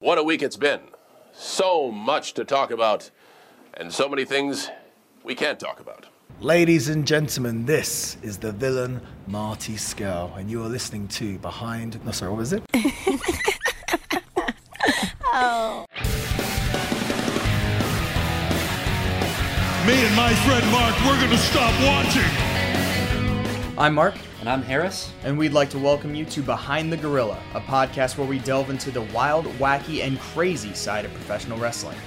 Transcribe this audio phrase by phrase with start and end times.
[0.00, 0.80] What a week it's been.
[1.34, 3.10] So much to talk about,
[3.74, 4.70] and so many things
[5.22, 6.06] we can't talk about.
[6.40, 12.02] Ladies and gentlemen, this is the villain Marty Skell, and you are listening to Behind.
[12.02, 12.62] No, sorry, what was it?
[15.32, 15.86] Oh.
[19.86, 23.78] Me and my friend Mark, we're gonna stop watching.
[23.78, 25.12] I'm Mark, And I'm Harris.
[25.22, 28.70] and we'd like to welcome you to Behind the Gorilla, a podcast where we delve
[28.70, 31.98] into the wild, wacky, and crazy side of professional wrestling.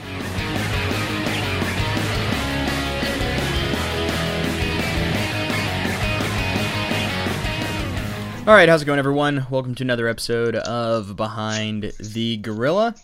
[8.47, 9.45] All right, how's it going, everyone?
[9.51, 12.95] Welcome to another episode of Behind the Gorilla.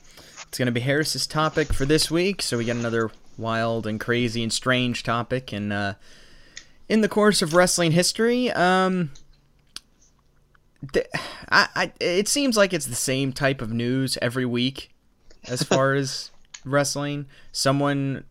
[0.47, 3.99] It's going to be Harris's topic for this week, so we got another wild and
[3.99, 5.53] crazy and strange topic.
[5.53, 5.93] And uh,
[6.89, 9.11] in the course of wrestling history, um,
[10.91, 11.07] th-
[11.49, 14.89] I, I, it seems like it's the same type of news every week
[15.47, 16.31] as far as
[16.65, 17.27] wrestling.
[17.51, 18.25] Someone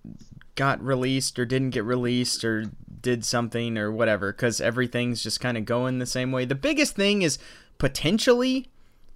[0.57, 2.65] got released or didn't get released or
[3.01, 6.45] did something or whatever because everything's just kind of going the same way.
[6.45, 7.39] The biggest thing is
[7.79, 8.69] potentially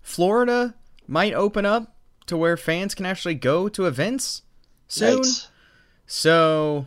[0.03, 0.75] Florida
[1.09, 4.43] might open up to where fans can actually go to events
[4.87, 5.19] soon.
[5.19, 5.49] Yikes.
[6.07, 6.87] So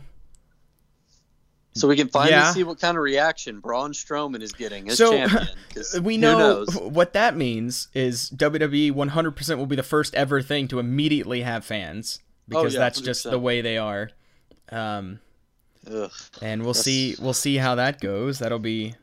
[1.76, 2.52] So we can finally Yeah.
[2.52, 5.28] see what kind of reaction Braun Strowman is getting as champion.
[5.30, 6.04] So, champion.
[6.04, 10.78] we know what that means is WWE 100% will be the first ever thing to
[10.78, 14.10] immediately have fans because Oh, yeah, that's just the way they are.
[14.70, 15.20] Um,
[15.90, 16.10] Ugh.
[16.42, 18.38] and we'll see we'll see how that goes.
[18.40, 18.94] That'll be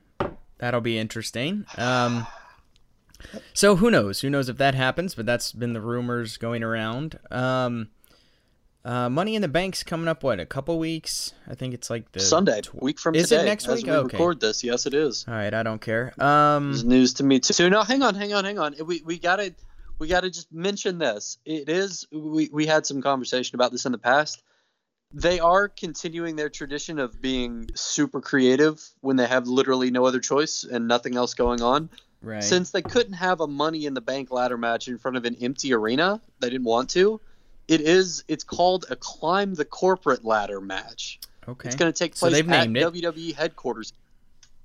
[0.58, 1.66] that'll be interesting.
[1.78, 2.28] Um,
[3.54, 4.20] so who knows?
[4.22, 5.16] Who knows if that happens?
[5.16, 7.18] But that's been the rumors going around.
[7.32, 7.90] Um,
[8.86, 10.23] uh, Money in the Bank's coming up.
[10.23, 11.34] What a couple weeks?
[11.50, 13.45] I think it's like the Sunday, tw- week from Is it today.
[13.50, 13.86] next as week?
[13.88, 14.17] we Okay.
[14.17, 15.25] record this, yes, it is.
[15.28, 16.14] All right, I don't care.
[16.22, 17.53] Um, It's news to me too.
[17.53, 18.75] So now, hang on, hang on, hang on.
[18.86, 19.53] We we gotta
[20.00, 21.38] we gotta just mention this.
[21.45, 24.44] It is we we had some conversation about this in the past.
[25.16, 30.19] They are continuing their tradition of being super creative when they have literally no other
[30.19, 31.90] choice and nothing else going on.
[32.24, 32.44] right.
[32.44, 35.35] Since they couldn't have a Money in the Bank ladder match in front of an
[35.40, 37.22] empty arena, they didn't want to.
[37.68, 38.24] It is.
[38.28, 41.19] It's called a climb the corporate ladder match.
[41.47, 41.68] okay.
[41.69, 42.68] It's going to take place they've at.
[42.69, 43.94] WWE headquarters.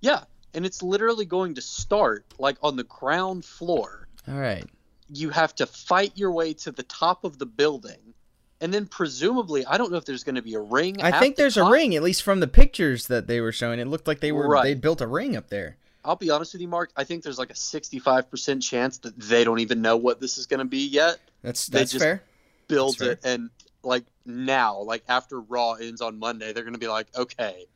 [0.01, 4.09] Yeah, and it's literally going to start like on the ground floor.
[4.27, 4.65] All right.
[5.11, 8.15] You have to fight your way to the top of the building,
[8.61, 11.01] and then presumably, I don't know if there's going to be a ring.
[11.01, 13.79] I think the there's a ring, at least from the pictures that they were showing.
[13.81, 14.65] It looked like they were Right.
[14.65, 15.77] they built a ring up there.
[16.05, 16.91] I'll be honest with you, Mark.
[16.97, 20.47] I think there's like a 65% chance that they don't even know what this is
[20.47, 21.19] going to be yet.
[21.43, 22.23] That's that's just- fair.
[22.69, 23.51] Build That's it and
[23.83, 27.67] like now like after raw ends on monday they're gonna be like okay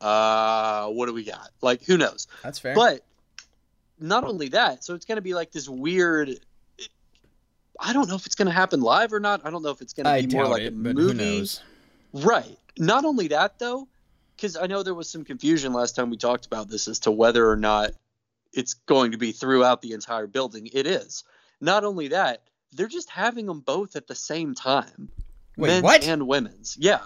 [0.00, 1.50] uh what do we got?
[1.60, 2.28] Like who knows?
[2.42, 2.74] That's fair.
[2.74, 3.04] but
[3.98, 6.38] not only that so it's gonna be like this weird
[7.80, 9.44] i don't know if it's gonna happen live or not.
[9.44, 11.48] I don't know if it's gonna I be more like it, a movie.
[12.12, 12.58] right.
[12.78, 13.88] Not only that though
[14.36, 17.10] because i know there was some confusion last time we talked about this as to
[17.10, 17.90] whether or not
[18.52, 20.68] it's going to be throughout the entire building.
[20.72, 21.24] It is.
[21.60, 25.08] Not only that they're just having them both at the same time.
[25.56, 26.04] Wait, men's what?
[26.04, 26.76] and women's.
[26.78, 27.00] Yeah.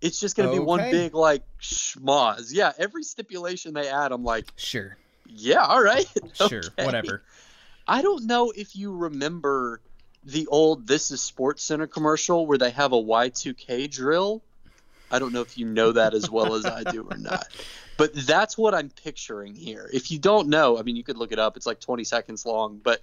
[0.00, 4.22] It's just going to be one big like schmoz yeah every stipulation they add i'm
[4.22, 6.06] like Sure, yeah all right.
[6.34, 6.84] Sure, Okay.
[6.84, 7.24] whatever.
[7.88, 9.80] i don't know if you remember
[10.22, 14.44] the old this is SportsCenter commercial where they have a y2k drill.
[15.10, 17.48] I don't know if you know that as well as i do or not.
[17.96, 19.90] But that's what i'm picturing here.
[19.92, 21.56] If you don't know i mean you could look it up.
[21.56, 23.02] It's like 20 seconds long but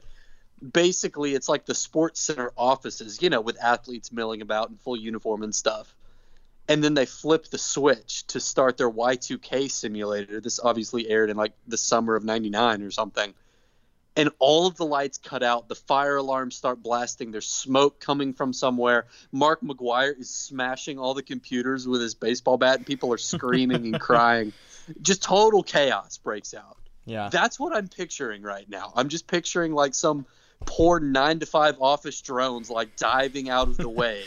[0.72, 5.44] basically it's like the SportsCenter offices you know with athletes milling about in full uniform
[5.44, 5.96] and stuff
[6.68, 10.40] and then they flip the switch to start their Y2K simulator.
[10.42, 13.34] This obviously aired in like the summer of 99 or something.
[14.18, 18.34] And all of the lights cut out, the fire alarms start blasting, there's smoke coming
[18.34, 19.08] from somewhere.
[19.32, 23.86] Mark McGwire is smashing all the computers with his baseball bat, and people are screaming
[23.86, 24.54] and crying.
[25.02, 26.78] Just total chaos breaks out.
[27.06, 28.92] Yeah, That's what I'm picturing right now.
[28.96, 30.26] I'm just picturing like some
[30.66, 34.24] poor nine to five office drones like diving out of the way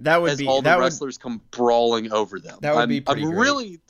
[0.00, 2.58] that would as be all the that would wrestlers come brawling over them.
[2.62, 3.40] That would I'm, be pretty I'm great.
[3.40, 3.80] really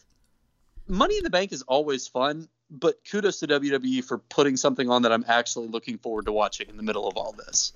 [0.87, 5.03] Money in the Bank is always fun, but kudos to WWE for putting something on
[5.03, 7.75] that I'm actually looking forward to watching in the middle of all this.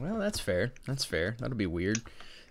[0.00, 0.18] well.
[0.18, 0.72] That's fair.
[0.86, 1.36] That's fair.
[1.38, 2.00] That'll be weird.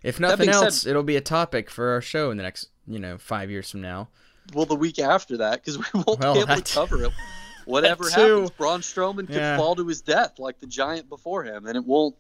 [0.04, 2.70] If nothing being said- else, it'll be a topic for our show in the next
[2.88, 4.08] you know five years from now.
[4.54, 7.12] Well, the week after that, because we won't Well, be able that- to cover it.
[7.68, 9.58] Whatever happens, Braun Strowman could Yeah.
[9.58, 12.16] fall to his death like the giant before him, and it won't.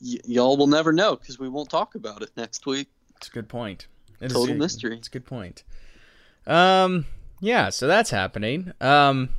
[0.00, 2.88] Y- y'all will never know because we won't talk about it next week.
[3.16, 3.86] It's a good point.
[4.20, 4.96] It Total a- mystery.
[4.96, 5.62] It's a good point.
[6.46, 7.06] Um,
[7.40, 8.72] yeah, so that's happening.
[8.80, 9.30] Um,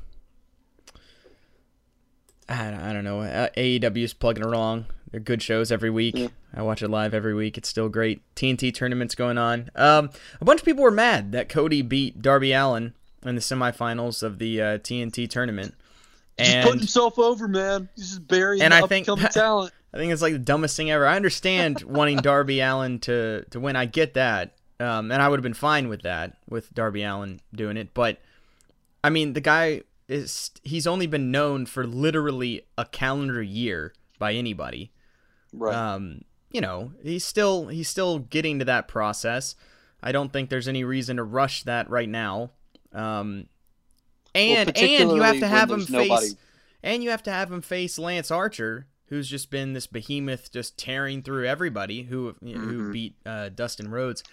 [2.48, 3.22] I, I don't know.
[3.22, 4.86] Uh, AEW is plugging along.
[5.12, 6.30] They're good shows every week.
[6.54, 7.58] I watch it live every week.
[7.58, 8.22] It's still great.
[8.36, 9.70] TNT tournaments going on.
[9.76, 10.10] Um,
[10.40, 14.40] a bunch of people were mad that Cody beat Darby Allin in the semifinals of
[14.40, 15.76] the uh, TNT tournament.
[16.38, 17.90] And putting himself over, man.
[17.96, 19.74] He's just burying And the I think- talent.
[19.94, 21.06] I think it's like the dumbest thing ever.
[21.06, 23.76] I understand wanting Darby Allin to to win.
[23.76, 27.42] I get that, um, and I would have been fine with that with Darby Allin
[27.54, 27.94] doing it.
[27.94, 28.22] But
[29.04, 34.34] I mean, the guy is he's only been known for literally a calendar year by
[34.34, 34.92] anybody.
[35.52, 35.76] Right.
[35.76, 36.22] Um,
[36.52, 39.56] you know, he's still he's still getting to that process.
[40.02, 42.52] I don't think there's any reason to rush that right now.
[42.94, 43.48] Um,
[44.34, 46.32] and and you have to have him face nobody-
[46.84, 50.78] and you have to have him face Lance Archer, who's just been this behemoth, just
[50.78, 52.70] tearing through everybody who Mm-hmm.
[52.70, 54.24] who beat uh, Dustin Rhodes.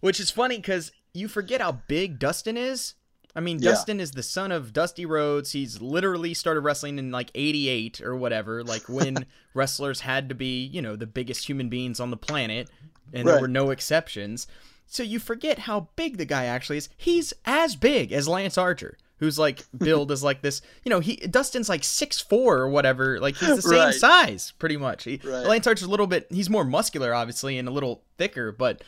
[0.00, 2.94] Which is funny because you forget how big Dustin is.
[3.36, 3.72] I mean, Yeah.
[3.72, 5.52] Dustin is the son of Dusty Rhodes.
[5.52, 10.64] He's literally started wrestling in like '88 or whatever, like when wrestlers had to be,
[10.64, 12.68] you know, the biggest human beings on the planet,
[13.12, 14.46] and there were no exceptions.
[14.90, 16.88] So you forget how big the guy actually is.
[16.96, 20.60] He's as big as Lance Archer, who's like billed as like this.
[20.84, 23.18] You know, he Dustin's like six four or whatever.
[23.20, 23.94] Like he's the same Right.
[23.94, 25.04] size, pretty much.
[25.04, 25.46] He, Right.
[25.46, 26.26] Lance Archer's a little bit.
[26.30, 28.50] He's more muscular, obviously, and a little thicker.
[28.52, 28.82] But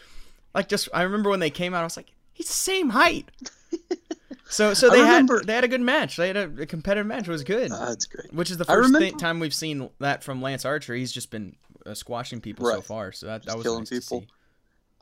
[0.54, 3.30] like, just I remember when they came out, I was like, he's the same height.
[4.48, 6.16] So, so they had they had a good match.
[6.16, 7.26] They had a, a competitive match.
[7.26, 7.70] It was good.
[7.72, 8.34] Ah, that's great.
[8.34, 10.94] Which is the first thi- time we've seen that from Lance Archer.
[10.94, 11.56] He's just been
[11.86, 13.12] uh, squashing people so far.
[13.12, 14.26] So that, that was killing nice people.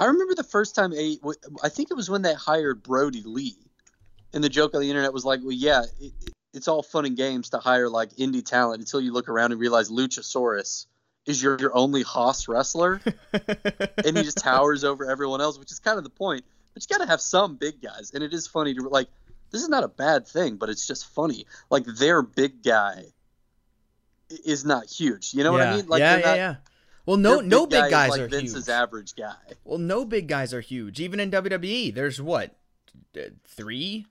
[0.00, 1.19] I remember the first time a
[1.62, 3.56] I think it was when they hired Brodie Lee,
[4.32, 6.12] and the joke on the internet was like, "Well, yeah, it,
[6.55, 9.61] it's all fun and games to hire like indie talent until you look around and
[9.61, 10.87] realize Luchasaurus
[11.26, 13.00] is your your only Haas wrestler,
[13.32, 16.44] and he just towers over everyone else, which is kind of the point.
[16.73, 19.08] But you got to have some big guys, and it is funny to like.
[19.50, 21.44] This is not a bad thing, but it's just funny.
[21.70, 23.06] Like their big guy
[24.44, 25.35] is not huge.
[25.35, 25.62] You know what.
[25.73, 25.88] I mean?
[25.88, 26.55] Like yeah, yeah, not- yeah.
[27.06, 28.69] Well, no, their no big guy guys like are Vince's huge.
[28.69, 29.35] average guy.
[29.64, 31.00] Well, no big guys are huge.
[31.00, 32.56] Even in WWE, there's what
[33.47, 34.06] three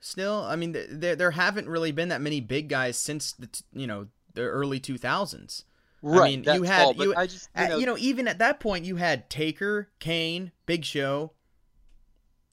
[0.00, 0.42] still.
[0.44, 4.08] I mean, there there haven't really been that many big guys since the you know
[4.34, 5.64] the early 2000s.
[6.02, 6.20] Right.
[6.20, 8.60] I mean, you had all, you, I just, you know, you know even at that
[8.60, 11.32] point you had Taker, Kane, Big Show,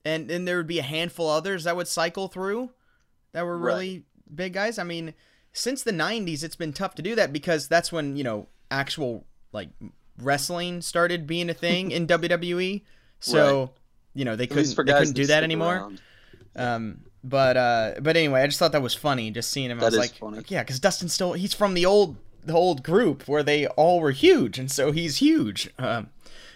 [0.06, 2.72] and then there would be a handful others that would cycle through
[3.34, 3.74] that were Right.
[3.74, 4.80] really big guys.
[4.80, 5.14] I mean,
[5.52, 9.26] since the 90s it's been tough to do that because that's when, you know, actual
[9.52, 9.70] like
[10.20, 12.82] wrestling started being a thing in WWE.
[13.20, 13.70] So, Right.
[14.14, 15.92] you know, they couldn't they couldn't do that anymore.
[16.56, 19.80] Um, but uh, but anyway, I just thought that was funny, just seeing him.
[19.80, 20.42] I was is like, funny.
[20.48, 24.12] yeah, because Dustin's still he's from the old the old group where they all were
[24.12, 25.70] huge, and so he's huge.
[25.78, 26.10] Um,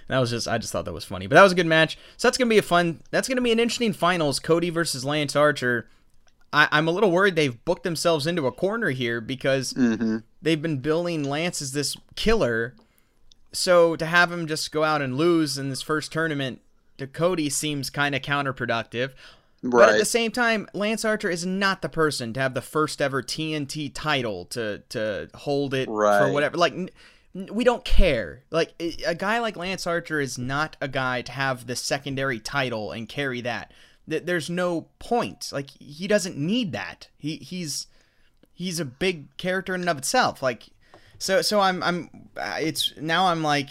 [0.08, 1.98] that was just I just thought that was funny, but that was a good match.
[2.18, 3.02] So that's gonna be a fun.
[3.12, 4.40] That's gonna be an interesting finals.
[4.40, 5.88] Cody versus Lance Archer.
[6.52, 10.18] I, I'm a little worried they've booked themselves into a corner here because Mm-hmm.
[10.42, 12.74] they've been billing Lance as this killer.
[13.56, 16.62] So to have him just go out and lose in this first tournament
[16.98, 19.12] to Cody seems kind of counterproductive.
[19.64, 19.88] Right.
[19.88, 23.02] But at the same time, Lance Archer is not the person to have the first
[23.02, 26.32] ever TNT title to to hold it for Right.
[26.32, 26.58] whatever.
[26.58, 26.74] Like
[27.34, 28.44] we don't care.
[28.52, 32.92] Like a guy like Lance Archer is not a guy to have the secondary title
[32.92, 33.72] and carry that.
[34.10, 35.50] Th- There's no point.
[35.52, 37.08] Like he doesn't need that.
[37.18, 37.88] He he's
[38.54, 40.44] he's a big character in and of itself.
[40.44, 40.68] Like
[41.18, 43.70] so so I'm I'm uh, it's now I'm like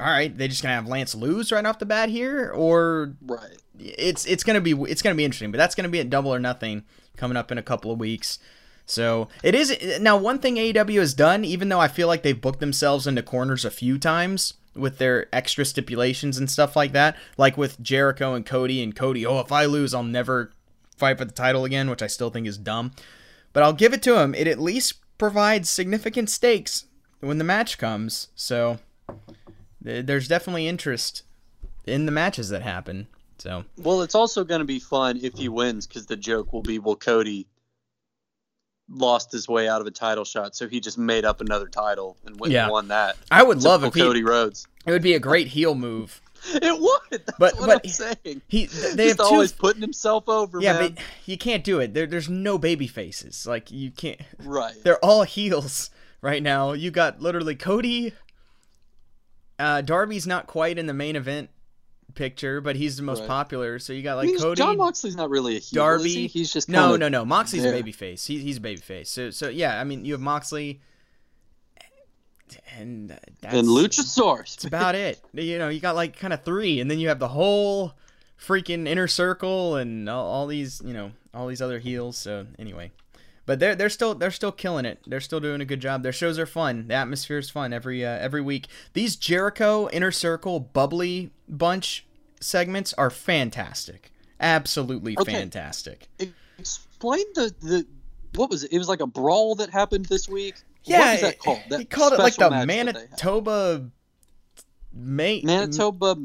[0.00, 3.56] all right, they just gonna have Lance lose right off the bat here, or right.
[3.78, 5.52] it's it's gonna be it's gonna be interesting.
[5.52, 6.84] But that's gonna be at Double or Nothing
[7.16, 8.38] coming up in a couple of weeks.
[8.86, 12.40] So it is now one thing AEW has done, even though I feel like they've
[12.40, 17.16] booked themselves into corners a few times with their extra stipulations and stuff like that,
[17.38, 19.24] like with Jericho and Cody and Cody.
[19.24, 20.50] Oh, if I lose, I'll never
[20.96, 22.90] fight for the title again, which I still think is dumb.
[23.52, 24.34] But I'll give it to him.
[24.34, 26.86] It at least provides significant stakes
[27.20, 28.28] when the match comes.
[28.34, 28.78] So
[29.84, 31.22] th- there's definitely interest
[31.86, 33.06] in the matches that happen.
[33.38, 36.62] So Well, it's also going to be fun if he wins because the joke will
[36.62, 37.46] be, well, Cody
[38.88, 42.16] lost his way out of a title shot, so he just made up another title
[42.26, 42.64] and went Yeah.
[42.64, 43.16] and won that.
[43.30, 44.66] I would love if he, Cody Rhodes.
[44.86, 46.20] it would be a great heel move.
[46.54, 47.00] It would.
[47.10, 48.42] That's But- what but I'm saying.
[48.48, 50.92] He they just have two always putting himself over, Yeah, man.
[50.94, 51.94] but you can't do it.
[51.94, 53.46] There, there's no baby faces.
[53.46, 54.20] Like you can't.
[54.40, 54.74] right.
[54.84, 55.88] They're all heels
[56.24, 56.72] right now.
[56.72, 58.14] You got literally Cody.
[59.58, 61.50] Uh, Darby's not quite in the main event
[62.14, 63.28] picture, but he's the most Right.
[63.28, 63.78] popular.
[63.78, 66.08] So you got I like mean, Cody, Jon Moxley's not really a heel, Darby.
[66.10, 66.26] he?
[66.26, 67.24] He's just no, no, no.
[67.24, 67.74] Moxley's there.
[67.74, 68.26] a babyface.
[68.26, 69.06] He, he's a babyface.
[69.08, 69.80] So, so yeah.
[69.80, 70.80] I mean, you have Moxley,
[72.76, 74.56] and uh, that's, And Luchasaurus.
[74.56, 75.20] That's about it.
[75.34, 77.94] You know, you got like kind of three, and then you have the whole
[78.40, 82.16] freaking inner circle and all, all these, you know, all these other heels.
[82.16, 82.90] So anyway,
[83.46, 85.00] but they're they're still they're still killing it.
[85.06, 86.02] They're still doing a good job.
[86.02, 86.88] Their shows are fun.
[86.88, 88.66] The atmosphere is fun every uh, every week.
[88.92, 92.06] These Jericho Inner Circle Bubbly Bunch
[92.40, 94.10] segments are fantastic.
[94.40, 95.32] Absolutely Okay.
[95.32, 96.08] fantastic.
[96.58, 97.86] Explain the the
[98.34, 98.72] what was it?
[98.72, 100.56] It was like a brawl that happened this week.
[100.84, 101.60] Yeah, what was that called?
[101.70, 103.10] That he called it like the special match that they had.
[103.10, 103.90] Manitoba
[104.92, 106.16] May Manitoba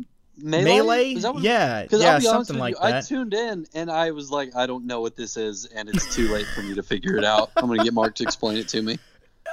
[0.42, 0.64] melee.
[0.64, 1.14] Melee?
[1.16, 4.30] That what- Yeah, yeah, I'll be something like you, I tuned in and I was
[4.32, 7.18] like, I don't know what this is, and it's too late for me to figure
[7.18, 7.52] it out.
[7.58, 8.98] I'm gonna get Mark to explain it to me.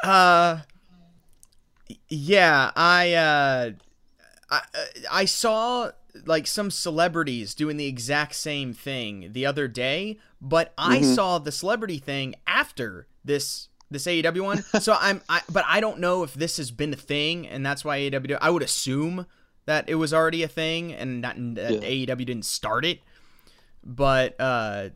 [0.04, 0.58] Uh,
[2.08, 3.70] yeah, I uh,
[4.50, 4.60] I
[5.10, 5.90] I saw
[6.24, 11.14] like some celebrities doing the exact same thing the other day, but I Mm-hmm.
[11.14, 14.62] saw the celebrity thing after this this AEW one.
[14.80, 17.84] so I'm I but I don't know if this has been a thing, and that's
[17.84, 18.38] why AEW.
[18.40, 19.26] I would assume
[19.66, 22.06] that it was already a thing, and that, that Yeah.
[22.14, 23.00] AEW didn't start it.
[23.84, 24.88] But uh,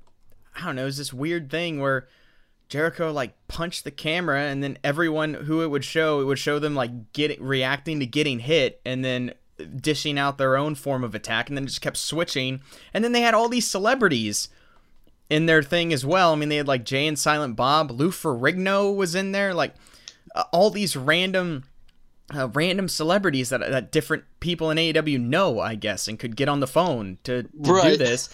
[0.57, 0.87] I don't know.
[0.87, 2.09] It's this weird thing where.
[2.69, 6.61] Jericho like punched the camera, and then everyone who it would show, it would show
[6.61, 9.35] them like getting reacting to getting hit, and then
[9.75, 12.61] dishing out their own form of attack, and then it just kept switching.
[12.95, 14.51] And then they had all these celebrities
[15.29, 16.33] in their thing as well.
[16.33, 19.75] I mean, they had like Jay and Silent Bob, Lou Ferrigno was in there, like
[20.37, 21.65] uh, all these random.
[22.33, 26.49] Uh, random celebrities that, that different people in AEW know, I guess, and could get
[26.49, 27.49] on the phone to, to
[27.83, 28.29] do this.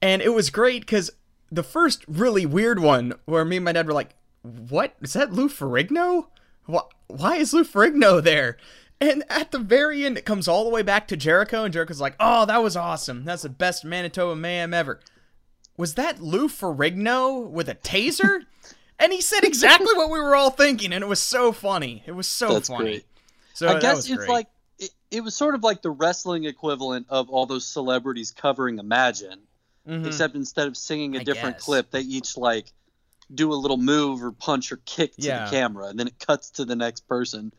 [0.00, 1.10] And it was great because
[1.52, 5.32] the first really weird one where me and my dad were like, "What is that,
[5.32, 6.26] Lou Ferrigno?
[6.66, 8.56] Why, why is Lou Ferrigno there?"
[9.00, 12.00] And at the very end, it comes all the way back to Jericho, and Jericho's
[12.00, 13.24] like, "Oh, that was awesome.
[13.24, 15.00] That's the best Manitoba Mayhem ever."
[15.76, 18.46] Was that Lou Ferrigno with a taser?
[18.98, 22.02] and he said exactly what we were all thinking, and it was so funny.
[22.06, 22.84] It was so That's funny.
[22.84, 23.06] great.
[23.54, 24.28] So I guess it's great.
[24.28, 24.46] like
[24.78, 29.40] it, it was sort of like the wrestling equivalent of all those celebrities covering Imagine,
[29.88, 30.06] Mhm.
[30.06, 31.64] except instead of singing a I different guess.
[31.64, 32.72] clip, they each like
[33.34, 35.44] do a little move or punch or kick to Yeah.
[35.44, 37.52] the camera, and then it cuts to the next person.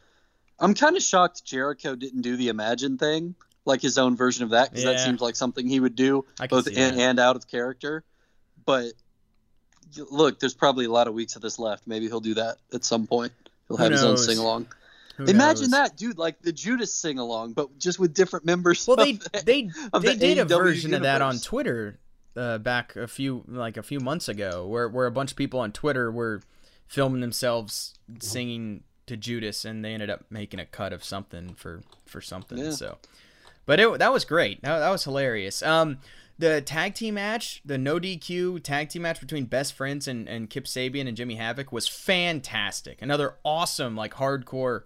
[0.60, 3.36] I'm kind of shocked Jericho didn't do the Imagine thing,
[3.66, 6.68] like his own version of that, because that seems like something he would do both
[6.68, 6.94] in that.
[7.02, 8.04] and out of character.
[8.66, 8.94] But
[10.12, 11.88] look, there's probably a lot of weeks of this left.
[11.88, 13.32] Maybe he'll do that at some point.
[13.68, 14.25] He'll have his own knows?
[14.25, 14.68] sing along.
[15.18, 15.72] Who Imagine knows?
[15.72, 16.18] that, dude!
[16.18, 18.86] Like the Judas sing along, but just with different members.
[18.88, 21.40] Well, of they the- they of they the did a AEW version of that on.
[21.40, 22.00] Twitter
[22.36, 25.60] uh, back a few like a few months ago, where where a bunch of people
[25.62, 26.42] on Twitter were
[26.88, 31.82] filming themselves singing to Judas, and they ended up making a cut of something for
[32.06, 32.58] for something.
[32.58, 32.72] Yeah.
[32.72, 32.98] So,
[33.66, 34.62] but it that was great.
[34.64, 35.62] That, that was hilarious.
[35.64, 36.00] Um,
[36.38, 40.50] the tag team match, the no DQ tag team match between Best Friends and, and
[40.50, 43.02] Kip Sabian and Jimmy Havoc was fantastic.
[43.02, 44.82] Another awesome like hardcore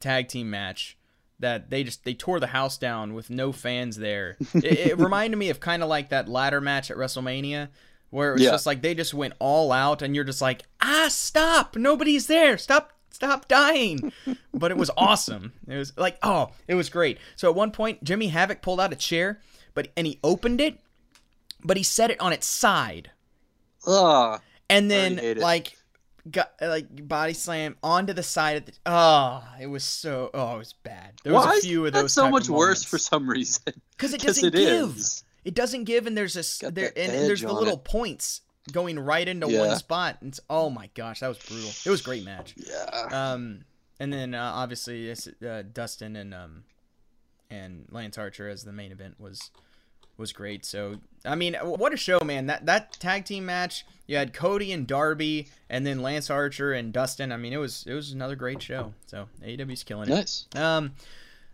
[0.00, 0.96] tag team match
[1.40, 4.36] that they just they tore the house down with no fans there.
[4.54, 7.68] it, it reminded me of kind of like that ladder match at WrestleMania
[8.10, 8.50] where it was Yeah.
[8.50, 11.76] just like they just went all out and you're just like, "Ah, stop.
[11.76, 12.58] Nobody's there.
[12.58, 14.12] Stop stop dying."
[14.54, 15.52] but it was awesome.
[15.68, 18.92] It was like, "Oh, it was great." So at one point Jimmy Havoc pulled out
[18.92, 19.40] a chair,
[19.74, 20.80] but and he opened it,
[21.62, 23.10] but he set it on its side
[23.86, 24.40] Ugh.
[24.68, 25.77] and then like
[26.30, 30.58] got like body slam onto the side of the oh it was so oh it
[30.58, 33.62] was bad there was Why a few of those so much worse for some reason?
[33.96, 35.24] because it doesn't it give is.
[35.44, 37.84] it doesn't give and there's a s- Got there and, and there's the little it.
[37.84, 38.40] points
[38.72, 39.60] going right into Yeah.
[39.68, 42.54] one spot and it's, oh my gosh that was brutal it was a great match
[42.56, 43.32] Yeah.
[43.32, 43.64] um
[44.00, 46.64] and then uh, obviously it's, uh, Dustin and um
[47.50, 49.50] and Lance Archer as the main event was
[50.18, 50.64] was great.
[50.64, 52.46] So I mean, what a show, man!
[52.46, 56.92] That that tag team match, you had Cody and Darby, and then Lance Archer and
[56.92, 57.32] Dustin.
[57.32, 58.92] I mean, it was it was another great show.
[59.06, 60.14] So AEW's killing it.
[60.14, 60.46] nice.
[60.54, 60.92] Um,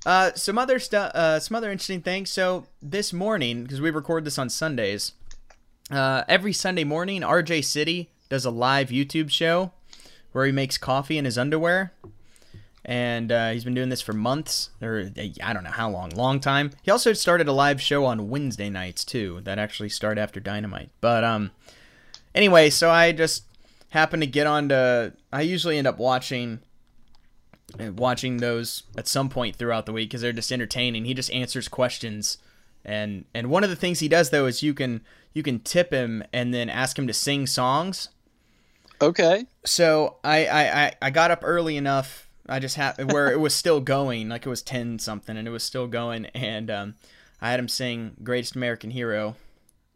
[0.07, 2.31] uh, some other stuff, uh, some other interesting things.
[2.31, 5.13] So this morning, because we record this on Sundays,
[5.91, 9.73] uh, every Sunday morning, RJ City does a live YouTube show
[10.33, 11.93] where he makes coffee in his underwear,
[12.85, 15.11] and uh, he's been doing this for months, or
[15.43, 16.71] I don't know how long, long time.
[16.83, 20.91] He also started a live show on Wednesday nights too, that actually start after Dynamite.
[21.01, 21.51] But um,
[22.35, 23.45] anyway, so I just
[23.91, 25.15] happened to get on to.
[25.33, 26.61] I usually end up watching
[27.81, 31.07] uh, watching those at some point throughout the week because they're just entertaining.
[31.07, 32.37] He just answers questions,
[32.85, 35.01] and and one of the things he does though is you can
[35.33, 38.11] you can tip him and then ask him to sing songs.
[39.01, 39.47] Okay.
[39.65, 42.29] So I I, I, I got up early enough.
[42.49, 45.51] I just had where it was still going, like it was ten something, and it
[45.51, 46.95] was still going, and um,
[47.41, 49.37] I had him sing "Greatest American Hero,"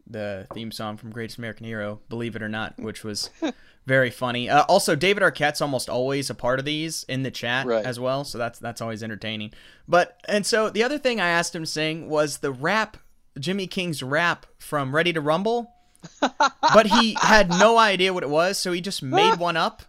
[0.07, 3.29] the theme song from Greatest American Hero, believe it or not, which was
[3.85, 4.49] very funny.
[4.49, 7.85] Uh, also, David Arquette's almost always a part of these in the chat Right.
[7.85, 9.51] as well, so that's that's always entertaining.
[9.87, 12.97] But and so the other thing I asked him to sing was the rap,
[13.39, 15.71] Jimmy King's rap from Ready to Rumble.
[16.21, 19.83] but he had no idea what it was, so he just made one up,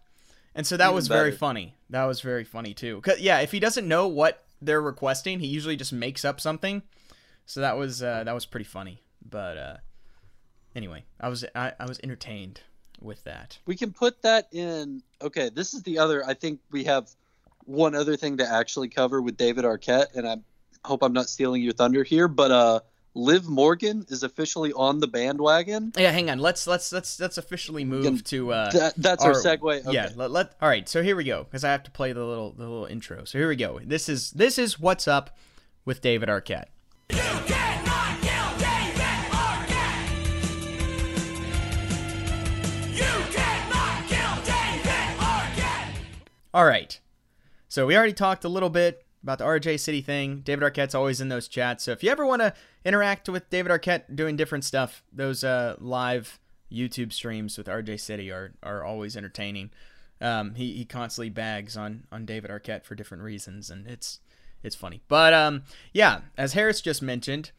[0.54, 1.74] and so that Even was very funny.
[1.90, 3.00] That was very funny too.
[3.00, 6.82] 'Cause- yeah, if he doesn't know what they're requesting, he usually just makes up something.
[7.46, 9.02] So that was uh, that was pretty funny.
[9.28, 9.76] But uh,
[10.74, 12.60] anyway, I was I, I was entertained
[13.00, 13.58] with that.
[13.66, 15.02] We can put that in.
[15.22, 16.24] Okay, this is the other.
[16.26, 17.08] I think we have
[17.64, 20.36] one other thing to actually cover with David Arquette, and I
[20.84, 22.80] hope I'm not stealing your thunder here, but uh,
[23.14, 25.92] Liv Morgan is officially on the bandwagon.
[25.96, 26.38] Yeah, hang on.
[26.38, 29.80] Let's let's let's let's officially move Can- to uh, That, that's our, segue.
[29.80, 29.92] Okay.
[29.92, 30.88] Yeah, let, let all right.
[30.88, 33.24] So here we go because I have to play the little the little intro.
[33.24, 33.80] So here we go.
[33.84, 35.36] This is this is what's up
[35.84, 36.66] with David Arquette.
[37.10, 39.00] You can not kill David
[45.30, 45.96] Arquette.
[46.54, 47.00] All right.
[47.68, 50.40] So we already talked a little bit about the RJ City thing.
[50.40, 51.84] David Arquette's always in those chats.
[51.84, 55.76] So if you ever want to interact with David Arquette doing different stuff, those uh,
[55.78, 56.38] live
[56.72, 59.70] YouTube streams with RJ City are, are always entertaining.
[60.20, 64.20] Um, he, he constantly bags on, on David Arquette for different reasons, and it's
[64.62, 65.00] it's funny.
[65.08, 65.62] But um,
[65.92, 67.50] yeah, as Harris just mentioned,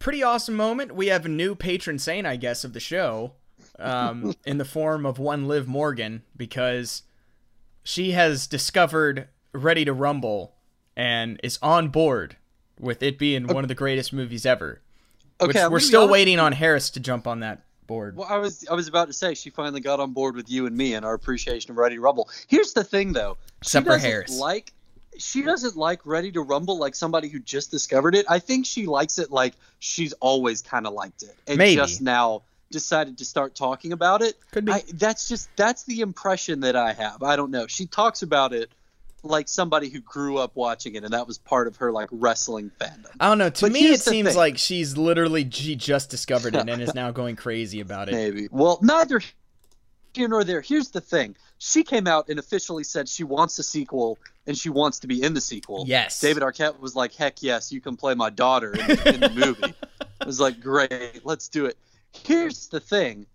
[0.00, 0.94] pretty awesome moment.
[0.94, 3.34] We have a new patron saint, I guess, of the show,
[3.78, 7.04] um, in the form of one Liv Morgan, because
[7.84, 10.56] she has discovered Ready to Rumble
[11.00, 12.36] and is on board
[12.78, 14.82] with it being one of the greatest movies ever.
[15.40, 18.16] Okay, we're still waiting on Harris to jump on that board.
[18.16, 20.66] Well, I was I was about to say she finally got on board with you
[20.66, 22.28] and me and our appreciation of Ready to Rumble.
[22.48, 23.38] Here's the thing, though.
[23.62, 24.38] Except for Harris.
[24.38, 24.74] Like
[25.16, 28.26] she doesn't like Ready to Rumble like somebody who just discovered it.
[28.28, 31.76] I think she likes it like she's always kind of liked it and Maybe.
[31.76, 34.36] just now decided to start talking about it.
[34.52, 34.72] Could be.
[34.72, 37.22] I, that's just that's the impression that I have.
[37.22, 37.66] I don't know.
[37.66, 38.70] She talks about it
[39.22, 42.70] like somebody who grew up watching it and that was part of her like wrestling
[42.80, 43.06] fandom.
[43.20, 43.50] I don't know.
[43.50, 44.36] To But me, it seems thing.
[44.36, 48.12] like she's literally she just discovered it and is now going crazy about it.
[48.12, 48.48] Maybe.
[48.50, 49.20] Well, neither
[50.14, 50.60] here nor there.
[50.60, 51.36] Here's the thing.
[51.58, 55.22] She came out and officially said she wants a sequel and she wants to be
[55.22, 55.84] in the sequel.
[55.86, 56.18] Yes.
[56.20, 59.30] David Arquette was like, "Heck yes, you can play my daughter in, the- in the
[59.30, 59.74] movie."
[60.22, 61.76] I was like, "Great, let's do it."
[62.12, 63.26] Here's the thing.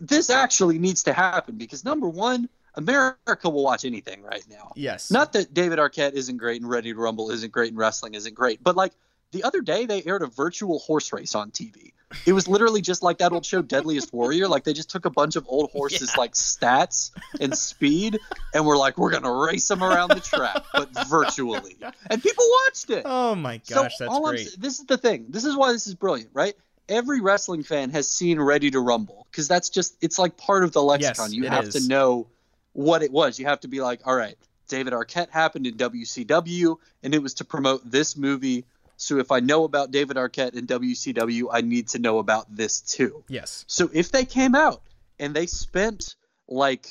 [0.00, 4.72] This actually needs to happen because number one, America will watch anything right now.
[4.76, 5.10] Yes.
[5.10, 8.34] Not that David Arquette isn't great and Ready to Rumble isn't great and wrestling isn't
[8.34, 8.92] great, but like
[9.30, 11.92] the other day they aired a virtual horse race on TV.
[12.26, 14.46] It was literally just like that old show Deadliest Warrior.
[14.46, 16.20] Like they just took a bunch of old horses Yeah.
[16.20, 17.10] like stats
[17.40, 18.20] and speed
[18.52, 21.76] and were like, we're gonna race them around the track, but virtually.
[22.08, 23.02] And people watched it.
[23.04, 24.54] Oh my gosh, that's all I'm great.
[24.58, 25.26] this is the thing.
[25.28, 26.54] This is why this is brilliant, right?
[26.88, 30.72] Every wrestling fan has seen Ready to Rumble because that's just it's like part of
[30.72, 31.32] the lexicon.
[31.32, 31.74] you have is.
[31.82, 32.28] to know
[32.74, 33.38] what it was.
[33.38, 34.36] You have to be like, all right,
[34.68, 38.64] David Arquette happened in WCW, and it was to promote this movie.
[38.96, 42.80] So if I know about David Arquette in WCW, I need to know about this
[42.80, 43.24] too.
[43.28, 43.64] Yes.
[43.66, 44.82] So if they came out
[45.18, 46.14] and they spent
[46.48, 46.86] like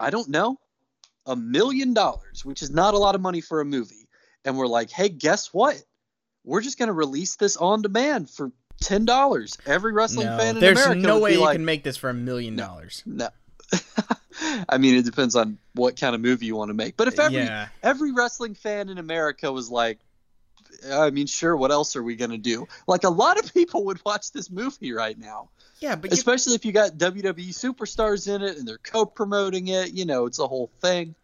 [0.00, 0.58] I don't know,
[1.26, 4.08] a million dollars, which is not a lot of money for a movie,
[4.44, 5.80] and we're like, "Hey, guess what?
[6.44, 8.50] We're just going to release this on demand for
[8.80, 11.64] ten dollars." Every wrestling No, fan in there's America no would way you like, can
[11.64, 13.02] make this for a million dollars.
[13.06, 13.28] no.
[14.68, 16.96] I mean, it depends on what kind of movie you want to make.
[16.96, 17.68] But if every Yeah.
[17.82, 19.98] every wrestling fan in America was like,
[20.92, 22.66] I mean, sure, what else are we gonna do?
[22.86, 25.50] Like a lot of people would watch this movie right now,
[25.80, 29.92] Yeah, but you, especially if you got WWE superstars in it and they're co-promoting it.
[29.92, 31.14] You know, it's a whole thing.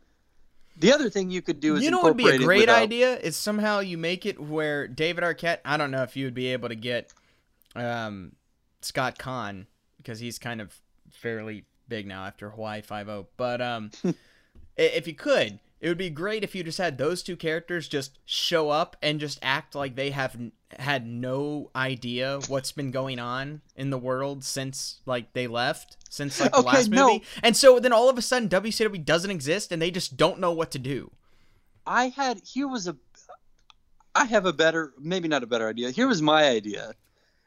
[0.77, 2.69] The other thing you could do is you know what would be a great with,
[2.71, 5.59] uh, idea is somehow you make it where David Arquette.
[5.65, 7.13] I don't know if you would be able to get
[7.75, 8.33] um,
[8.81, 9.67] Scott Caan
[9.99, 10.75] because he's kind of
[11.11, 13.27] fairly big now after Hawaii Five O.
[13.37, 13.91] But um,
[14.79, 18.19] if you could, it would be great if you just had those two characters just
[18.25, 23.19] show up and just act like they have n- had no idea what's been going
[23.19, 27.09] on in the world since like they left since like the Okay, last no.
[27.15, 27.25] movie.
[27.43, 30.53] And so then all of a sudden WCW doesn't exist and they just don't know
[30.53, 31.11] what to do.
[31.87, 32.97] I had here was a
[34.15, 35.91] I have a better maybe not a better idea.
[35.91, 36.93] Here was my idea.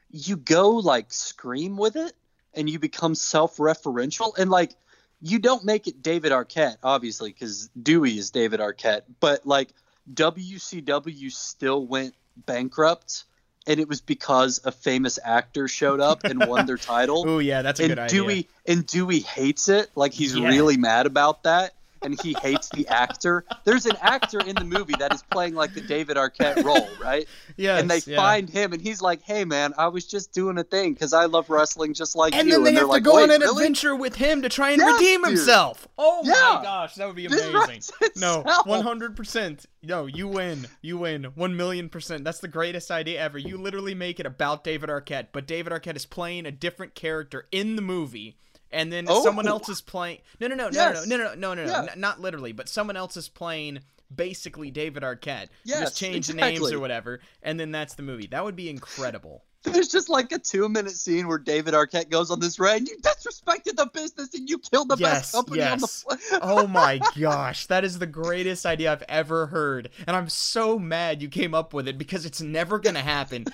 [0.10, 2.14] You go like scream with it
[2.54, 4.76] and you become self-referential and like
[5.22, 9.70] you don't make it David Arquette obviously cuz Dewey is David Arquette, but like
[10.14, 12.14] WCW still went
[12.46, 13.24] bankrupt
[13.66, 17.62] and it was because a famous actor showed up and won their title Oh yeah,
[17.62, 18.22] that's a and good idea.
[18.22, 19.90] Dewey and Dewey hates it.
[19.96, 20.48] Like he's Yeah.
[20.50, 21.74] really mad about that.
[22.04, 23.46] And he hates the actor.
[23.64, 27.28] There's an actor in the movie that is playing like the David Arquette role, right?
[27.58, 28.18] Yes, and they yeah.
[28.18, 31.26] find him, and he's like, "Hey, man, I was just doing a thing because I
[31.26, 33.42] love wrestling just like And you." then they and have to like, go on an
[33.42, 33.64] really?
[33.64, 35.30] adventure with him to try and Yes, redeem dude.
[35.30, 35.88] himself.
[35.98, 36.34] Oh Yeah.
[36.58, 37.82] my gosh, that would be amazing.
[38.16, 39.66] No, one hundred percent.
[39.82, 40.68] No, you win.
[40.82, 41.26] You win.
[41.36, 42.24] One million percent.
[42.24, 43.38] That's the greatest idea ever.
[43.38, 47.48] You literally make it about David Arquette, but David Arquette is playing a different character
[47.52, 48.38] in the movie.
[48.74, 49.24] And then Oh.
[49.24, 50.20] someone else is playing.
[50.40, 51.06] No, no, no, no, Yes.
[51.08, 51.92] no, no, no, no, no, no, Yeah.
[51.94, 53.80] n- not literally, but someone else is playing
[54.14, 55.48] basically David Arquette.
[55.64, 58.28] Yes, just change the names or whatever, and then that's the movie.
[58.28, 59.44] That would be incredible.
[59.64, 62.90] There's just like a two minute scene where David Arquette goes on this rant.
[62.90, 65.84] You disrespected the business and you killed the Yes, best company on the.
[65.84, 66.04] yes.
[66.04, 69.90] pla- oh my gosh, that is the greatest idea I've ever heard.
[70.06, 73.46] And I'm so mad you came up with it because it's never going to happen.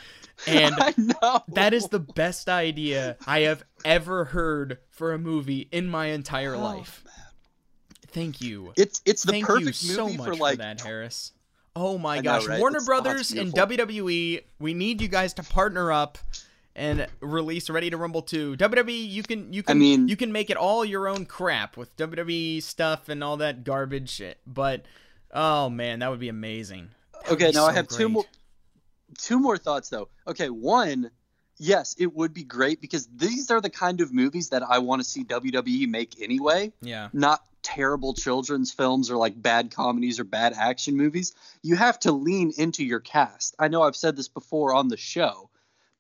[0.47, 0.75] And
[1.21, 6.07] I that is the best idea I have ever heard for a movie in my
[6.07, 7.03] entire Oh, life.
[8.07, 8.73] Thank you.
[8.75, 11.31] It's it's the Thank perfect you so movie much for like that, Harris.
[11.75, 12.59] Oh my know, gosh, right?
[12.59, 13.53] Warner It's- oh, Brothers it's and.
[13.53, 16.17] WWE, we need you guys to partner up
[16.75, 18.55] and release Ready to Rumble 2.
[18.57, 21.95] WWE, you can you can mean- you can make it all your own crap with
[21.97, 24.39] WWE stuff and all that garbage shit.
[24.47, 24.85] But
[25.31, 26.89] oh man, that would be amazing.
[27.13, 28.25] That Okay, now I so have two more
[29.17, 30.09] two more thoughts though.
[30.27, 31.11] Okay, one,
[31.57, 35.01] yes, it would be great because these are the kind of movies that I want
[35.01, 36.73] to see WWE make anyway.
[36.81, 37.09] Yeah.
[37.13, 41.33] Not terrible children's films or like bad comedies or bad action movies.
[41.61, 43.55] You have to lean into your cast.
[43.59, 45.49] I know I've said this before on the show,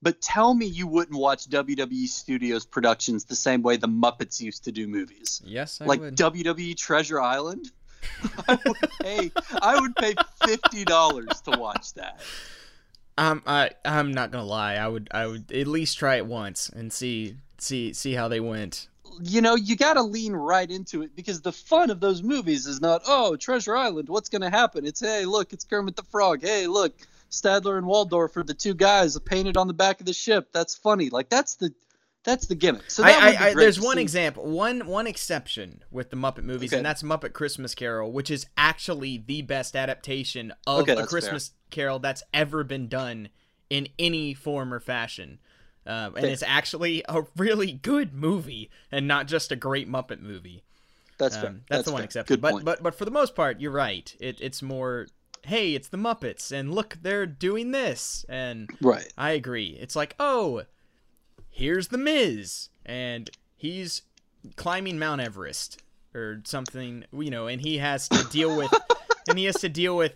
[0.01, 4.63] but tell me you wouldn't watch WWE Studios productions the same way the Muppets used
[4.65, 5.41] to do movies.
[5.45, 6.15] Yes, I like would.
[6.15, 7.71] WWE Treasure Island.
[8.47, 12.21] I would pay I would pay fifty dollars to watch that.
[13.19, 14.75] I'm I I'm not gonna lie.
[14.75, 18.39] I would I would at least try it once and see see see how they
[18.39, 18.87] went.
[19.21, 22.65] You know, you got to lean right into it because the fun of those movies
[22.65, 24.85] is not, oh, Treasure Island, what's to happen?
[24.85, 26.41] It's, hey, look, it's Kermit the Frog.
[26.41, 26.93] Hey, look,
[27.29, 30.49] Statler and Waldorf are the two guys painted on the back of the ship.
[30.53, 31.09] That's funny.
[31.09, 31.73] Like that's the
[32.29, 32.89] that's the gimmick.
[32.89, 36.85] So I, I, I, there's one example, one one exception with the Muppet movies, and
[36.85, 41.19] that's Muppet Christmas Carol, which is actually the best adaptation of Okay, a that's fair.
[41.21, 43.29] Christmas Carol that's ever been done
[43.69, 45.39] in any form or fashion.
[45.85, 46.31] Um, and Fair.
[46.31, 50.63] it's actually a really good movie, and not just a great Muppet movie.
[51.17, 51.47] That's fair.
[51.47, 52.05] Um, that's, the one fair.
[52.05, 52.35] exception.
[52.35, 52.65] Good but point.
[52.65, 54.15] but but for the most part, you're right.
[54.19, 55.07] It, it's more,
[55.45, 59.11] hey, it's the Muppets, and look, they're doing this, and right.
[59.17, 59.77] I agree.
[59.79, 60.63] It's like, oh,
[61.59, 64.03] here's the Miz, and he's
[64.55, 65.81] climbing Mount Everest
[66.15, 68.73] or something, you know, and he has to deal with,
[69.27, 70.13] and he has to deal with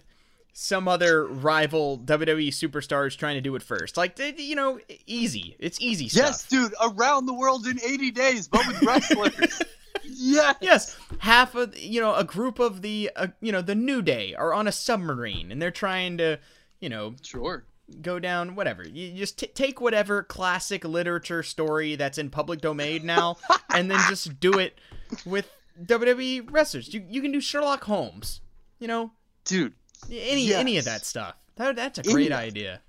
[0.53, 3.97] some other rival WWE superstars trying to do it first.
[3.97, 5.55] Like, you know, easy.
[5.59, 6.25] It's easy stuff.
[6.25, 9.61] Yes, dude, around the world in 80 days, but with wrestlers.
[10.03, 10.55] yes.
[10.61, 14.33] Yes, half of you know a group of the uh, you know the New Day
[14.35, 16.39] are on a submarine and they're trying to
[16.79, 17.63] you know Sure.
[18.01, 18.87] Go down whatever.
[18.87, 23.37] You just t- take whatever classic literature story that's in public domain now
[23.73, 24.77] and then just do it
[25.25, 25.49] with
[25.81, 26.93] WWE wrestlers.
[26.93, 28.41] You, you can do Sherlock Holmes
[28.83, 29.11] you know?
[29.45, 29.73] Dude,
[30.11, 31.35] any any of that stuff.
[31.55, 32.81] That, that's a great idea.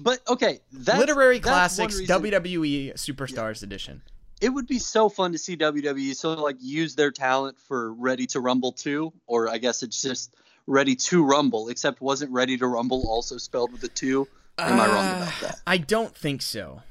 [0.00, 4.00] But okay, that's literary that's classics WWE Superstars edition.
[4.40, 8.26] It would be so fun to see WWE so like use their talent for Ready
[8.28, 10.34] to Rumble 2 or I guess it's just
[10.66, 14.86] Ready to Rumble except wasn't Ready to Rumble also spelled with a 2 am I
[14.86, 15.60] wrong about that?
[15.66, 16.82] I don't think so.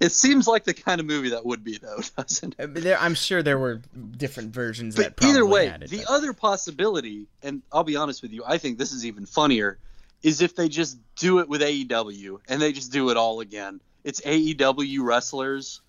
[0.00, 2.62] It seems like the kind of movie that would be though doesn't it?
[2.70, 3.82] Uh, there, I'm sure there were
[4.16, 7.96] different versions but that probably either way it, the but- other possibility and I'll be
[7.96, 9.78] honest with you I think this is even funnier
[10.22, 13.80] is if they just do it with AEW and they just do it all again.
[14.04, 15.80] It's AEW wrestlers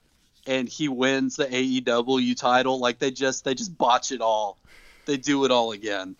[0.45, 2.79] and he wins the AEW title.
[2.79, 4.57] Like they just they just botch it all.
[5.05, 6.15] They do it all again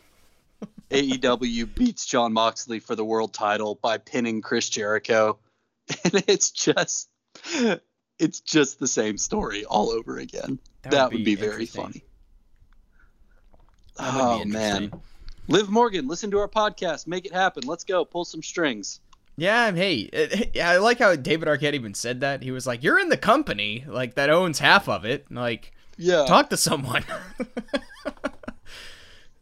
[0.92, 5.38] AEW beats Jon Moxley for the world title by pinning Chris Jericho.
[6.04, 7.10] And it's just
[8.20, 10.60] it's just the same story all over again.
[10.84, 12.04] That, would, be, very funny.
[13.98, 14.92] That would oh be man.
[15.48, 17.08] Liv Morgan listen to our podcast.
[17.08, 17.64] Make it happen.
[17.66, 18.06] Let's go.
[18.06, 19.00] Pull some strings.
[19.36, 22.44] Yeah, hey, eh, eh, it, I like how David Arquette even said that.
[22.44, 25.32] He was like, "You're in the company, like that owns half of it.
[25.32, 26.26] Like, yeah.
[26.26, 27.04] talk to someone."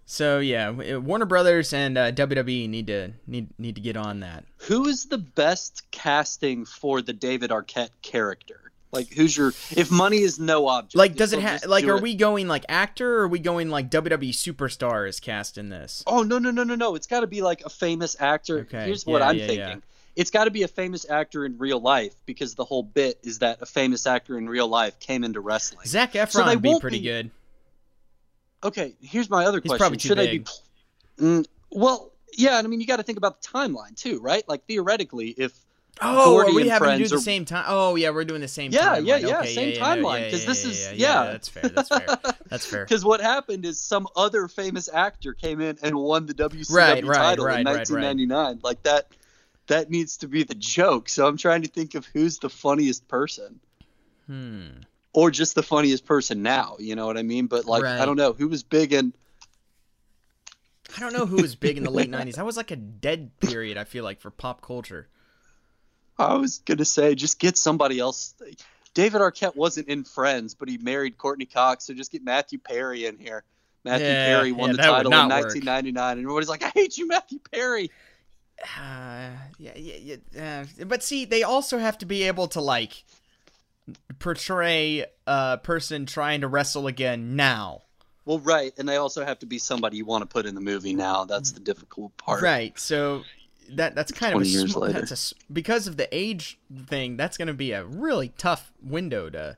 [0.10, 4.46] so yeah, Warner Brothers and uh, WWE need to need need to get on that.
[4.58, 8.62] who is the best casting for the David Arquette character
[8.94, 11.84] like who's your if money is no object Like, does it have like?
[11.84, 15.20] do Are it- we going like actor, or are we going like WWE superstar is
[15.20, 16.04] cast in this?
[16.08, 16.96] Oh no no no no no!
[16.96, 18.60] It's got to be like a famous actor.
[18.60, 19.68] Okay, Here's what I'm yeah, thinking.
[19.68, 19.76] yeah.
[20.16, 23.40] It's got to be a famous actor in real life because the whole bit is
[23.40, 25.86] that a famous actor in real life came into wrestling.
[25.86, 27.30] Zac So Efron they would be pretty be- good.
[28.64, 29.98] Okay, here's my other He's question.
[30.00, 30.46] Should I big.
[31.18, 31.24] be?
[31.24, 34.48] Mm, well, yeah, and I mean, you got to think about the timeline too, right?
[34.48, 35.54] Like theoretically, if
[36.00, 37.66] Oh, Gordie are we having to do the are- same time?
[37.68, 39.06] Oh, yeah, we're doing the same Yeah, timeline.
[39.08, 41.32] yeah, yeah, Okay, same no, timeline, Because yeah, this yeah, is- yeah, yeah.
[41.32, 41.70] That's fair.
[41.70, 42.08] That's fair.
[42.50, 42.86] That's fair.
[42.86, 47.04] because what happened is some other famous actor came in and won the WCW Right,
[47.04, 47.78] title right, in right.
[47.78, 48.60] 1999.
[48.64, 49.08] Like that,
[49.68, 51.10] that needs to be the joke.
[51.10, 53.60] So I'm trying to think of who's the funniest person,
[54.28, 54.68] Hmm.
[55.18, 56.76] Or just the funniest person now.
[56.78, 57.48] You know what I mean?
[57.48, 58.00] But like, Right.
[58.00, 59.14] I don't know who was big in.
[60.96, 62.36] I don't know who was big in the late '90s.
[62.36, 63.78] That was like a dead period.
[63.80, 65.08] I feel like for pop culture.
[66.20, 68.36] I was gonna say just get somebody else.
[68.94, 73.08] David Arquette wasn't in Friends, but he married Courteney Cox, so just get Matthew Perry
[73.08, 73.44] in here.
[73.84, 75.46] Matthew Yeah, Perry won yeah, the title in not work.
[75.46, 77.90] 1999, and everybody's like, "I hate you, Matthew Perry."
[78.64, 80.66] Uh, yeah, yeah, yeah.
[80.82, 83.04] Uh, but see, they also have to be able to like
[84.20, 87.84] portray a person trying to wrestle again now.
[88.26, 90.62] Well, right, and they also have to be somebody you want to put in the
[90.62, 91.24] movie now.
[91.24, 92.42] That's the difficult part.
[92.42, 92.78] Right.
[92.78, 93.24] So
[93.72, 95.00] that that's kind of a 20 years sm- later.
[95.00, 97.16] that's a because of the age thing.
[97.16, 99.56] That's going to be a really tough window to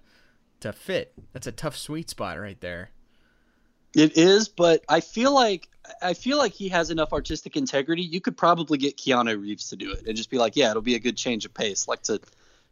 [0.60, 1.14] to fit.
[1.34, 2.92] That's a tough sweet spot right there.
[3.96, 5.68] It is, but I feel like
[6.02, 8.04] I feel like he has enough artistic integrity.
[8.04, 10.84] You could probably get Keanu Reeves to do it and just be like, "Yeah, it'll
[10.84, 12.22] be a good change of pace." Like to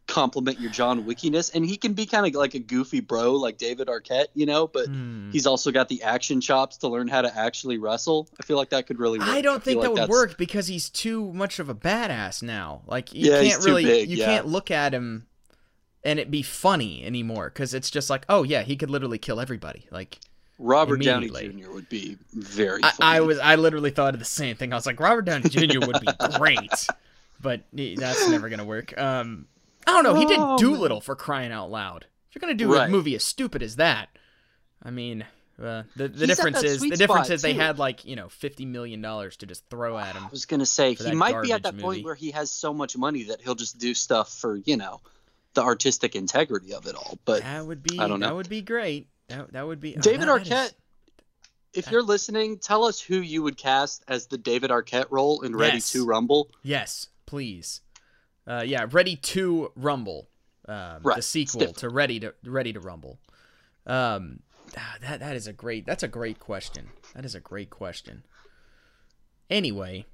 [0.08, 3.58] compliment your John Wickiness, and he can be kind of like a goofy bro, like
[3.58, 4.66] David Arquette, you know.
[4.66, 5.30] But Hmm.
[5.30, 8.28] he's also got the action chops to learn how to actually wrestle.
[8.40, 9.28] I feel like that could really work.
[9.28, 12.42] I don't think that like would that's- work because he's too much of a badass
[12.42, 12.82] now.
[12.86, 14.26] Like you Yeah, can't really big, you yeah.
[14.26, 15.26] can't look at him
[16.02, 19.40] and it be funny anymore because it's just like, oh yeah, he could literally kill
[19.40, 19.86] everybody.
[19.90, 20.18] Like
[20.58, 21.28] Robert Downey.
[21.28, 21.70] Jr.
[21.70, 22.82] would be very.
[22.82, 23.16] I, funny.
[23.16, 24.72] I was I literally thought of the same thing.
[24.72, 25.86] I was like, Robert Downey Jr.
[25.86, 26.86] would be great,
[27.40, 28.98] but that's never gonna work.
[28.98, 29.46] Um,
[29.88, 30.14] I don't know.
[30.14, 32.06] He did Oh, Dolittle for crying out loud.
[32.28, 32.88] If you're gonna do Right.
[32.88, 34.08] a movie as stupid as that,
[34.82, 35.22] I mean,
[35.60, 38.04] uh, the the He's difference that is sweet the difference spot, is they had like
[38.04, 40.24] you know fifty million dollars to just throw at him.
[40.26, 41.82] I was gonna say he might be at that movie.
[41.82, 45.00] point where he has so much money that he'll just do stuff for you know
[45.54, 47.18] the artistic integrity of it all.
[47.24, 48.26] But That would be I don't know.
[48.28, 49.08] that would be great.
[49.28, 50.74] That that would be oh, David that- that Arquette, is-
[51.74, 55.54] if you're listening, tell us who you would cast as the David Arquette role in
[55.56, 55.92] Ready Yes.
[55.92, 56.50] to Rumble.
[56.62, 57.80] Yes, please.
[58.48, 60.26] Uh, yeah, Ready to Rumble,
[60.66, 63.18] um, Right, the sequel to Ready to Ready to Rumble.
[63.86, 64.40] Um,
[64.76, 65.84] ah, that that is a great.
[65.86, 66.88] That's a great question.
[67.14, 68.22] That is a great question.
[69.50, 70.06] Anyway,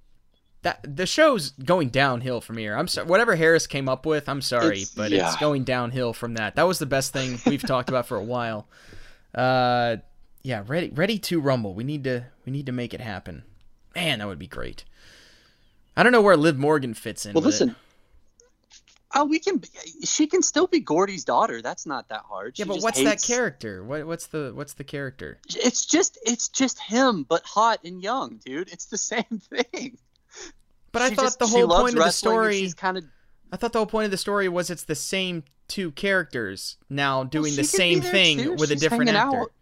[0.63, 2.77] that the show's going downhill from here.
[2.77, 3.07] I'm sorry.
[3.07, 6.57] Whatever Harris came up with, I'm sorry, It's- but it's going downhill from that.
[6.57, 8.67] That was the best thing we've talked about for a while.
[9.35, 9.97] Uh,
[10.43, 11.75] yeah, ready ready to Rumble.
[11.75, 13.45] We need to we need to make it happen.
[13.95, 14.85] Man, that would be great.
[15.97, 17.35] I don't know where Liv Morgan fits in.
[17.35, 17.71] Well, with it.
[19.15, 19.63] Oh, we can.
[20.03, 21.63] She can still be Gordie's daughter.
[21.63, 22.59] That's not that hard.
[22.59, 23.85] Yeah, but what's that character?
[23.85, 25.39] What what's the what's the character?
[25.55, 28.71] It's just, it's just him, but hot and young, dude.
[28.73, 29.99] It's the same thing.
[30.91, 32.59] But I thought just- the whole point of the story.
[32.59, 33.05] She's kind of
[33.53, 37.23] I thought the whole point of the story was it's the same two characters now
[37.25, 38.55] doing she the same thing too.
[38.55, 39.43] with a different actor.
[39.43, 39.53] out.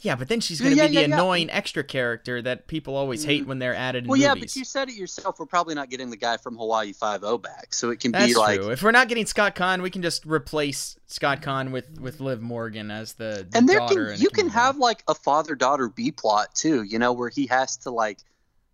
[0.00, 3.24] Yeah, but then she's gonna yeah, be the yeah, annoying extra character that people always
[3.24, 5.38] hate when they're added in Well, yeah, but you said it yourself.
[5.38, 8.34] We're probably not getting the guy from Hawaii Five O back, so it can That's
[8.34, 8.60] be like.
[8.60, 8.70] true.
[8.70, 12.42] If we're not getting Scott Caan, we can just replace Scott Caan with with Liv
[12.42, 13.94] Morgan as the, the And there daughter.
[14.04, 17.30] can and you can have like a father daughter B plot too, you know, where
[17.30, 18.18] he has to like,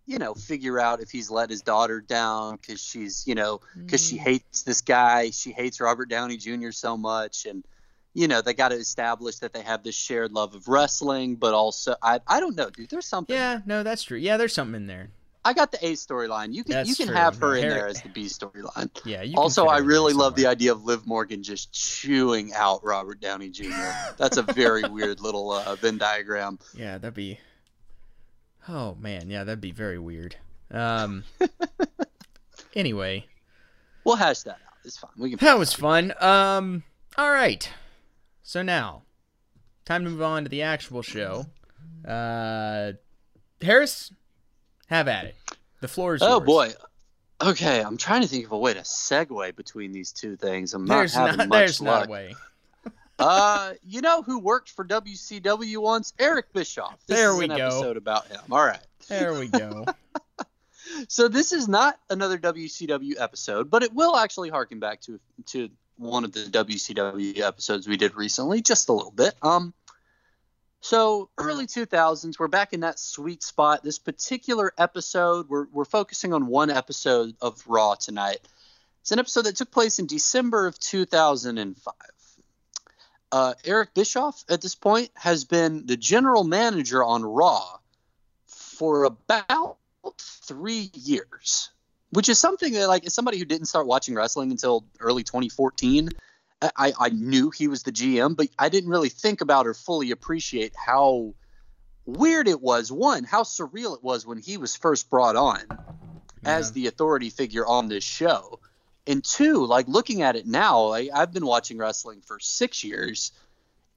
[0.05, 4.01] you know, figure out if he's let his daughter down because she's, you know, because
[4.01, 4.09] Mm.
[4.09, 6.71] she hates this guy, she hates Robert Downey Jr.
[6.71, 7.63] so much, and
[8.13, 11.53] you know they got to establish that they have this shared love of wrestling, but
[11.53, 12.89] also I I don't know, dude.
[12.89, 13.35] There's something.
[13.35, 14.17] Yeah, no, that's true.
[14.17, 15.09] Yeah, there's something in there.
[15.45, 16.53] I got the A storyline.
[16.53, 17.15] You can you can true.
[17.15, 18.89] have her in there as the B storyline.
[19.05, 19.23] Yeah.
[19.23, 23.49] You Also, I really love the idea of Liv Morgan just chewing out Robert Downey
[23.49, 23.71] Jr.
[24.17, 26.59] That's a very weird little uh, Venn diagram.
[26.73, 27.39] Yeah, that'd be.
[28.69, 30.37] Oh man, yeah, that'd be very weird.
[30.71, 31.25] Um.
[32.75, 33.25] anyway,
[34.05, 34.77] We'll hash that out.
[34.85, 35.11] It's fine.
[35.17, 35.39] We can.
[35.39, 36.13] that was fun.
[36.21, 36.83] Um.
[37.17, 37.69] All right.
[38.43, 39.03] So now,
[39.85, 41.45] time to move on to the actual show.
[42.07, 42.91] Uh,
[43.61, 44.11] Harris,
[44.87, 45.35] have at it.
[45.81, 46.45] The floor is Oh yours.
[46.45, 46.73] boy.
[47.41, 50.73] Okay, I'm trying to think of a way to segue between these two things.
[50.73, 51.47] I'm not There's having not.
[51.49, 52.01] much There's luck.
[52.01, 52.35] not a way.
[53.19, 56.13] uh, you know who worked for WCW once?
[56.19, 56.99] Eric Bischoff.
[57.07, 57.67] This There is we an go.
[57.67, 58.41] episode about him.
[58.51, 58.79] All right.
[59.07, 59.85] There we go.
[61.07, 65.69] So this is not another WCW episode, but it will actually harken back to to
[65.97, 69.33] one of the WCW episodes we did recently, just a little bit.
[69.41, 69.73] Um,
[70.81, 73.83] so early 2000s, we're back in that sweet spot.
[73.83, 78.39] This particular episode, we're we're focusing on one episode of Raw tonight.
[79.01, 81.93] It's an episode that took place in December of 2005.
[83.31, 87.77] uh, Eric Bischoff at this point has been the general manager on Raw
[88.45, 89.77] for about
[90.17, 91.69] three years,
[92.13, 96.09] which is something that, like, as somebody who didn't start watching wrestling until early 2014,
[96.61, 100.11] I, I knew he was the GM, but I didn't really think about or fully
[100.11, 101.33] appreciate how
[102.05, 102.91] weird it was.
[102.91, 105.61] One, how surreal it was when he was first brought on
[106.45, 108.59] as the authority figure on this show.
[109.07, 113.31] And two, like looking at it now, like, I've been watching wrestling for six years,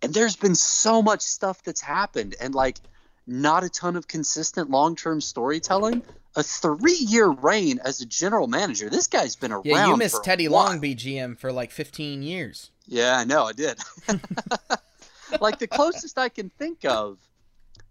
[0.03, 2.79] and there's been so much stuff that's happened, and like
[3.27, 6.03] not a ton of consistent long term storytelling.
[6.37, 8.91] A three year reign as a general manager.
[8.91, 9.65] This guy's been around.
[9.65, 10.49] Yeah, you missed Teddy.
[10.49, 12.71] Long BGM for like 15 years.
[12.87, 13.79] Yeah, I know, I did.
[15.41, 17.19] like the closest I can think of,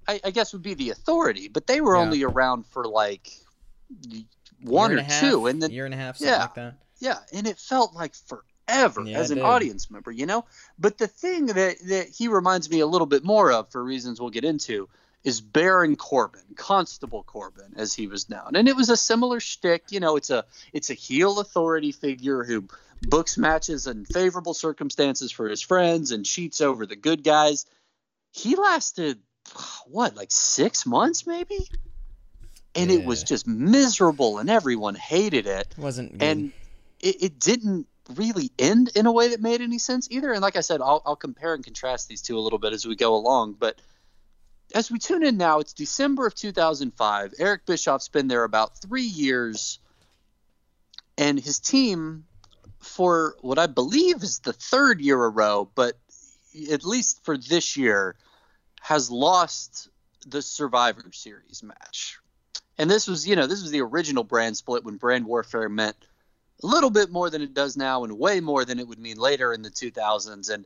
[0.08, 2.02] I, I guess would be the authority, but they were Yeah.
[2.04, 3.32] only around for like
[4.62, 6.40] one Year or and half, two, and then year and a half, something yeah.
[6.42, 6.76] like that.
[7.00, 9.44] yeah, and it felt like forever Yeah, as an did.
[9.46, 10.46] audience member, you know.
[10.80, 14.22] But the thing that that he reminds me a little bit more of, for reasons
[14.22, 14.88] we'll get into,
[15.26, 19.84] is Baron Corbin, Constable Corbin, as he was known, and it was a similar shtick.
[19.90, 22.68] You know, it's a it's a heel authority figure who
[23.02, 27.66] books matches in favorable circumstances for his friends and cheats over the good guys.
[28.32, 29.20] He lasted
[29.88, 31.68] what, like six months, maybe,
[32.76, 36.24] and it was just miserable, and everyone hated it It wasn't good.
[36.24, 36.52] and
[37.02, 40.32] it, it didn't really end in a way that made any sense either.
[40.32, 42.86] And like I said, I'll, I'll compare and contrast these two a little bit as
[42.86, 43.56] we go along.
[43.60, 43.82] But
[44.76, 47.34] as we tune in now, it's December of 2005.
[47.40, 49.80] Eric Bischoff's been there about three years,
[51.18, 52.26] and his team,
[52.80, 55.98] for what I believe is the third year a row, but
[56.70, 58.16] at least for this year,
[58.82, 59.88] has lost
[60.28, 62.20] the Survivor Series match.
[62.78, 65.96] And this was, you know, this was the original brand split when brand warfare meant
[66.62, 69.18] a little bit more than it does now and way more than it would mean
[69.18, 70.54] later in the 2000s.
[70.54, 70.66] And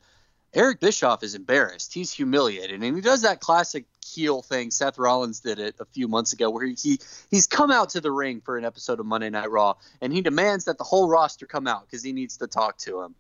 [0.53, 1.93] Eric Bischoff is embarrassed.
[1.93, 2.81] He's humiliated.
[2.81, 4.71] And he does that classic heel thing.
[4.71, 8.01] Seth Rollins did it a few months ago where he, he he's come out to
[8.01, 11.07] the ring for an episode of Monday Night Raw and he demands that the whole
[11.07, 13.15] roster come out because he needs to talk to him.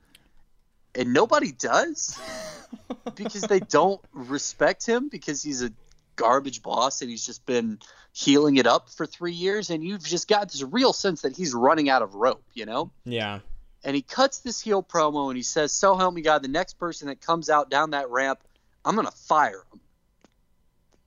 [0.95, 2.19] And nobody does
[3.15, 5.71] because they don't respect him because he's a
[6.15, 7.79] garbage boss and he's just been
[8.11, 11.53] healing it up for three years and you've just got this real sense that he's
[11.53, 12.91] running out of rope, you know?
[13.05, 13.39] yeah.
[13.83, 16.73] And he cuts this heel promo and he says, So help me God, the next
[16.73, 18.39] person that comes out down that ramp,
[18.83, 19.79] I'm gonna fire him.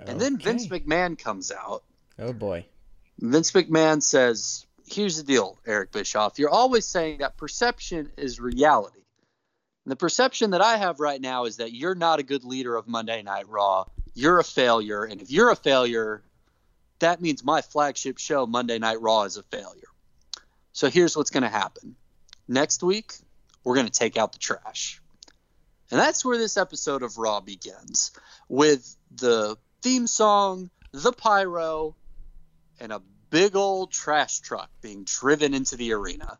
[0.07, 1.85] And then Vince McMahon comes out.
[2.19, 2.67] Oh boy.
[3.21, 6.39] Vince McMahon says, Here's the deal, Eric Bischoff.
[6.39, 9.03] You're always saying that perception is reality.
[9.85, 12.77] And the perception that I have right now is that you're not a good leader
[12.77, 13.87] of Monday Night Raw.
[14.15, 15.05] You're a failure.
[15.05, 16.23] And if you're a failure,
[17.01, 19.89] that means my flagship show, Monday Night Raw, is a failure.
[20.73, 21.97] So here's what's going to happen.
[22.49, 23.13] Next week,
[23.65, 25.01] we're going to take out the trash.
[25.91, 28.13] And that's where this episode of Raw begins
[28.49, 31.97] with the theme song, the pyro,
[32.81, 36.39] and a big old trash truck being driven into the arena.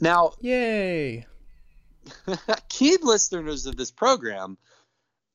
[0.00, 1.26] Now, Yay.
[2.68, 4.58] keen listeners of this program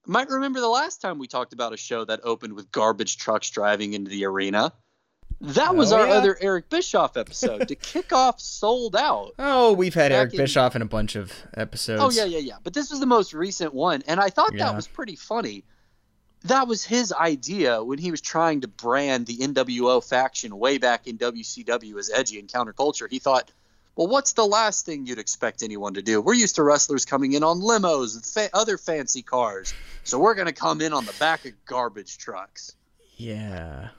[0.05, 3.49] might remember the last time we talked about a show that opened with garbage trucks
[3.49, 4.73] driving into the arena.
[5.41, 6.13] That was Oh, our yeah?
[6.13, 9.33] other Eric Bischoff episode to kick off Sold Out.
[9.39, 12.01] Oh, we've had Eric in- Bischoff in a bunch of episodes.
[12.03, 12.55] Oh yeah, yeah, yeah.
[12.63, 14.65] But this was the most recent one, and I thought Yeah.
[14.65, 15.63] that was pretty funny.
[16.45, 21.07] That was his idea when he was trying to brand the NWO faction way back
[21.07, 23.07] in WCW as edgy and counterculture.
[23.09, 23.51] He thought,
[23.95, 26.21] well, what's the last thing you'd expect anyone to do?
[26.21, 29.73] We're used to wrestlers coming in on limos and fa- other fancy cars,
[30.03, 32.75] so we're going to come in on the back of garbage trucks.
[33.17, 33.89] Yeah.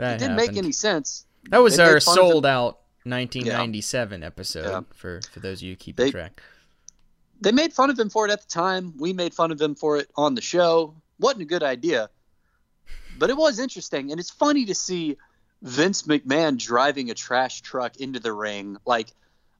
[0.00, 1.26] It- that it didn't make any sense.
[1.50, 2.30] That was they our fun of him.
[2.32, 4.80] sold out 1997 episode Yeah.
[4.94, 6.42] for for those of you keeping They- track.
[7.42, 8.92] They made fun of him for it at the time.
[8.98, 10.94] We made fun of him for it on the show.
[11.18, 12.10] Wasn't a good idea,
[13.18, 15.16] but it was interesting, and it's funny to see
[15.62, 19.12] Vince McMahon driving a trash truck into the ring, like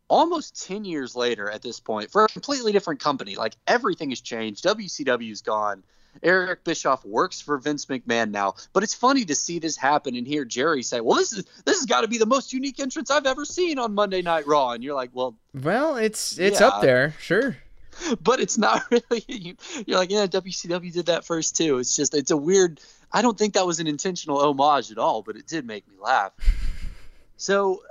[0.09, 3.37] almost 10 years later at this point, for a completely different company.
[3.37, 4.63] Like everything has changed.
[4.65, 5.83] WCW's gone.
[6.23, 10.27] Eric Bischoff works for Vince McMahon now, but it's funny to see this happen and
[10.27, 13.11] hear Jerry say, "Well, this is this has got to be the most unique entrance
[13.11, 16.69] I've ever seen on Monday Night Raw," and you're like, "Well, Well, it's it's Yeah.
[16.69, 17.57] up there, sure.
[18.23, 22.15] but it's not really you, you're like yeah wcw did that first too it's just
[22.15, 22.81] it's a weird
[23.13, 25.97] i don't think that was an intentional homage at all but it did make me
[26.01, 26.33] laugh
[27.37, 27.83] so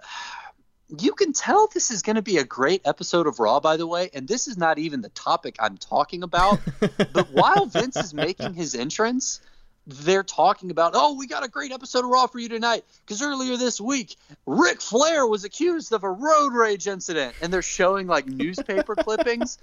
[0.97, 3.86] you can tell this is going to be a great episode of raw by the
[3.86, 8.13] way and this is not even the topic i'm talking about but while vince is
[8.13, 9.42] making his entrance
[9.87, 13.23] they're talking about, oh, we got a great episode of Raw for you tonight because
[13.23, 18.06] earlier this week, Ric Flair was accused of a road rage incident, and they're showing
[18.06, 19.58] like newspaper clippings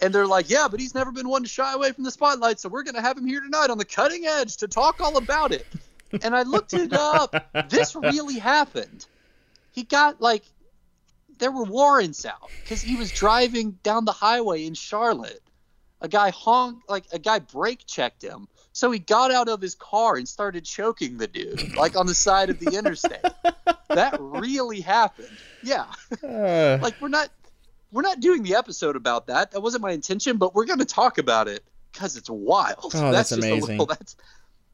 [0.00, 2.58] And they're like, yeah, but he's never been one to shy away from the spotlight,
[2.58, 5.16] so we're going to have him here tonight on the cutting edge to talk all
[5.16, 5.66] about it.
[6.22, 7.34] And I looked it up.
[7.68, 9.06] This really happened.
[9.80, 10.44] He got like,
[11.38, 15.40] there were warrants out because he was driving down the highway in Charlotte.
[16.02, 18.46] A guy honked, like a guy brake checked him.
[18.74, 22.14] So he got out of his car and started choking the dude, like on the
[22.14, 23.24] side of the interstate.
[23.88, 25.34] that really happened.
[25.62, 25.86] Yeah.
[26.22, 27.30] Uh, like we're not
[27.90, 29.52] we're not doing the episode about that.
[29.52, 32.92] That wasn't my intention, but we're going to talk about it because it's wild.
[32.94, 33.76] Oh, that's just amazing.
[33.80, 34.14] A little, that's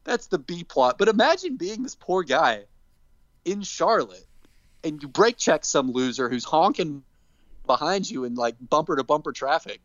[0.03, 0.99] that's the B plot.
[0.99, 2.65] But imagine being this poor guy
[3.45, 4.27] in Charlotte,
[4.85, 7.03] and you brake check some loser who's honking
[7.67, 9.81] behind you in like bumper to bumper traffic.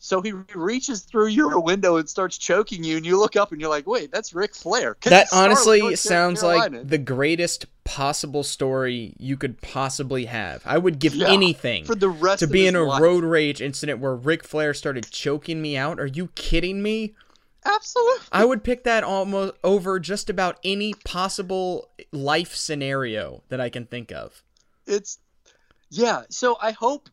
[0.00, 3.60] So he reaches through your window and starts choking you, and you look up and
[3.60, 6.78] you're like, "Wait, that's Ric Flair." that honestly sounds Carolina.
[6.80, 10.62] like the greatest possible story you could possibly have.
[10.66, 13.00] I would give Yeah, anything for the rest to be in a life.
[13.00, 15.98] road rage incident where Ric Flair started choking me out.
[15.98, 17.14] Are you kidding me?
[17.64, 18.26] Absolutely.
[18.32, 23.86] I would pick that almost over just about any possible life scenario that I can
[23.86, 24.42] think of.
[24.86, 25.18] it's
[25.90, 27.08] yeah so i hope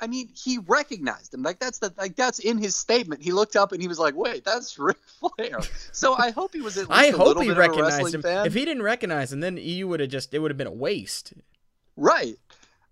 [0.00, 3.56] i mean he recognized him like that's the like that's in his statement he looked
[3.56, 5.58] up and he was like wait that's Ric Flair
[5.92, 7.68] so i hope he was at least I a hope little he bit of a
[7.68, 8.22] recognized him.
[8.22, 8.46] fan.
[8.46, 10.72] If he didn't recognize him, then you would have just it would have been a
[10.72, 11.34] waste.
[11.96, 12.36] right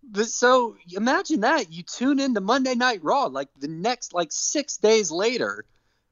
[0.02, 4.76] but so imagine that you tune into monday night raw like the next like six
[4.76, 5.64] days later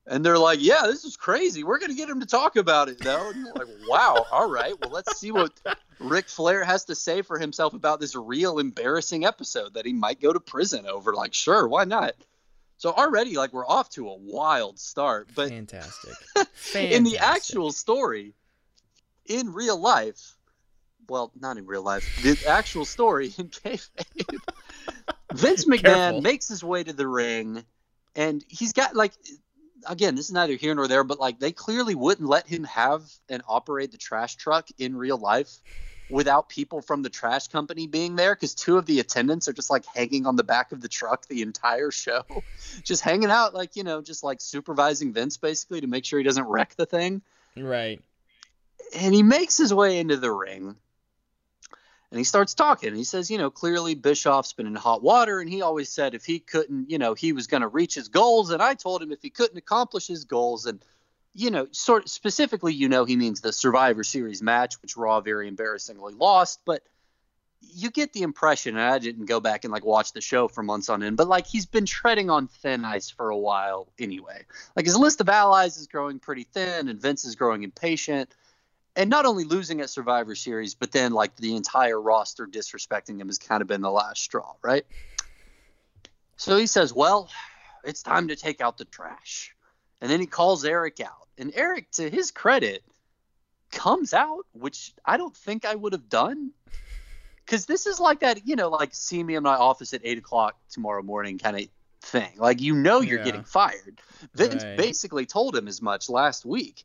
[0.09, 2.99] and they're like yeah this is crazy we're gonna get him to talk about it
[2.99, 5.53] though and you're like wow all right well let's see what
[6.01, 10.21] Ric Flair has to say for himself about this real embarrassing episode that he might
[10.21, 11.15] go to prison over.
[11.15, 12.15] Like, sure, why not?
[12.77, 15.29] So already, like, we're off to a wild start.
[15.35, 16.15] But Fantastic.
[16.75, 18.35] in the actual story,
[19.27, 20.37] in real life,
[21.09, 24.39] well, not in real life, the actual story in kayfabe,
[25.35, 26.21] Vince McMahon Careful.
[26.21, 27.65] makes his way to the ring,
[28.15, 29.13] and he's got like,
[29.87, 33.03] again, this is neither here nor there, but like they clearly wouldn't let him have
[33.29, 35.61] and operate the trash truck in real life
[36.09, 39.71] without people from the trash company being there because two of the attendants are just
[39.71, 42.45] like hanging on the back of the truck the entire show
[42.83, 46.25] just hanging out like you know just like supervising vince basically to make sure he
[46.25, 47.21] doesn't wreck the thing
[47.57, 48.01] right.
[48.97, 50.77] and he makes his way into the ring
[52.11, 55.49] and he starts talking he says you know clearly bischoff's been in hot water and
[55.49, 58.51] he always said if he couldn't you know he was going to reach his goals
[58.51, 60.85] and i told him if he couldn't accomplish his goals and
[61.35, 65.49] you know sort specifically you know he means the survivor series match which raw very
[65.49, 66.83] embarrassingly lost but
[67.61, 70.63] you get the impression and i didn't go back and like watch the show for
[70.63, 74.45] months on end but like he's been treading on thin ice for a while anyway.
[74.77, 78.31] Like his list of allies is growing pretty thin and vince is growing impatient
[78.99, 83.29] and not only losing at Survivor Series, but then like the entire roster disrespecting him
[83.29, 84.85] has kind of been the last straw, right?
[86.37, 87.31] So he says, "Well,
[87.85, 89.55] it's time to take out the trash,"
[90.01, 92.83] and then he calls Eric out, and Eric, to his credit,
[93.71, 96.51] comes out, which I don't think I would have done,
[97.47, 100.19] because this is like that, you know, like see me in my office at eight
[100.19, 101.69] o'clock tomorrow morning kind of
[102.03, 102.33] thing.
[102.37, 103.25] Like you know you're Yeah.
[103.25, 104.01] getting fired.
[104.35, 104.77] Vince Right.
[104.77, 106.85] basically told him as much last week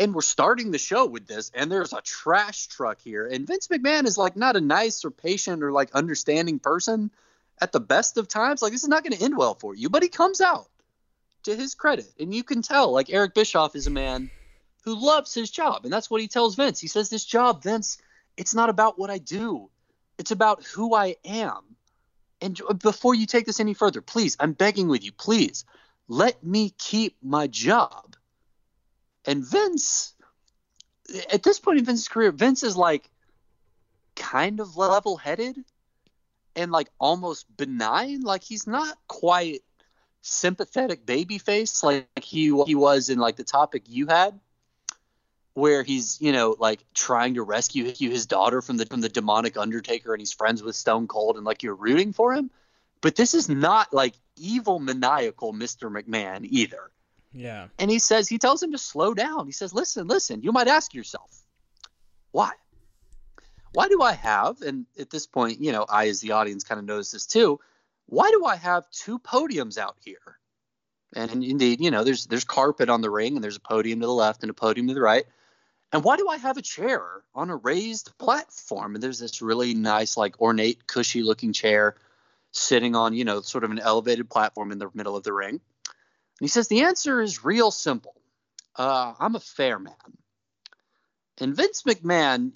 [0.00, 3.68] and we're starting the show with this and there's a trash truck here and vince
[3.68, 7.10] mcmahon is like not a nice or patient or like understanding person
[7.60, 8.62] at the best of times.
[8.62, 10.68] Like this is not going to end well for you but he comes out
[11.44, 14.30] to his credit and you can tell like eric bischoff is a man
[14.84, 16.80] who loves his job and that's what he tells vince.
[16.80, 17.98] He says this job vince
[18.36, 19.68] it's not about what i do.
[20.18, 21.76] It's about who i am.
[22.40, 25.66] And before you take this any further please i'm begging with you please
[26.08, 28.16] let me keep my job
[29.30, 30.12] and Vince,
[31.32, 33.08] at this point in Vince's career, Vince is like
[34.16, 35.56] kind of level headed
[36.56, 38.22] and like almost benign.
[38.22, 39.62] Like he's not quite
[40.22, 44.38] sympathetic baby face like he he was in like the topic you had
[45.54, 49.56] where he's you know like trying to rescue his daughter from the from the demonic
[49.56, 52.50] undertaker and he's friends with stone cold and like you're rooting for him
[53.00, 56.90] but this is not like evil maniacal mr mcmahon either
[57.32, 57.68] Yeah.
[57.78, 59.46] and he says he tells him to slow down.
[59.46, 61.44] He says listen listen you might ask yourself
[62.32, 62.50] why?
[63.72, 66.78] Why do i have and at this point you know i as the audience kind
[66.78, 67.60] of knows this too
[68.06, 70.38] why do i have two podiums out here?
[71.14, 74.06] And indeed you know there's there's carpet on the ring and there's a podium to
[74.06, 75.24] the left and a podium to the right.
[75.92, 78.94] And why do i have a chair on a raised platform?
[78.94, 81.94] And there's this really nice like ornate cushy looking chair
[82.52, 85.60] sitting on you know sort of an elevated platform in the middle of the ring
[86.40, 88.14] and he says the answer is real simple.
[88.76, 89.94] Uh, I'm a fair man.
[91.38, 92.52] And Vince McMahon,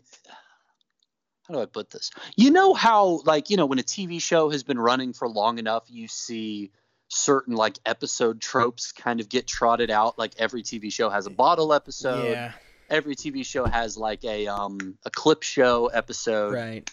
[1.46, 2.10] how do I put this?
[2.36, 5.58] You know how, like, you know, when a TV show has been running for long
[5.58, 6.70] enough, you see
[7.08, 10.18] certain like episode tropes kind of get trotted out.
[10.18, 12.32] Like every TV show has a bottle episode.
[12.32, 12.52] yeah,
[12.88, 16.54] Every TV show has like a um a clip show episode.
[16.54, 16.90] right.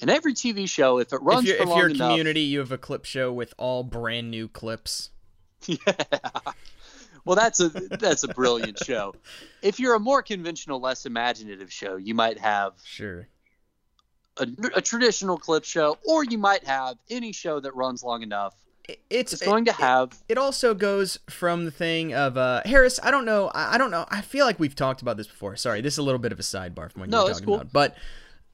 [0.00, 2.60] And every TV show, if it runs if you're, if you're a enough, community, you
[2.60, 5.10] have a clip show with all brand new clips.
[5.86, 5.94] yeah.
[7.24, 9.14] Well, that's a that's a brilliant show.
[9.62, 13.28] If you're a more conventional, less imaginative show, you might have Sure.
[14.38, 18.54] a, a traditional clip show, or you might have any show that runs long enough.
[19.08, 22.98] It's It's going to have it also goes from the thing of uh Harris.
[23.00, 23.46] I don't know.
[23.54, 24.04] I, I don't know.
[24.10, 25.54] I feel like we've talked about this before.
[25.54, 27.38] Sorry, this is a little bit of a sidebar from what No, you were it's
[27.40, 27.60] talking cool.
[27.60, 27.72] about.
[27.72, 27.96] But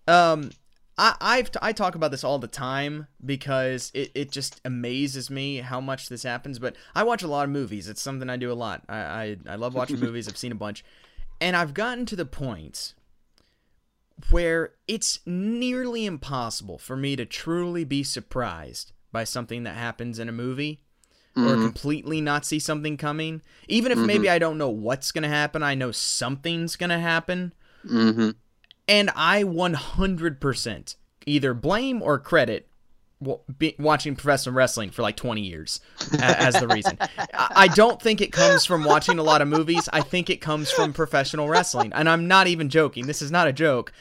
[0.07, 0.51] um,
[0.99, 5.59] I I've I talk about this all the time because it, it just amazes me
[5.59, 6.59] how much this happens.
[6.59, 7.89] But I watch a lot of movies.
[7.89, 8.83] It's something I do a lot.
[8.89, 10.29] I I, I love watching movies.
[10.29, 10.85] I've seen a bunch,
[11.41, 12.95] and I've gotten to the point
[14.31, 20.29] where it's nearly impossible for me to truly be surprised by something that happens in
[20.29, 20.81] a movie
[21.37, 23.43] or completely not see something coming.
[23.69, 26.99] Even if maybe I don't know what's going to happen, I know something's going to
[26.99, 27.53] happen.
[27.87, 28.35] mhm.
[28.89, 32.69] And I 100% either blame or credit
[33.79, 35.81] watching professional wrestling for like 20 years
[36.21, 36.97] as the reason.
[37.35, 39.89] I I don't think it comes from watching a lot of movies.
[39.93, 41.93] I think it comes from professional wrestling.
[41.93, 43.07] And I'm not even joking.
[43.07, 43.93] This is not a joke.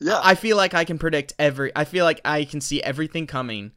[0.00, 0.20] yeah.
[0.22, 1.72] I feel like I can predict every.
[1.74, 3.72] I feel like I can see everything coming.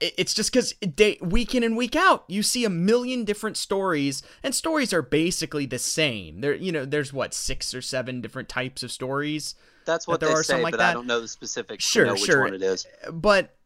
[0.00, 4.22] It's just because day week in and week out, you see a million different stories,
[4.42, 6.40] and stories are basically the same.
[6.40, 10.28] There, you know, there's what six or seven different types of stories, That's what there
[10.28, 10.90] they are say, some like but that.
[10.90, 11.84] I don't know the specifics.
[11.84, 12.42] Sure, know which sure.
[12.42, 12.86] one it is.
[13.10, 13.56] but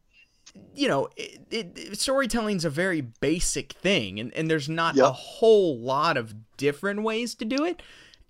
[0.74, 5.78] you know, it, it, storytelling's a very basic thing, and, and there's not a whole
[5.78, 7.82] lot of different ways to do it.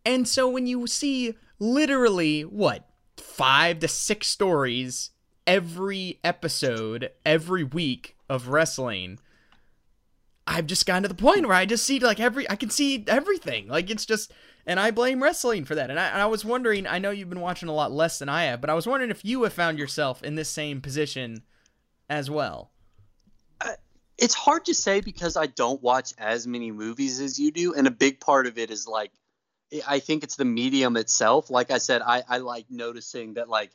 [0.04, 5.10] And so when you see literally what five to six stories
[5.46, 9.18] every episode, every week of wrestling,
[10.46, 13.04] I've just gotten to the point where I just see like every I can see
[13.06, 13.68] everything.
[13.68, 14.32] Like it's just
[14.66, 15.90] and I blame wrestling for that.
[15.90, 18.28] And I, and I was wondering, I know you've been watching a lot less than
[18.28, 21.42] I have, but I was wondering if you have found yourself in this same position
[22.10, 22.72] as well.
[23.60, 23.72] Uh,
[24.18, 27.86] it's hard to say because I don't watch as many movies as you do, and
[27.86, 29.12] a big part of it is like,
[29.86, 31.50] I think it's the medium itself.
[31.50, 33.70] Like I said, I, I like noticing that like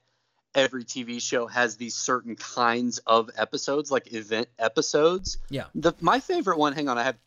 [0.53, 5.37] every TV show has these certain kinds of episodes, like event episodes.
[5.49, 5.65] Yeah.
[5.75, 6.73] The my favorite one.
[6.73, 7.17] Hang on, I have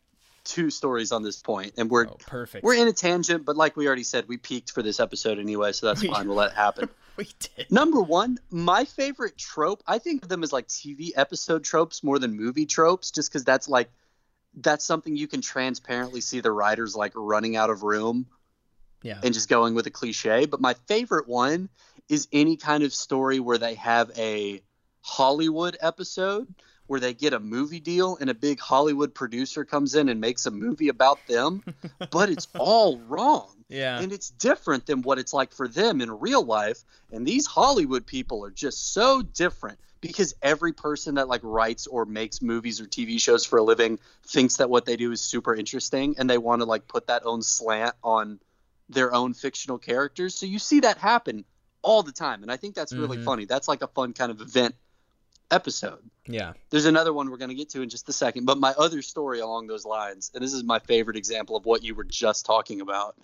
[0.45, 2.65] two stories on this point, and we're Oh, perfect.
[2.65, 5.73] we're in a tangent, but like we already said, we peaked for this episode anyway,
[5.73, 6.29] so that's fine.
[6.29, 6.91] We'll let it happen.
[7.17, 7.71] we did.
[7.73, 12.19] Number one, my favorite trope, I think of them as like TV episode tropes more
[12.19, 13.91] than movie tropes, just because that's like
[14.57, 18.27] that's something you can transparently see the writers like running out of room
[19.03, 19.19] Yeah.
[19.23, 20.45] and just going with a cliche.
[20.47, 21.71] But my favorite one
[22.09, 24.63] is any kind of story where they have a
[25.03, 26.49] Hollywood episode
[26.87, 30.47] where they get a movie deal and a big Hollywood producer comes in and makes
[30.47, 31.63] a movie about them,
[32.11, 33.51] but it's all wrong.
[33.69, 33.99] Yeah.
[33.99, 36.85] and it's different than what it's like for them in real life.
[37.11, 42.05] And these hollywood people are just so different because every person that like writes or
[42.05, 45.55] makes movies or tv shows for a living thinks that what they do is super
[45.55, 48.39] interesting and they want to like put that own slant on
[48.91, 50.35] their own fictional characters.
[50.35, 51.45] So you see that happen
[51.85, 53.25] all the time and i think that's really Mhm.
[53.25, 54.75] funny that's like a fun kind of event
[55.51, 56.55] episode yeah.
[56.71, 59.03] there's another one we're going to get to in just a second, but my other
[59.03, 62.47] story along those lines, and this is my favorite example of what you were just
[62.47, 63.15] talking about.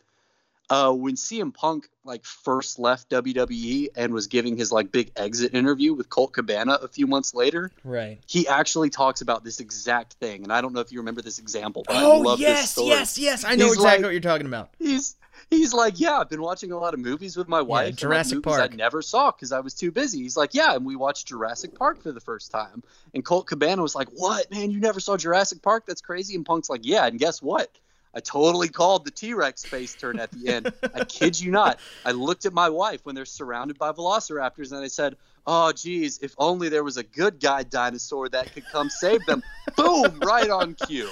[0.70, 5.52] Uh, when CM Punk like first left WWE and was giving his like big exit
[5.52, 8.18] interview with Colt Cabana a few months later, Right.
[8.26, 10.44] he actually talks about this exact thing.
[10.44, 12.70] And I don't know if you remember this example, but I Oh love this yes,
[12.70, 12.88] story.
[12.88, 13.44] yes, yes.
[13.44, 14.70] I know He's exactly like- what you're talking about.
[14.78, 15.16] He's
[15.50, 17.86] he's like, yeah, I've been watching a lot of movies with my wife.
[17.86, 18.72] like, Jurassic movies Park.
[18.72, 20.22] I never saw because I was too busy.
[20.22, 22.84] He's like, yeah, and we watched Jurassic Park for the first time.
[23.14, 24.70] And Colt Cabana was like, what, man?
[24.70, 25.84] You never saw Jurassic Park?
[25.86, 26.36] That's crazy.
[26.36, 27.70] And Punk's like, yeah, and guess what?
[28.14, 30.72] I totally called the T Rex face turn at the end.
[30.94, 31.80] I kid you not.
[32.04, 36.18] I looked at my wife when they're surrounded by velociraptors and I said, oh, geez,
[36.22, 39.42] if only there was a good guy dinosaur that could come save them.
[39.76, 41.10] Boom, right on cue.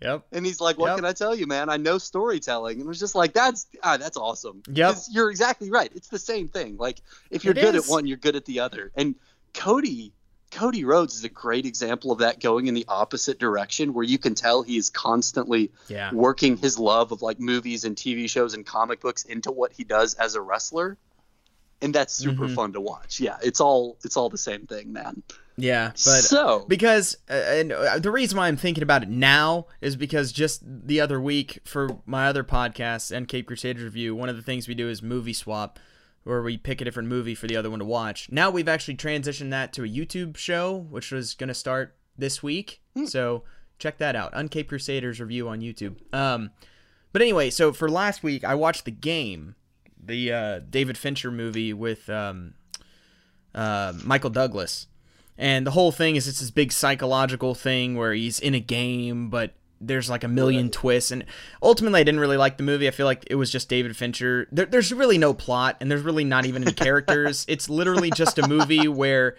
[0.00, 0.26] Yep.
[0.32, 0.96] And he's like, "What Yep.
[0.96, 1.70] can I tell you, man?
[1.70, 4.96] I know storytelling." And it was just like, "That's ah, that's awesome." Yep.
[5.10, 5.92] You're exactly right.
[5.94, 6.76] It's the same thing.
[6.76, 6.98] Like
[7.30, 7.84] if you're It good is.
[7.84, 8.90] at one, you're good at the other.
[8.96, 9.14] And
[9.54, 10.12] Cody
[10.52, 14.18] Cody Rhodes is a great example of that going in the opposite direction where you
[14.18, 16.12] can tell he is constantly Yeah.
[16.12, 19.82] working his love of like movies and TV shows and comic books into what he
[19.84, 20.98] does as a wrestler.
[21.80, 22.54] And that's super Mhm.
[22.54, 23.18] fun to watch.
[23.18, 25.22] Yeah, it's all it's all the same thing, man.
[25.56, 25.88] Yeah.
[25.90, 29.96] But so because uh, and uh, the reason why I'm thinking about it now is
[29.96, 34.42] because just the other week for my other podcast Uncaped Crusaders review, one of the
[34.42, 35.78] things we do is movie swap,
[36.24, 38.30] where we pick a different movie for the other one to watch.
[38.30, 42.42] Now we've actually transitioned that to a YouTube show, which was going to start this
[42.42, 42.80] week.
[42.94, 43.06] Hmm.
[43.06, 43.44] So
[43.78, 44.32] check that out.
[44.32, 45.96] Uncaped Crusaders review on YouTube.
[46.14, 46.50] Um,
[47.12, 49.56] but anyway, so for last week, I watched the game,
[50.02, 52.54] the uh, David Fincher movie with um,
[53.54, 54.86] uh, Michael Douglas,
[55.36, 59.28] and the whole thing is it's this big psychological thing where he's in a game,
[59.28, 61.24] but there's like a million twists, and
[61.62, 62.88] ultimately, I didn't really like the movie.
[62.88, 64.48] I feel like it was just David Fincher.
[64.52, 67.44] There, there's really no plot, and there's really not even any characters.
[67.48, 69.36] it's literally just a movie where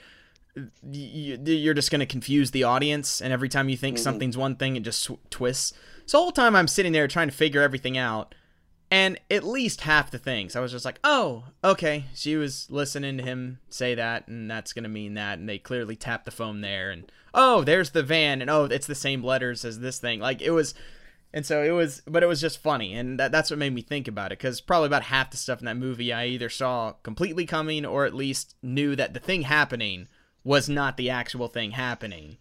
[0.92, 4.04] you, you're just going to confuse the audience and every time you think mm-hmm.
[4.04, 5.74] something's one thing it just sw- twists
[6.06, 8.36] so all the whole time i'm sitting there trying to figure everything out
[8.92, 10.56] and at least half the things.
[10.56, 12.06] I was just like oh okay.
[12.14, 15.96] She was listening to him say that and that's to mean that and they clearly
[15.96, 19.66] tapped the phone there and oh there's the van and oh it's the same letters
[19.66, 20.20] as this thing.
[20.20, 20.74] Like it was
[21.34, 23.82] and so it was but it was just funny and that, that's what made me
[23.82, 26.92] think about it because probably about half the stuff in that movie i either saw
[27.02, 30.08] completely coming or at least knew that the thing happening
[30.44, 32.38] was not the actual thing happening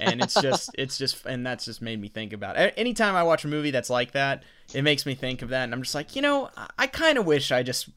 [0.00, 2.74] and it's just it's just and that's just made me think about it.
[2.76, 4.42] Anytime i watch a movie that's like that
[4.74, 5.64] it makes me think of that.
[5.64, 7.88] And i'm just like you know i, kind of wish i just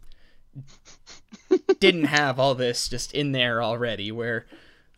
[1.79, 4.45] didn't have all this just in there already where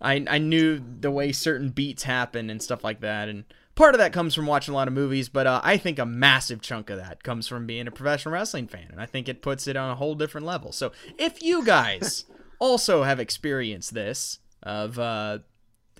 [0.01, 3.29] I, I knew the way certain beats happen and stuff like that.
[3.29, 3.45] And
[3.75, 6.05] part of that comes from watching a lot of movies but uh, i think a
[6.05, 8.87] massive chunk of that comes from being a professional wrestling fan.
[8.91, 10.71] And i think it puts it on a whole different level.
[10.71, 12.25] So if you guys
[12.59, 15.39] also have experienced this of uh,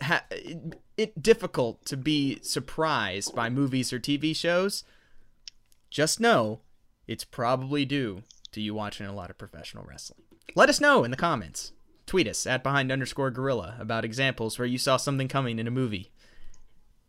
[0.02, 4.84] ha- it, it difficult to be surprised by movies or tv shows
[5.90, 6.62] just know
[7.08, 10.22] it's probably due to you watching a lot of professional wrestling
[10.56, 11.72] let us know in the comments
[12.06, 15.72] tweet us at behind underscore gorilla about examples where you saw something coming in a
[15.72, 16.12] movie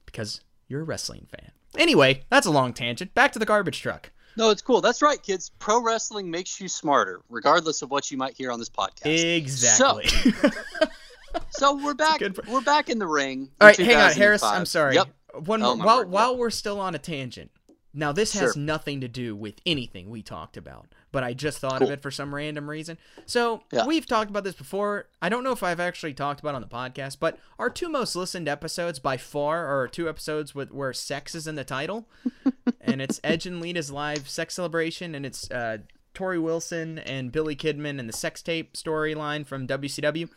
[0.06, 1.52] because you're a wrestling fan.
[1.76, 3.14] Anyway, that's a long tangent.
[3.14, 4.10] Back to the garbage truck.
[4.36, 4.80] No, it's cool.
[4.80, 5.50] That's right, kids.
[5.58, 9.36] Pro wrestling makes you smarter, regardless of what you might hear on this podcast.
[9.36, 10.06] Exactly.
[10.08, 10.50] So
[11.82, 12.20] we're back.
[12.48, 13.50] We're back in the ring.
[13.60, 14.42] All right, hang on, Harris.
[14.42, 14.94] I'm sorry.
[14.94, 15.08] Yep.
[15.44, 17.50] One Oh, more, my while word, while we're still on a tangent.
[17.92, 18.62] Now this has Sure.
[18.62, 21.86] nothing to do with anything we talked about, but I just thought Cool.
[21.88, 22.98] of it for some random reason.
[23.24, 23.86] So Yeah.
[23.86, 25.06] we've talked about this before.
[25.22, 27.88] I don't know if I've actually talked about it on the podcast, but our two
[27.88, 32.06] most listened episodes by far are two episodes with where sex is in the title,
[32.82, 35.78] and it's Edge and Lita's live sex celebration, and it's uh,
[36.14, 40.28] Torrie Wilson and Billy Kidman and the sex tape storyline from WCW.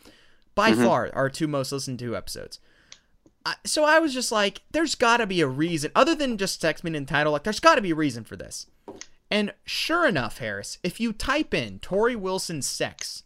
[0.54, 0.84] By Mm-hmm.
[0.84, 2.58] far, our two most listened to episodes.
[3.46, 6.60] I, so I was just like, there's got to be a reason, other than just
[6.60, 7.32] text me in title.
[7.32, 8.66] Like, there's got to be a reason for this.
[9.30, 13.22] And sure enough, Harris, if you type in Torrie Wilson sex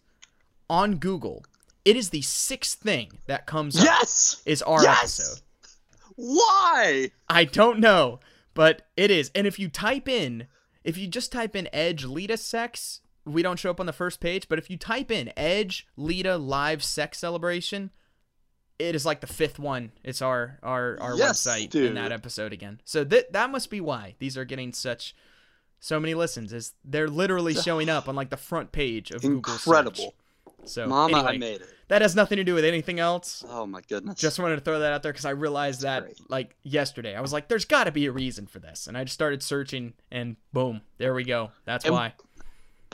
[0.71, 1.45] on Google,
[1.85, 3.85] it is the sixth thing that comes up.
[3.85, 4.43] Yes.
[4.47, 5.19] Is our Yes!
[5.19, 5.41] episode.
[6.17, 7.11] Why?
[7.29, 8.21] I don't know,
[8.55, 9.31] but it is.
[9.35, 10.47] And if you type in,
[10.85, 14.21] if you just type in Edge Lita sex, we don't show up on the first
[14.21, 14.49] page.
[14.49, 17.91] But if you type in Edge Lita live sex celebration,
[18.79, 19.93] it is like the fifth one.
[20.03, 22.81] It's our our our Yes, website in that episode again.
[22.85, 25.15] So that that must be why these are getting such
[25.81, 26.53] so many listens.
[26.53, 29.53] Is they're literally showing up on like the front page of Google.
[29.55, 30.15] Incredible.
[30.67, 31.69] So Mama, anyway, I made it.
[31.89, 33.45] that has nothing to do with anything else.
[33.47, 34.19] Oh my goodness.
[34.19, 36.31] Just wanted to throw that out there because I realized that great.
[36.31, 37.15] like yesterday.
[37.15, 39.43] I was like, "There's got to be a reason for this," and I just started
[39.43, 41.51] searching, and boom, there we go.
[41.67, 42.15] That's And- why.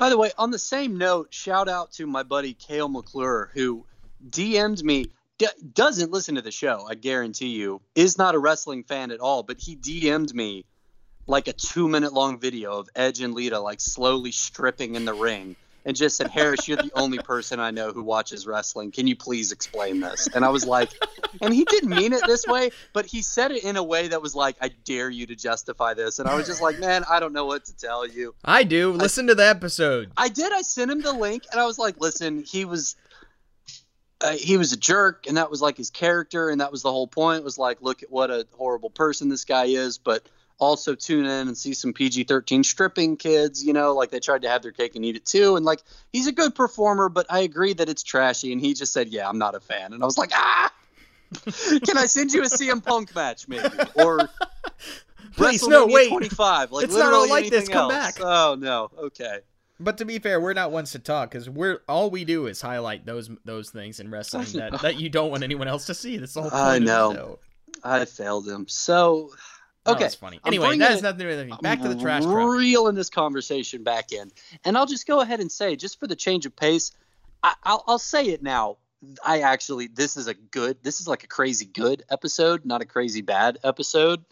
[0.00, 3.84] By the way, on the same note, shout out to my buddy Kale McClure who
[4.26, 5.10] DM'd me.
[5.36, 7.82] D- doesn't listen to the show, I guarantee you.
[7.94, 10.64] Is not a wrestling fan at all, but he DM'd me
[11.26, 15.12] like a two minute long video of Edge and Lita like slowly stripping in the
[15.12, 15.54] ring
[15.84, 18.90] and just said, Harris, you're the only person I know who watches wrestling.
[18.90, 20.28] Can you please explain this?
[20.34, 20.90] And I was like,
[21.40, 24.20] and he didn't mean it this way, but he said it in a way that
[24.20, 26.18] was like, I dare you to justify this.
[26.18, 28.34] And I was just like, man, I don't know what to tell you.
[28.44, 28.92] I do.
[28.92, 30.12] Listen to the episode.
[30.16, 30.52] I did.
[30.52, 32.96] I sent him the link, and I was like, "Listen, he was,
[34.20, 36.90] uh, he was a jerk, and that was like his character, and that was the
[36.90, 37.44] whole point.
[37.44, 40.26] Was like, look at what a horrible person this guy is, but
[40.60, 43.64] also tune in and see some PG-13 stripping kids.
[43.64, 45.82] You know, like they tried to have their cake and eat it too, and like
[46.12, 48.52] he's a good performer, but I agree that it's trashy.
[48.52, 50.72] And he just said, "Yeah, I'm not a fan," and I was like, "Ah."
[51.86, 54.28] Can I send you a CM Punk match, maybe, or
[55.36, 56.08] Please, no, WrestleMania wait.
[56.08, 56.72] 25?
[56.72, 57.68] Like It's not all literally like this.
[57.68, 57.92] Come else.
[57.92, 58.20] back.
[58.20, 58.90] Oh no.
[58.98, 59.38] Okay.
[59.78, 62.60] But to be fair, we're not ones to talk because we're all we do is
[62.60, 66.18] highlight those those things in wrestling that, that you don't want anyone else to see.
[66.18, 67.12] That's the whole point I of the know.
[67.14, 67.38] show.
[67.82, 68.66] I failed him.
[68.68, 69.30] So,
[69.90, 70.04] Oh, okay.
[70.04, 70.40] that's funny.
[70.44, 71.58] Anyway, that has nothing to do with anything.
[71.62, 72.48] Back to the trash truck.
[72.50, 74.30] Reeling this conversation back in,
[74.64, 76.92] and I'll just go ahead and say, just for the change of pace,
[77.42, 78.78] I, I'll, I'll say it now.
[79.24, 82.84] I actually, this is a good, this is like a crazy good episode, not a
[82.84, 84.22] crazy bad episode.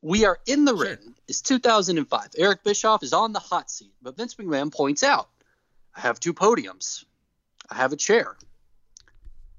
[0.00, 0.84] We are in the Sure.
[0.86, 1.14] ring.
[1.26, 2.28] It's 2005.
[2.38, 5.28] Eric Bischoff is on the hot seat, but Vince McMahon points out,
[5.96, 7.04] I have two podiums.
[7.68, 8.36] I have a chair.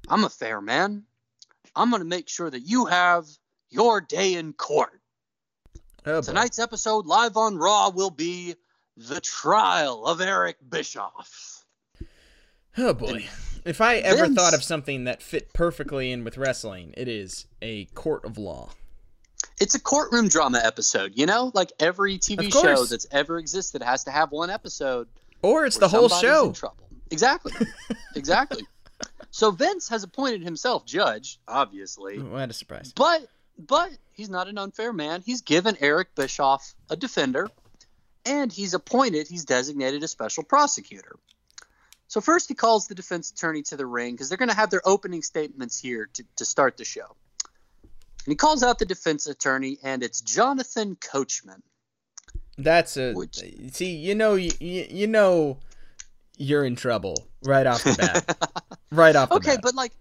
[0.07, 1.03] I'm a fair man.
[1.75, 3.25] I'm going to make sure that you have
[3.69, 4.96] your day in court.
[6.07, 6.25] Oh, boy.
[6.25, 8.55] Tonight's episode, live on Raw, will be
[8.95, 11.65] the trial of Eric Bischoff.
[12.77, 13.27] Oh boy.
[13.65, 17.47] If I ever Vince- thought of something that fit perfectly in with wrestling, it is
[17.61, 18.69] a court of law.
[19.59, 21.51] It's a courtroom drama episode, you know?
[21.53, 25.07] Like every TV show that's ever existed has to have one episode
[25.41, 26.47] Or it's the whole show.
[26.47, 26.87] in trouble.
[27.11, 27.53] Exactly.
[28.15, 28.63] exactly.
[29.31, 32.93] So Vince has appointed himself judge, obviously, What a surprise.
[32.95, 33.27] but
[33.57, 35.21] but he's not an unfair man.
[35.25, 37.49] He's given Eric Bischoff a defender,
[38.25, 41.15] and he's appointed, he's designated a special prosecutor.
[42.09, 44.69] So first he calls the defense attorney to the ring because they're going to have
[44.69, 47.15] their opening statements here to, to start the show.
[47.83, 51.61] And he calls out the defense attorney, and it's Jonathan Coachman.
[52.57, 53.41] That's a Which-
[53.71, 53.95] see.
[53.95, 55.59] You know, you, you know,
[56.37, 58.51] you're in trouble right off the bat.
[58.91, 59.59] right off the Okay, bat.
[59.63, 59.91] but like,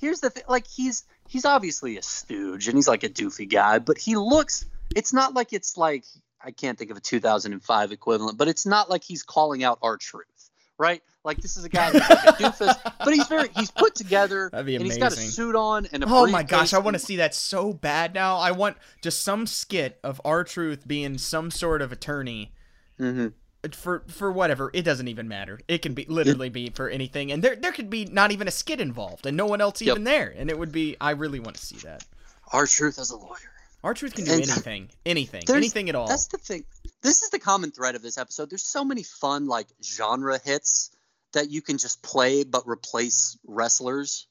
[0.00, 3.78] here's the thing: like he's he's obviously a stooge and he's like a doofy guy,
[3.78, 4.66] but he looks.
[4.96, 6.04] It's not like it's like
[6.44, 10.50] I can't think of a 2005 equivalent, but it's not like he's calling out R-Truth,
[10.76, 11.02] right?
[11.22, 14.48] Like this is a guy who's like a doofus, but he's very he's put together
[14.50, 16.94] That'd be and he's got a suit on and a Oh my gosh, I want
[16.94, 18.38] to see that so bad now.
[18.38, 22.52] I want just some skit of R-Truth being some sort of attorney
[22.98, 23.34] Mhm.
[23.72, 24.70] For for whatever.
[24.72, 25.60] It doesn't even matter.
[25.68, 28.50] It can be literally be for anything, and there there could be not even a
[28.50, 29.92] skit involved, and no one else Yep.
[29.92, 30.96] even there, and it would be.
[31.00, 32.04] I really want to see that.
[32.52, 33.52] R-Truth as a lawyer.
[33.84, 36.08] R-Truth can do And- anything, anything, anything at all.
[36.08, 36.64] That's the thing.
[37.02, 38.50] This is the common thread of this episode.
[38.50, 40.90] There's so many fun like genre hits
[41.32, 44.26] that you can just play but replace wrestlers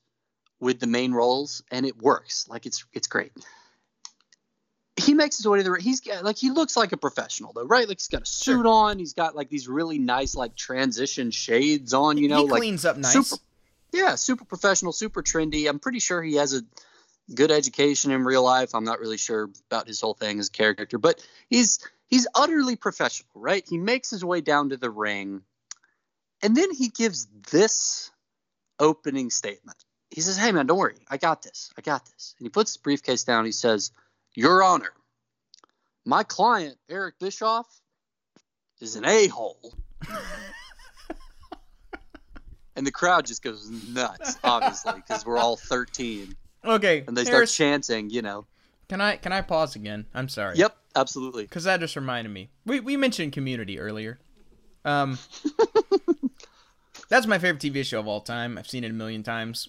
[0.59, 2.47] with the main roles and it works.
[2.49, 3.32] Like it's it's great.
[5.00, 7.66] He makes his way to the he's got like he looks like a professional though,
[7.66, 7.88] right?
[7.88, 11.93] Like he's got a suit on, he's got like these really nice like transition shades
[11.93, 13.14] on, you know, he like cleans up nice.
[13.14, 13.41] super-
[13.91, 15.68] yeah, super professional, super trendy.
[15.68, 16.62] I'm pretty sure he has a
[17.34, 18.74] good education in real life.
[18.74, 22.76] I'm not really sure about his whole thing as a character, but he's he's utterly
[22.76, 23.64] professional, right?
[23.68, 25.41] He makes his way down to the ring,
[26.41, 28.12] and then he gives this
[28.80, 29.78] opening statement.
[30.10, 30.95] He says, "Hey man, don't worry.
[31.08, 31.72] I got this.
[31.78, 33.45] I got this." And he puts his briefcase down.
[33.45, 33.91] He says,
[34.40, 34.94] "Your Honor,
[36.06, 37.68] my client Eric Bischoff
[38.80, 39.74] is an a-hole."
[42.76, 46.34] And the crowd just goes nuts, obviously, because we're all 13,
[46.64, 48.10] okay, and they start Harris, chanting.
[48.10, 48.46] You know.
[48.88, 50.06] can I can I pause again?
[50.14, 50.56] I'm sorry.
[50.56, 51.44] Yep, absolutely.
[51.44, 52.52] Because that just reminded me.
[52.66, 54.18] We we mentioned Community earlier.
[54.86, 55.20] Um,
[57.10, 58.58] that's my favorite TV show of all time.
[58.58, 59.68] I've seen it a million times.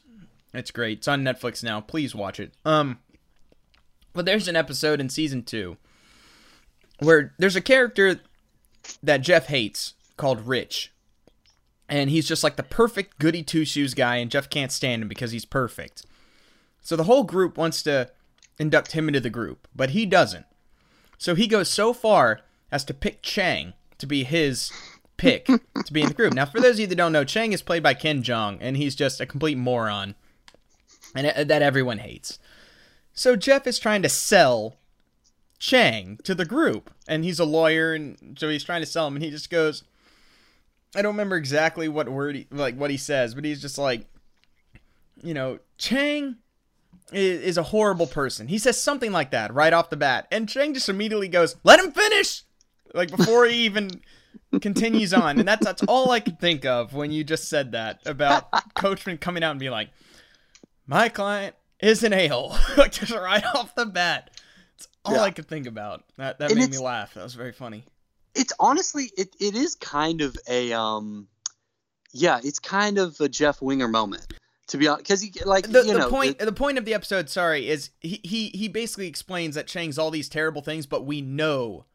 [0.54, 0.98] It's great.
[0.98, 1.80] It's on Netflix now.
[1.80, 2.52] Please watch it.
[2.64, 3.00] Um,
[4.12, 5.76] but there's an episode in season two
[6.98, 8.20] where there's a character
[9.02, 10.92] that Jeff hates called Rich,
[11.88, 15.08] and he's just like the perfect goody two shoes guy, and Jeff can't stand him
[15.08, 16.04] because he's perfect.
[16.82, 18.10] So the whole group wants to
[18.58, 20.46] induct him into the group, but he doesn't.
[21.18, 22.40] So he goes so far
[22.70, 24.72] as to pick Chang to be his
[25.16, 25.46] pick
[25.84, 26.34] to be in the group.
[26.34, 28.76] Now, for those of you that don't know, Chang is played by Ken Jeong, and
[28.76, 30.14] he's just a complete moron,
[31.14, 32.38] and uh, that everyone hates.
[33.20, 34.76] So Jeff is trying to sell
[35.58, 39.14] Chang to the group, and he's a lawyer, and so he's trying to sell him,
[39.14, 39.82] and he just goes,
[40.96, 44.06] I don't remember exactly what word, he, like what he says, but he's just like,
[45.22, 46.36] you know, Chang
[47.12, 48.48] is, is a horrible person.
[48.48, 51.78] He says something like that right off the bat, and Chang just immediately goes, "Let
[51.78, 52.44] him finish,"
[52.94, 54.00] like before he even
[54.62, 55.38] continues on.
[55.38, 59.18] And that's that's all I could think of when you just said that about Coachman
[59.18, 59.90] coming out and being like,
[60.86, 62.56] "My client is an a-hole,"
[62.90, 64.30] just right off the bat.
[64.76, 65.22] It's all Yeah.
[65.22, 66.04] I could think about.
[66.16, 67.14] That that And made me laugh.
[67.14, 67.84] That was very funny.
[68.34, 71.26] It's honestly, it, it is kind of a um,
[72.12, 74.26] yeah, it's kind of a Jeff Winger moment
[74.68, 76.84] to be honest, because he like the, you the know point the- the point of
[76.84, 80.86] the episode sorry is he, he he basically explains that chang's all these terrible things
[80.86, 81.86] but we know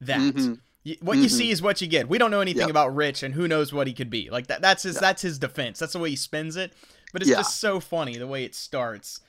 [0.00, 0.58] that Mhm.
[0.86, 1.30] Y- what you Mhm.
[1.30, 2.70] see is what you get we don't know anything Yep.
[2.70, 5.38] about rich and who knows what he could be like that that's his that's his
[5.38, 6.72] defense that's the way he spins it
[7.14, 7.38] but it's Yeah.
[7.38, 9.20] just so funny the way it starts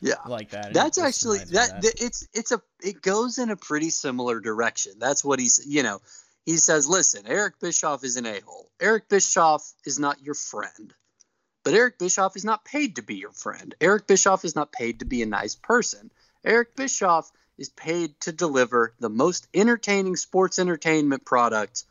[0.00, 0.14] yeah.
[0.26, 4.40] like that That's actually me that, it's it's a it goes in a pretty similar
[4.40, 4.94] direction.
[4.98, 6.00] That's what he's you know
[6.46, 6.88] he says.
[6.88, 8.70] Listen, Eric Bischoff is an a hole.
[8.80, 10.94] Eric Bischoff is not your friend,
[11.64, 13.74] but Eric Bischoff is not paid to be your friend.
[13.80, 16.10] Eric Bischoff is not paid to be a nice person.
[16.44, 21.84] Eric Bischoff is paid to deliver the most entertaining sports entertainment product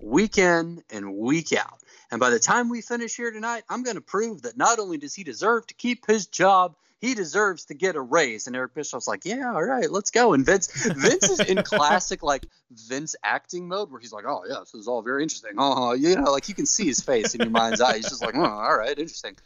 [0.00, 1.78] week in and week out.
[2.10, 4.98] And by the time we finish here tonight, I'm going to prove that not only
[4.98, 8.46] does he deserve to keep his job, he deserves to get a raise.
[8.46, 10.32] And Eric Bischoff's like, yeah, all right, let's go.
[10.32, 14.60] And Vince, Vince is in classic like Vince acting mode where he's like, oh yeah,
[14.60, 15.52] this is all very interesting.
[15.58, 17.96] Oh, you know, like you can see his face in your mind's eye.
[17.96, 19.36] He's just like, oh, all right, interesting.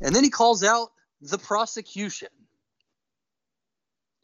[0.00, 0.90] And then he calls out
[1.20, 2.28] the prosecution.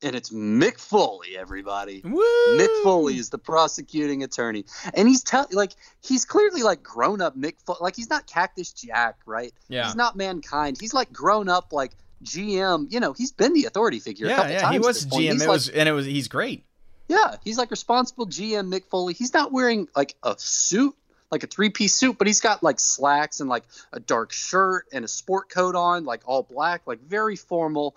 [0.03, 2.03] And it's Mick Foley, everybody.
[2.05, 2.22] Woo!
[2.57, 5.72] Mick Foley is the prosecuting attorney, and he's tell like
[6.03, 7.78] he's clearly like grown up Mick Foley.
[7.80, 9.53] Like he's not Cactus Jack, right?
[9.68, 9.86] Yeah.
[9.86, 10.78] He's not mankind.
[10.80, 11.92] He's like grown up like
[12.24, 12.90] GM.
[12.92, 14.26] You know, he's been the authority figure.
[14.26, 15.07] a Yeah, couple yeah, times he was.
[15.07, 15.34] GM.
[15.34, 16.07] It like- was, and it was.
[16.07, 16.64] He's great.
[17.09, 19.14] yeah, he's like responsible GM Mick Foley.
[19.14, 20.94] He's not wearing like a suit,
[21.32, 24.86] like a three piece suit, but he's got like slacks and like a dark shirt
[24.92, 27.96] and a sport coat on, like all black, like very formal.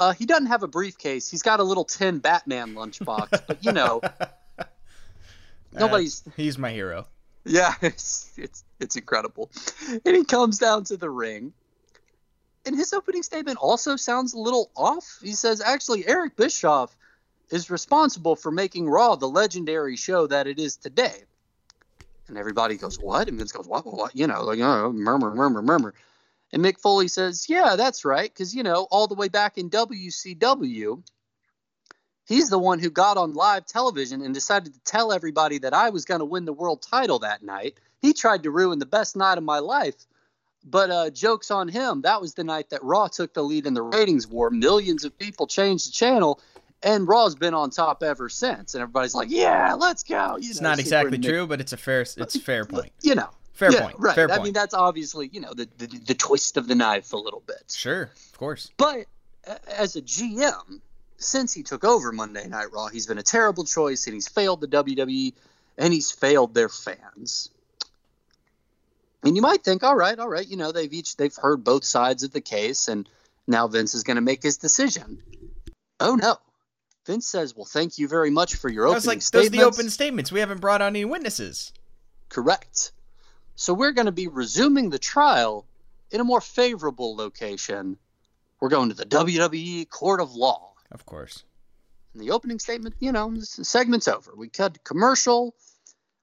[0.00, 1.30] Uh, he doesn't have a briefcase.
[1.30, 4.00] He's got a little tin Batman lunchbox, but you know,
[5.72, 6.26] nobody's.
[6.26, 7.06] Uh, he's my hero.
[7.44, 9.50] Yeah, it's, it's it's incredible.
[10.06, 11.52] And he comes down to the ring.
[12.64, 15.18] And his opening statement also sounds a little off.
[15.22, 16.94] He says, actually, Eric Bischoff
[17.50, 21.24] is responsible for making Raw the legendary show that it is today.
[22.28, 23.28] And everybody goes, What?
[23.28, 23.84] And Vince goes, What?
[23.86, 24.16] What?
[24.16, 25.94] You know, like, oh, murmur, murmur, murmur.
[26.52, 28.32] And Mick Foley says, Yeah, that's right.
[28.32, 31.02] Because, you know, all the way back in WCW,
[32.26, 35.90] he's the one who got on live television and decided to tell everybody that I
[35.90, 37.78] was going to win the world title that night.
[38.02, 40.06] He tried to ruin the best night of my life.
[40.62, 42.02] But uh, jokes on him.
[42.02, 44.50] That was the night that Raw took the lead in the ratings war.
[44.50, 46.38] Millions of people changed the channel,
[46.82, 48.74] and Raw's been on top ever since.
[48.74, 51.78] And everybody's like, "Yeah, let's go." You It's know, not exactly true, but it's a
[51.78, 52.02] fair.
[52.02, 52.92] It's a fair point.
[53.00, 53.30] You know,
[53.60, 53.96] Fair yeah, point.
[53.98, 54.14] Right.
[54.14, 54.44] Fair I point.
[54.44, 57.64] mean, that's obviously you know the, the the twist of the knife a little bit.
[57.68, 58.70] Sure, of course.
[58.78, 59.04] But
[59.68, 60.80] as a GM,
[61.18, 64.62] since he took over Monday Night Raw, he's been a terrible choice, and he's failed
[64.62, 65.34] the WWE,
[65.76, 67.50] and he's failed their fans.
[69.22, 71.84] And you might think, all right, all right, you know, they've each they've heard both
[71.84, 73.06] sides of the case, and
[73.46, 75.22] now Vince is going to make his decision.
[76.00, 76.38] Oh no,
[77.04, 79.48] Vince says, "Well, thank you very much for your I opening was like, those are
[79.48, 80.32] statements." the open statements.
[80.32, 81.74] We haven't brought on any witnesses.
[82.30, 82.92] Correct.
[83.60, 85.66] So we're going to be resuming the trial
[86.10, 87.98] in a more favorable location.
[88.58, 90.72] We're going to the WWE Court of Law.
[90.90, 91.44] Of course.
[92.14, 94.32] And the opening statement, you know, this segment's over.
[94.34, 95.54] We cut commercial,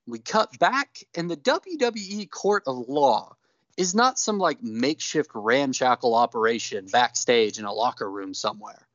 [0.07, 3.35] we cut back, and the WWE Court of Law
[3.77, 8.87] is not some like makeshift ramshackle operation backstage in a locker room somewhere.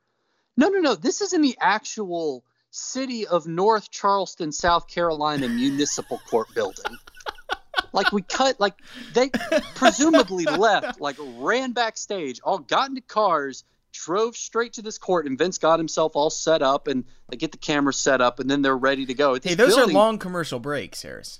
[0.57, 0.95] No, no, no.
[0.95, 6.97] This is in the actual city of North Charleston, South Carolina municipal court building.
[7.91, 8.75] Like we cut, like
[9.13, 9.29] they
[9.75, 15.37] presumably left, like ran backstage, all got into cars, drove straight to this court, and
[15.37, 18.61] Vince got himself all set up, and they get the camera set up, and then
[18.61, 19.35] they're ready to go.
[19.35, 21.39] Hey, those building- are long commercial breaks, Harris.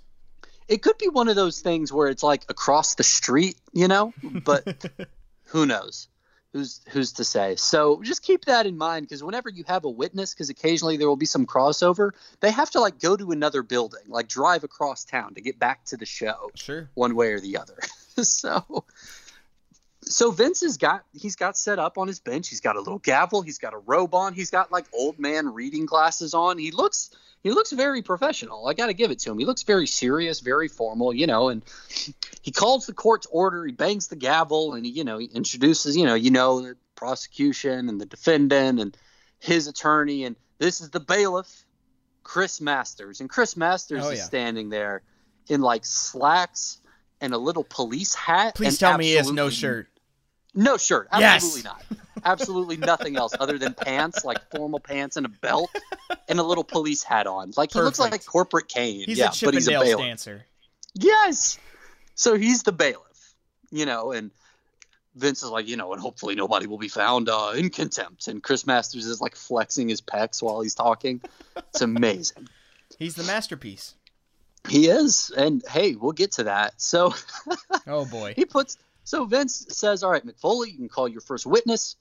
[0.68, 4.14] It could be one of those things where it's like across the street, you know,
[4.24, 4.86] but
[5.46, 6.08] who knows?
[6.54, 7.56] Who's who's to say?
[7.56, 11.08] So just keep that in mind because whenever you have a witness, because occasionally there
[11.08, 15.04] will be some crossover, they have to like go to another building, like drive across
[15.04, 16.90] town to get back to the show Sure.
[16.94, 17.78] one way or the other.
[18.24, 18.86] so
[20.04, 22.50] so Vince has got he's got set up on his bench.
[22.50, 25.54] He's got a little gavel, he's got a robe on, he's got like old man
[25.54, 26.60] reading glasses on.
[26.60, 27.10] He looks
[27.44, 28.68] he looks very professional.
[28.68, 29.38] I got to give it to him.
[29.38, 31.62] He looks very serious, very formal, you know, and
[32.42, 35.98] he calls the court's order, he bangs the gavel and he, you know, he introduces,
[35.98, 38.98] you know, you know the prosecution and the defendant and
[39.40, 41.66] his attorney and this is the bailiff,
[42.24, 43.20] Chris Masters.
[43.20, 44.26] And Chris Masters Oh, is yeah.
[44.26, 45.02] standing there
[45.50, 46.80] in like slacks
[47.20, 48.56] and a little police hat.
[48.56, 49.90] Please and tell me he has no shirt.
[50.56, 51.08] No shirt.
[51.12, 51.44] Yes.
[51.44, 51.84] Absolutely not.
[52.26, 55.70] Absolutely nothing else other than pants, like formal pants and a belt
[56.30, 57.52] and a little police hat on.
[57.58, 59.04] Like he looks like a corporate Kane.
[59.06, 59.98] He's yeah, a but he's a bailiff.
[59.98, 60.46] dancer.
[60.94, 61.58] Yes.
[62.16, 63.34] So he's the bailiff,
[63.72, 64.32] you know, and
[65.16, 68.28] Vince is like, you know, and hopefully nobody will be found uh, in contempt.
[68.28, 71.22] And Chris Masters is like flexing his pecs while he's talking.
[71.56, 72.48] It's amazing.
[72.98, 73.96] He's the masterpiece.
[74.70, 76.80] He is, and hey, we'll get to that.
[76.82, 77.14] So
[77.86, 78.34] Oh boy.
[78.38, 78.78] he puts.
[79.04, 81.96] So Vince says, "All right, Mick Foley, you can call your first witness."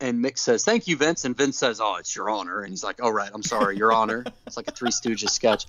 [0.00, 2.84] And Mick says, "Thank you, Vince." And Vince says, "Oh, it's your honor." And he's
[2.84, 5.66] like, "All right, I'm sorry, your honor." It's like a Three Stooges sketch.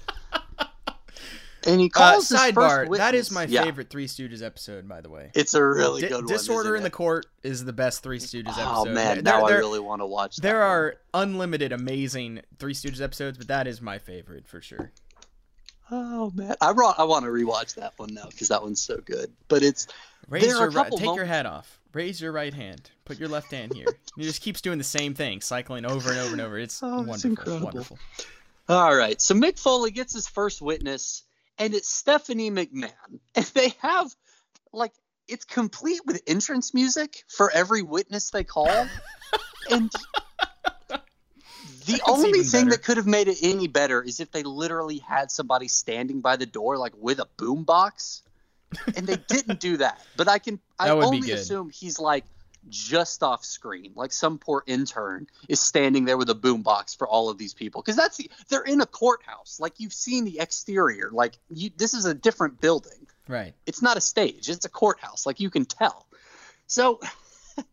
[1.63, 2.97] And he Uh, calls his sidebar.
[2.97, 5.29] That is my Yeah, favorite Three Stooges episode, by the way.
[5.35, 6.33] It's a really Di- good one.
[6.33, 6.89] Disorder isn't in the?
[6.89, 8.63] Court is the best Three Stooges episode.
[8.65, 10.37] Oh man, There- now I really want to watch.
[10.37, 10.67] That There one.
[10.69, 14.91] are unlimited amazing Three Stooges episodes, but that is my favorite for sure.
[15.91, 18.97] Oh man, I brought, I want to rewatch that one now because that one's so
[18.97, 19.31] good.
[19.49, 19.87] But it's
[20.29, 21.79] Raise There are your right, take your hat off.
[21.93, 22.89] Raise your right hand.
[23.03, 23.87] Put your left hand here.
[24.15, 26.57] he just keeps doing the same thing, cycling over and over and over.
[26.57, 27.29] It's Oh, it's wonderful.
[27.29, 27.65] incredible.
[27.65, 27.99] Wonderful.
[28.69, 29.19] All right.
[29.19, 31.23] So Mick Foley gets his first witness,
[31.57, 32.91] and it's Stephanie McMahon.
[33.35, 34.13] And they have,
[34.71, 34.93] like,
[35.27, 38.69] it's complete with entrance music for every witness they call.
[39.69, 39.91] and
[41.91, 42.71] the only thing better.
[42.71, 46.35] that could have made it any better is if they literally had somebody standing by
[46.35, 48.21] the door, like, with a boombox.
[48.95, 50.01] And they didn't do that.
[50.15, 52.23] But I can, I That would be only assume he's like
[52.69, 53.91] just off screen.
[53.95, 57.81] Like some poor intern is standing there with a boombox for all of these people
[57.81, 59.59] because that's the, they're in a courthouse.
[59.59, 61.09] Like you've seen the exterior.
[61.11, 63.07] Like you, this is a different building.
[63.27, 63.53] Right.
[63.65, 64.49] It's not a stage.
[64.49, 65.25] It's a courthouse.
[65.25, 66.07] Like you can tell.
[66.67, 66.99] So,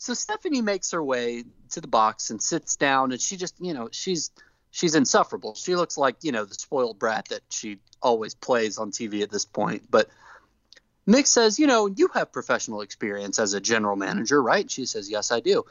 [0.00, 3.74] so Stephanie makes her way to the box and sits down, and she just, you
[3.74, 4.30] know, she's
[4.70, 5.54] she's insufferable.
[5.54, 9.30] She looks like you know the spoiled brat that she always plays on TV at
[9.30, 9.82] this point.
[9.90, 10.08] But
[11.06, 14.70] Mick says, you know, you have professional experience as a general manager, right?
[14.70, 15.66] She says, yes, I do.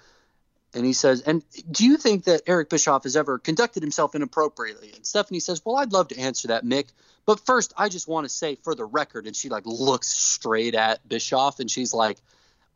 [0.76, 4.92] And he says, and do you think that Eric Bischoff has ever conducted himself inappropriately?
[4.94, 6.90] And Stephanie says, well, I'd love to answer that, Mick.
[7.26, 10.76] But first, I just want to say for the record, and she like looks straight
[10.76, 12.20] at Bischoff and she's like,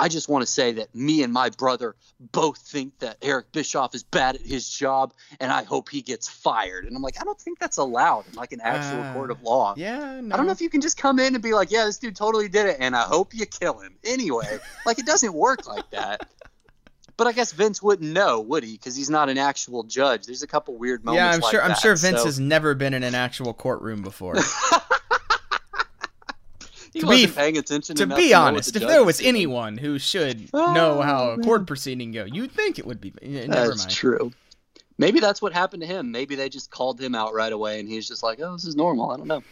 [0.03, 3.95] I just want to say that me and my brother both think that Eric Bischoff
[3.95, 6.83] is bad at his job, and I hope he gets fired.
[6.83, 9.41] And I'm like, I don't think that's allowed in like an actual Uh, court of
[9.43, 9.75] law.
[9.77, 10.19] Yeah.
[10.19, 10.33] No.
[10.33, 12.17] I don't know if you can just come in and be like, yeah, this dude
[12.17, 13.95] totally did it, and I hope you kill him.
[14.03, 16.29] Anyway, like it doesn't work like that.
[17.15, 18.73] But I guess Vince wouldn't know, would he?
[18.73, 20.25] Because he's not an actual judge.
[20.25, 21.19] There's a couple weird moments.
[21.21, 21.61] Yeah, I'm like sure.
[21.61, 24.35] I'm that, sure Vince so- has never been in an actual courtroom before.
[26.93, 27.95] he to wasn't be- paying attention.
[27.95, 29.27] to be honest, if there was did.
[29.27, 33.11] anyone who should oh, know how a court proceeding go, you'd think it would be.
[33.21, 33.91] Never that's mind.
[33.91, 34.31] true.
[34.99, 36.11] Maybe that's what happened to him.
[36.11, 38.75] Maybe they just called him out right away, and he's just like, "Oh, this is
[38.75, 39.43] normal." I don't know.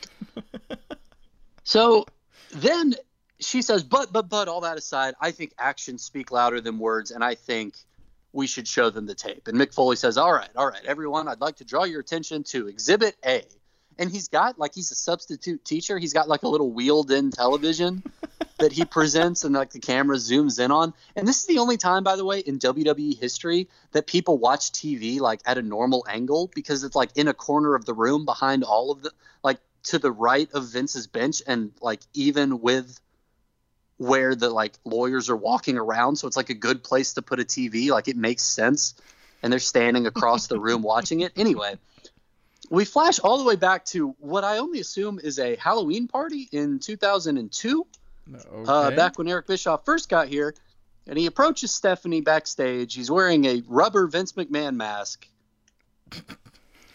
[1.64, 2.06] so
[2.52, 2.96] then
[3.40, 7.10] she says, "But, but, but, all that aside, I think actions speak louder than words,
[7.10, 7.76] and I think
[8.34, 11.28] we should show them the tape." And Mick Foley says, "All right, all right, everyone,
[11.28, 13.44] I'd like to draw your attention to Exhibit A."
[13.98, 15.98] And he's got like he's a substitute teacher.
[15.98, 18.04] He's got like a little wheeled-in television
[18.60, 20.94] that he presents and like the camera zooms in on.
[21.16, 24.72] And this is the only time, by the way, in WWE history that people watch
[24.72, 28.26] TV like at a normal angle because it's like in a corner of the room
[28.26, 29.12] behind all of the
[29.44, 33.00] like to the right of Vince's bench and like even with
[33.98, 36.16] where the like lawyers are walking around.
[36.16, 37.90] So it's like a good place to put a TV.
[37.90, 38.96] Like it makes sense.
[39.44, 41.34] And they're standing across the room watching it.
[41.36, 41.78] Anyway,
[42.72, 46.48] we flash all the way back to what I only assume is a Halloween party
[46.54, 47.86] in 2002
[48.66, 50.56] uh, back when Eric Bischoff first got here,
[51.06, 52.94] and he approaches Stephanie backstage.
[52.94, 55.28] He's wearing a rubber Vince McMahon mask,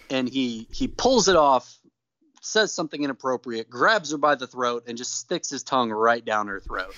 [0.08, 1.78] and he he pulls it off,
[2.40, 6.46] says something inappropriate, grabs her by the throat, and just sticks his tongue right down
[6.46, 6.94] her throat.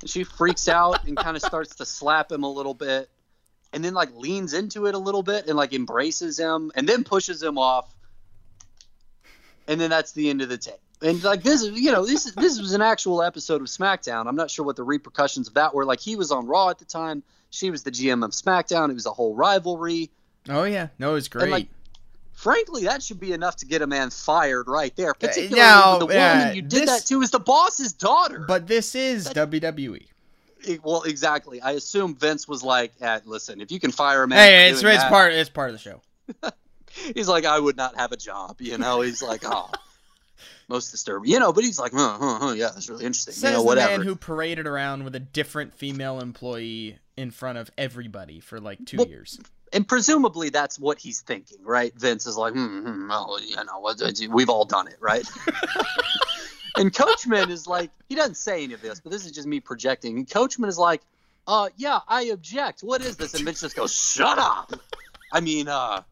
[0.00, 3.10] And she freaks out and kind of starts to slap him a little bit,
[3.72, 7.04] and then like leans into it a little bit and like embraces him, and then
[7.04, 7.94] pushes him off.
[9.66, 10.74] And then that's the end of the tape.
[11.02, 14.26] And like this is, you know, this is this was an actual episode of SmackDown.
[14.26, 15.84] I'm not sure what the repercussions of that were.
[15.84, 17.22] Like he was on Raw at the time.
[17.50, 18.90] She was the GM of SmackDown.
[18.90, 20.10] It was a whole rivalry.
[20.48, 21.50] oh yeah, no, it's great.
[21.50, 21.68] like,
[22.32, 25.10] Frankly, that should be enough to get a man fired right there.
[25.10, 28.44] Uh, particularly now, the woman uh, you did this- that to is the boss's daughter.
[28.46, 29.30] but this is E.
[29.34, 30.06] WWE.
[30.66, 31.60] It- well, exactly.
[31.60, 34.82] I assume Vince was like, eh, "Listen, if you can fire a man, Hey, it's
[34.82, 36.02] it's that-" part it's part of the show.
[37.14, 38.60] He's like, I would not have a job.
[38.60, 39.70] You know, he's like, oh,
[40.68, 41.30] most disturbing.
[41.30, 43.34] You know, but he's like, huh, huh, huh, yeah, that's really interesting.
[43.34, 47.58] Says you know, the man who paraded around with a different female employee in front
[47.58, 49.38] of everybody for like two Well, years.
[49.72, 51.92] and presumably that's what he's thinking, right?
[51.94, 55.24] Vince is like, hmm, hmm well, you know, we've all done it, right?
[56.78, 59.60] and Coachman is like, he doesn't say any of this, but this is just me
[59.60, 60.16] projecting.
[60.16, 61.02] And Coachman is like,
[61.46, 62.80] uh, yeah, I object.
[62.82, 63.34] What is this?
[63.34, 64.72] And Vince just goes, shut up.
[65.32, 66.02] I mean, uh,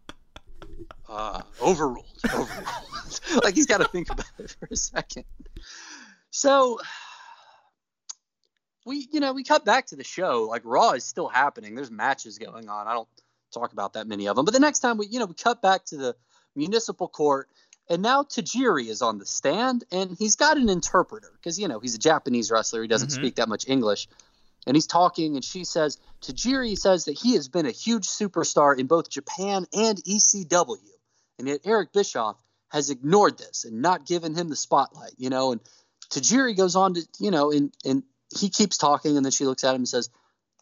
[1.08, 2.64] uh, overruled, overruled.
[3.44, 5.24] like he's got to think about it for a second.
[6.30, 6.80] So
[8.84, 10.46] we, you know, we cut back to the show.
[10.48, 11.74] Like Raw is still happening.
[11.74, 12.86] There's matches going on.
[12.86, 13.08] I don't
[13.52, 14.44] talk about that many of them.
[14.44, 16.16] But the next time we, you know, we cut back to the
[16.54, 17.48] municipal court,
[17.88, 21.80] and now Tajiri is on the stand, and he's got an interpreter because you know
[21.80, 22.82] he's a Japanese wrestler.
[22.82, 23.14] He doesn't Mhm.
[23.14, 24.08] speak that much English,
[24.66, 28.78] and he's talking, and she says Tajiri says that he has been a huge superstar
[28.78, 30.78] in both Japan and ECW,
[31.38, 32.36] and yet Eric Bischoff
[32.68, 35.14] has ignored this and not given him the spotlight.
[35.18, 35.60] You know, and
[36.10, 38.02] Tajiri goes on to, you know, and and
[38.36, 40.10] he keeps talking, and then she looks at him and says,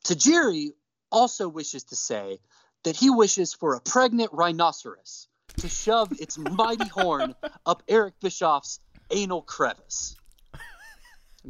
[0.05, 0.75] Tajiri
[1.11, 2.41] also wishes to say
[2.83, 7.34] that he wishes for a pregnant rhinoceros to shove its mighty horn
[7.64, 8.80] up Eric Bischoff's
[9.11, 10.16] anal crevice.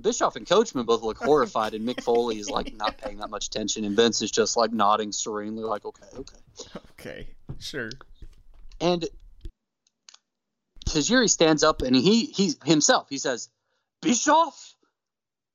[0.01, 3.47] Bischoff and Coachman both look horrified, and Mick Foley is like not paying that much
[3.47, 6.36] attention, and Vince is just like nodding serenely, like, okay, okay.
[6.90, 7.28] Okay,
[7.61, 7.90] sure.
[8.80, 9.05] And
[10.86, 13.49] Tajiri stands up and he he himself he says,
[14.01, 14.74] Bischoff?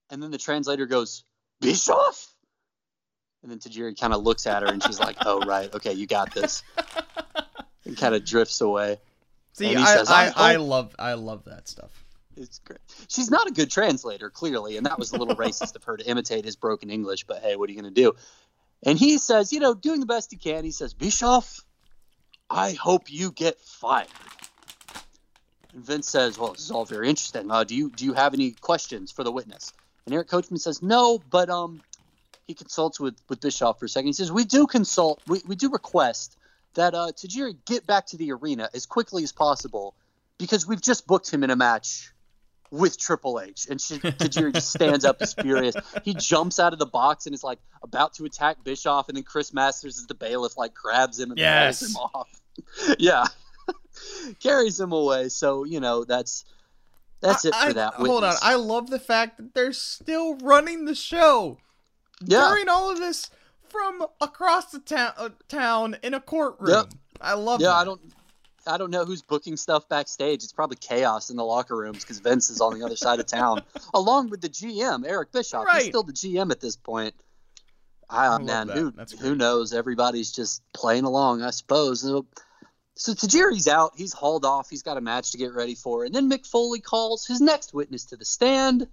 [0.10, 1.24] And then the translator goes,
[1.62, 2.34] Bischoff?
[3.44, 6.08] And then Tajiri kind of looks at her and she's like, Oh right, okay, you
[6.08, 6.64] got this.
[7.90, 9.00] And kind of drifts away.
[9.54, 11.92] See, I, says, I, "I I love I love that stuff.
[12.38, 12.80] It's great.
[13.10, 16.08] She's not a good translator, clearly, and that was a little racist of her to
[16.08, 17.26] imitate his broken English.
[17.26, 18.16] But hey, what are you going to do?
[18.84, 20.64] And he says, you know, doing the best he can.
[20.64, 21.60] He says, Bischoff,
[22.50, 24.08] I hope you get fired.
[25.74, 27.52] And Vince says, well, this is all very interesting.
[27.52, 29.74] Uh, do you do you have any questions for the witness?
[30.06, 31.82] And Eric Coachman says, no, but um,
[32.48, 34.08] he consults with with Bischoff for a second.
[34.08, 36.38] He says, we do consult, we, we do request
[36.76, 39.96] that uh, Tajiri get back to the arena as quickly as possible
[40.38, 42.12] because we've just booked him in a match
[42.72, 43.68] with Triple H.
[43.70, 45.76] And she, Tajiri just stands up, is furious.
[46.04, 49.24] He jumps out of the box and is like about to attack Bischoff, and then
[49.24, 51.82] Chris Masters as the bailiff like grabs him and Yes.
[51.82, 52.30] him off.
[53.00, 53.26] yeah,
[54.40, 55.30] carries him away.
[55.30, 56.46] So you know that's
[57.22, 57.94] that's it for I- that.
[57.96, 58.36] Hold on.
[58.42, 61.58] I love the fact that they're still running the show
[62.26, 63.30] yeah, during all of this
[63.70, 66.72] from across the town uh, town in a courtroom.
[66.72, 66.88] Yep.
[67.22, 67.68] I love yeah.
[67.68, 67.76] that.
[67.76, 68.02] I don't.
[68.68, 70.44] I don't know who's booking stuff backstage.
[70.44, 73.26] It's probably chaos in the locker rooms because Vince is on the other side of
[73.26, 73.64] town,
[73.94, 75.66] along with the GM Eric Bischoff.
[75.66, 75.78] Right.
[75.78, 77.16] He's still the GM at this point.
[78.10, 79.74] Ah, love man, who who knows?
[79.74, 82.02] Everybody's just playing along, I suppose.
[82.02, 82.26] So,
[82.96, 83.94] so Tajiri's out.
[83.96, 84.70] He's hauled off.
[84.70, 86.06] He's got a match to get ready for.
[86.06, 88.88] And then Mick Foley calls his next witness to the stand,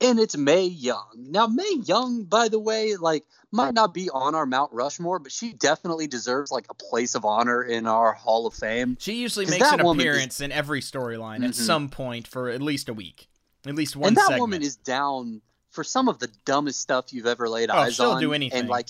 [0.00, 1.06] and it's Mae Young.
[1.16, 5.32] Now, Mae Young, by the way, like might not be on our Mount Rushmore, but
[5.32, 8.96] she definitely deserves like a place of honor in our Hall of Fame.
[9.00, 11.54] She usually makes an woman is- appearance in every storyline at Mhm.
[11.54, 13.28] some point for at least a week,
[13.66, 14.40] at least one and that segment.
[14.40, 15.40] woman is down
[15.70, 18.20] for some of the dumbest stuff you've ever laid Oh, eyes she'll on.
[18.20, 18.60] do anything.
[18.60, 18.88] And like,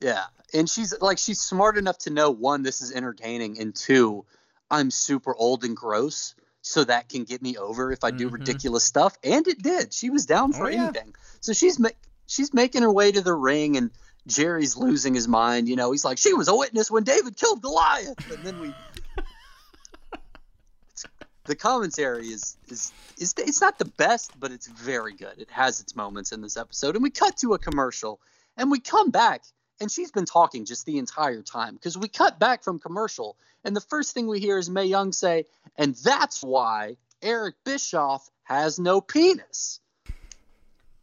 [0.00, 0.24] yeah,
[0.54, 4.24] and she's like, she's smart enough to know one, this is entertaining, and two,
[4.70, 8.34] I'm super old and gross, so that can get me over if I do Mhm.
[8.34, 9.16] ridiculous stuff.
[9.22, 9.92] And it did.
[9.92, 10.84] She was down for Oh, yeah.
[10.84, 11.14] anything.
[11.40, 11.88] So she's ma-
[12.26, 13.90] she's making her way to the ring, and
[14.26, 15.68] Jerry's losing his mind.
[15.68, 18.76] You know, he's like, she was a witness when David killed Goliath, and then we.
[21.46, 25.38] the commentary is is is it's not the best, but it's very good.
[25.38, 28.20] It has its moments in this episode, and we cut to a commercial,
[28.56, 29.42] and we come back,
[29.80, 33.74] and she's been talking just the entire time because we cut back from commercial, and
[33.74, 35.46] the first thing we hear is Mae Young say,
[35.76, 39.80] "And that's why Eric Bischoff has no penis."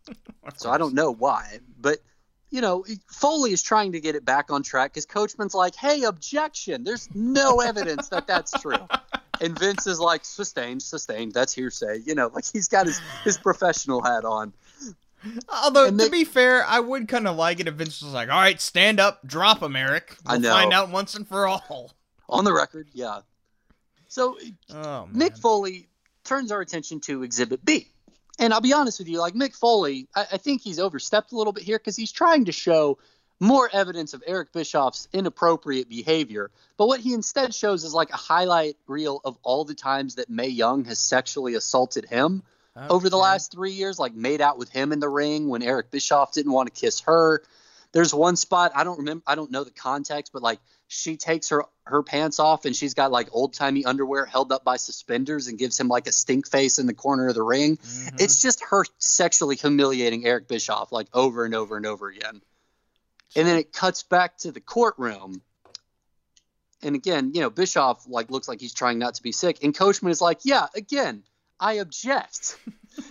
[0.55, 1.99] So I don't know why, but
[2.49, 6.03] you know, Foley is trying to get it back on track because Coachman's like, "Hey,
[6.03, 6.83] objection!
[6.83, 8.87] There's no evidence that that's true."
[9.41, 11.33] And Vince is like, "Sustained, sustained.
[11.33, 14.53] That's hearsay." You know, like he's got his his professional hat on.
[15.49, 18.29] Although And to be fair, I would kind of like it if Vince was like,
[18.29, 20.15] "All right, stand up, drop him, Eric.
[20.25, 20.51] We'll know.
[20.51, 21.91] find out once and for all."
[22.29, 23.21] On the record, yeah.
[24.07, 24.37] So
[24.71, 25.07] Oh.
[25.13, 25.87] Mick Foley
[26.23, 27.91] turns our attention to Exhibit B.
[28.37, 31.35] And I'll be honest with you, like Mick Foley, I, I think he's overstepped a
[31.35, 32.97] little bit here because he's trying to show
[33.39, 36.51] more evidence of Eric Bischoff's inappropriate behavior.
[36.77, 40.29] But what he instead shows is like a highlight reel of all the times that
[40.29, 42.43] Mae Young has sexually assaulted him
[42.89, 45.91] over the last three years, like made out with him in the ring when Eric
[45.91, 47.43] Bischoff didn't want to kiss her.
[47.91, 51.49] There's one spot I don't remember, I don't know the context, but like she takes
[51.49, 55.47] her her pants off and she's got like old timey underwear held up by suspenders
[55.47, 57.77] and gives him like a stink face in the corner of the ring.
[57.77, 58.21] Mhm.
[58.21, 62.41] It's just her sexually humiliating Eric Bischoff like over and over and over again.
[63.35, 65.41] And then it cuts back to the courtroom.
[66.81, 69.63] And again, you know, Bischoff like looks like he's trying not to be sick.
[69.63, 71.23] And Coachman is like, yeah, again,
[71.59, 72.57] I object.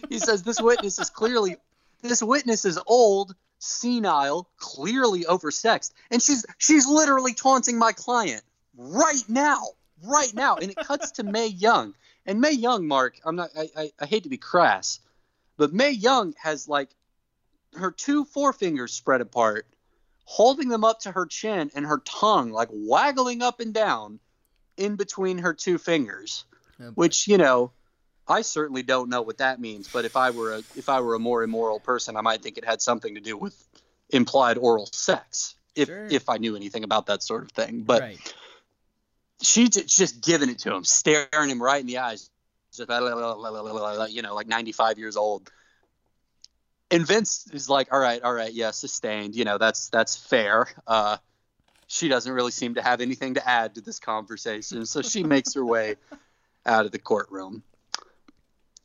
[0.09, 1.57] he says this witness is clearly
[2.03, 8.43] this witness is old, senile, clearly oversexed, and she's she's literally taunting my client
[8.77, 9.63] right now,
[10.05, 10.57] right now.
[10.57, 11.95] And it cuts to Mae Young.
[12.25, 15.01] And Mae Young, Mark, I'm not I, I, I hate to be crass,
[15.57, 16.91] but Mae Young has like
[17.75, 19.67] her two forefingers spread apart,
[20.25, 24.21] holding them up to her chin and her tongue like waggling up and down
[24.77, 26.45] in between her two fingers.
[26.81, 26.93] Oh.
[26.95, 27.73] Which, you know,
[28.29, 31.15] I certainly don't know what that means, but if I were a if I were
[31.15, 33.57] a more immoral person, I might think it had something to do with
[34.11, 35.55] implied oral sex.
[35.75, 36.07] If Sure.
[36.11, 37.83] if I knew anything about that sort of thing.
[37.83, 38.35] But right.
[39.41, 42.31] she's just giving it to him, staring him right in the eyes,
[42.73, 42.91] just
[44.13, 45.51] you know, like 95 years old.
[46.91, 49.35] And Vince is like, "All right, all right, yeah, sustained.
[49.35, 51.19] You know, that's that's fair." Uh,
[51.87, 55.55] she doesn't really seem to have anything to add to this conversation, so she makes
[55.55, 55.97] her way
[56.67, 57.63] out of the courtroom.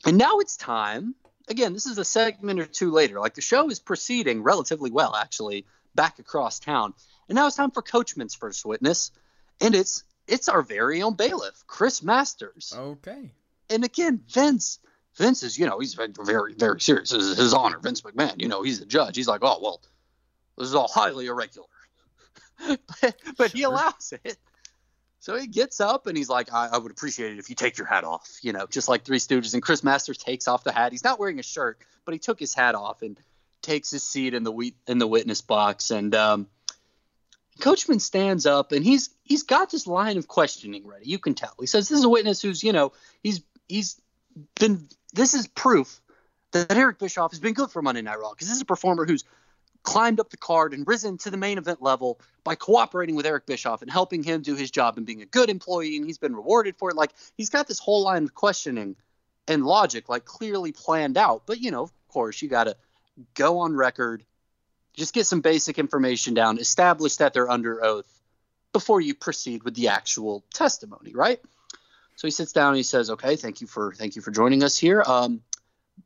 [0.06, 1.16] And now it's time.
[1.48, 3.20] Again, this is a segment or two later.
[3.20, 5.66] Like the show is proceeding relatively well, actually,
[5.96, 6.94] back across town.
[7.28, 9.12] And now it's time for Coachman's first witness,
[9.62, 12.74] and it's it's our very own bailiff, Chris Masters.
[12.76, 13.32] Okay.
[13.70, 14.80] And again, Vince,
[15.16, 17.10] Vince is you know he's very very serious.
[17.10, 18.42] This is his honor, Vince McMahon.
[18.42, 19.16] You know he's the judge.
[19.16, 19.82] He's like, oh well,
[20.58, 21.68] this is all highly irregular,
[23.02, 24.38] but, but he allows it.
[25.24, 27.78] So he gets up and he's like, I, I would appreciate it if you take
[27.78, 29.54] your hat off, you know, just like Three Stooges.
[29.54, 30.92] And Chris Masters takes off the hat.
[30.92, 33.18] He's not wearing a shirt, but he took his hat off and
[33.62, 35.92] takes his seat in the we- in the witness box.
[35.92, 36.48] And um,
[37.62, 41.06] Coachman stands up and he's he's got this line of questioning ready.
[41.06, 41.54] You can tell.
[41.58, 42.92] He says, "This is a witness who's you know
[43.24, 44.02] he's he's
[44.60, 44.90] been.
[45.14, 46.02] This is proof
[46.52, 49.06] that Eric Bischoff has been good for Monday Night Raw because this is a performer
[49.06, 49.24] who's
[49.84, 53.46] climbed up the card and risen to the main event level by cooperating with Eric
[53.46, 56.36] Bischoff and helping him do his job and being a good employee, and he's been
[56.36, 56.96] rewarded for it.
[56.96, 58.96] Like he's got this whole line of questioning
[59.48, 61.44] and logic like clearly planned out.
[61.46, 62.76] But you know, of course, you got to
[63.34, 64.24] go on record,
[64.94, 68.08] just get some basic information down, establish that they're under oath
[68.72, 71.40] before you proceed with the actual testimony, right?
[72.16, 74.64] So he sits down and he says, "Okay, thank you for thank you for joining
[74.64, 75.04] us here.
[75.06, 75.42] Um,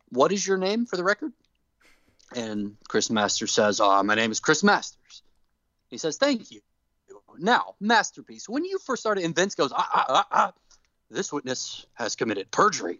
[0.09, 1.31] what is your name for the record?"
[2.35, 5.23] And Chris Masters says, uh, My name is Chris Masters.
[5.89, 6.61] He says, Thank you.
[7.39, 10.53] Now, Masterpiece, when you first started, and Vince goes, ah, ah, ah, ah,
[11.09, 12.99] This witness has committed perjury.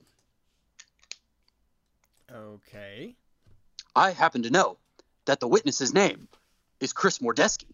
[2.32, 3.16] Okay.
[3.96, 4.78] I happen to know
[5.26, 6.28] that the witness's name
[6.80, 7.66] is Chris Mordetzky,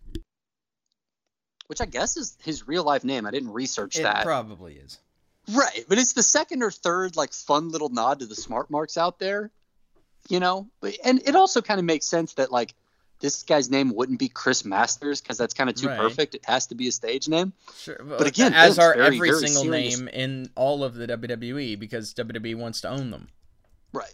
[1.67, 3.25] which I guess is his real life name.
[3.25, 4.21] I didn't research It that.
[4.21, 4.99] It probably is.
[5.51, 8.97] Right, but it's the second or third like fun little nod to the smart marks
[8.97, 9.51] out there,
[10.29, 10.67] you know.
[11.03, 12.73] And it also kind of makes sense that like
[13.19, 15.97] this guy's name wouldn't be Chris Masters because that's kind of too Right.
[15.99, 16.35] perfect.
[16.35, 17.53] It has to be a stage name.
[17.77, 19.97] Sure, But again, as are very, every very single serious.
[19.99, 23.29] name in all of the WWE because WWE wants to own them.
[23.93, 24.13] Right.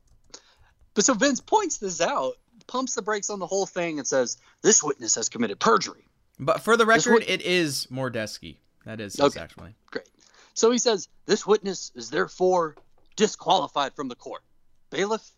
[0.94, 2.34] But so Vince points this out,
[2.68, 6.06] pumps the brakes on the whole thing, and says this witness has committed perjury.
[6.40, 8.58] But for the record, would- it is Mordetzky.
[8.86, 9.40] That is Okay.
[9.40, 9.76] actually.
[9.92, 10.08] Great.
[10.54, 12.76] So he says this witness is therefore
[13.16, 14.44] disqualified from the court.
[14.90, 15.32] Bailiff,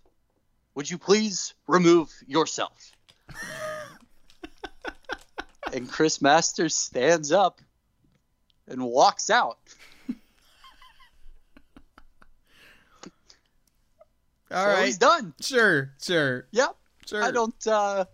[0.76, 2.92] would you please remove yourself?
[5.74, 7.62] and Chris Masters stands up
[8.68, 9.58] and walks out.
[14.52, 14.86] All so right.
[14.86, 15.34] he's done.
[15.42, 16.76] Sure, sure, Yep.
[17.08, 17.24] sure.
[17.24, 18.06] I don't uh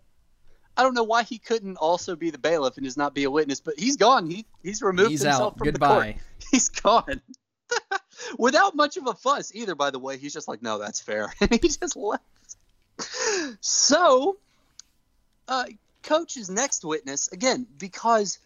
[0.76, 3.32] I don't know why he couldn't also be the bailiff and just not be a
[3.32, 4.30] witness, but he's gone.
[4.30, 5.58] He he's removed He's himself out.
[5.58, 6.16] from the court.
[6.52, 7.20] He's gone.
[8.38, 10.18] Without much of a fuss either, by the way.
[10.18, 11.34] He's just like, no, that's fair.
[11.42, 12.24] And he just left.
[13.62, 14.38] So
[15.48, 15.66] uh
[16.04, 18.40] Coach's next witness, again, because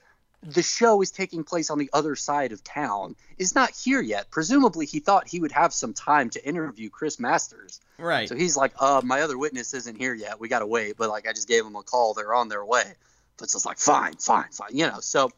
[0.43, 4.31] the show is taking place on the other side of town, is not here yet.
[4.31, 7.79] Presumably he thought he would have some time to interview Chris Masters.
[7.99, 8.27] Right.
[8.27, 10.39] So he's like, uh, my other witness isn't here yet.
[10.39, 10.97] We gotta wait.
[10.97, 12.15] But like, I just gave them a call.
[12.15, 12.95] They're on their way.
[13.37, 14.69] But it's like, fine, fine, fine.
[14.71, 14.99] You know.
[14.99, 15.29] So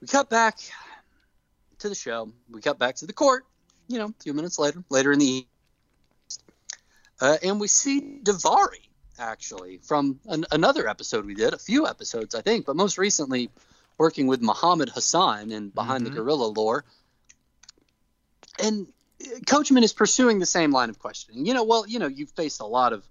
[0.00, 0.58] we cut back
[1.80, 2.30] to the show.
[2.48, 3.44] We cut back to the court.
[3.88, 5.46] You know, a few minutes later, later in the evening,
[7.20, 8.88] uh, and we see Daivari
[9.18, 13.50] actually from an, another episode we did, a few episodes I think, but most recently
[13.98, 16.08] working with Muhammad Hassan and Behind Mhm.
[16.08, 16.84] the Gorilla Lore.
[18.58, 18.86] And
[19.22, 21.46] uh, Coachman is pursuing the same line of questioning.
[21.46, 23.06] You know, well, you know, you've faced a lot of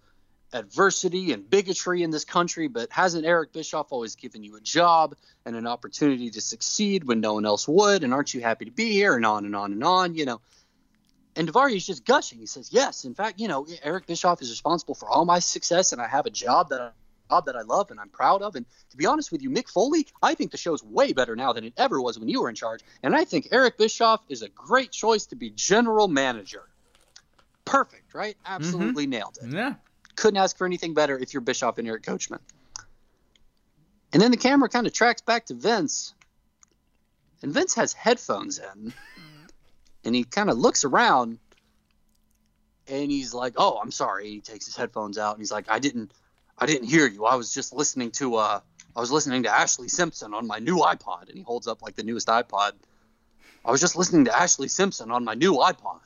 [0.53, 5.15] adversity and bigotry in this country, but hasn't Eric Bischoff always given you a job
[5.45, 8.03] and an opportunity to succeed when no one else would?
[8.03, 9.15] And aren't you happy to be here?
[9.15, 10.41] And on and on and on, you know.
[11.35, 12.39] And Daivari is just gushing.
[12.39, 15.91] He says, "Yes, in fact, you know, Eric Bischoff is responsible for all my success,
[15.91, 16.93] and I have a job that
[17.29, 18.55] job that I love and I'm proud of.
[18.55, 21.53] And to be honest with you, Mick Foley, I think the show's way better now
[21.53, 22.81] than it ever was when you were in charge.
[23.03, 26.63] And I think Eric Bischoff is a great choice to be general manager.
[27.65, 28.37] Perfect, right?
[28.45, 29.11] Absolutely mm-hmm.
[29.11, 29.51] nailed it.
[29.51, 29.73] Yeah.
[30.15, 32.39] Couldn't ask for anything better if you're Bischoff and Eric Coachman.
[34.13, 36.13] And then the camera kind of tracks back to Vince,
[37.41, 38.93] and Vince has headphones in,
[40.05, 41.39] and he kind of looks around,
[42.87, 45.79] and he's like, "Oh, I'm sorry." He takes his headphones out, and he's like, "I
[45.79, 46.11] didn't,
[46.57, 47.25] I didn't hear you.
[47.25, 48.59] I was just listening to, uh,
[48.95, 51.95] I was listening to Ashlee Simpson on my new iPod." And he holds up like
[51.95, 52.73] the newest iPod.
[53.65, 55.99] I was just listening to Ashlee Simpson on my new iPod.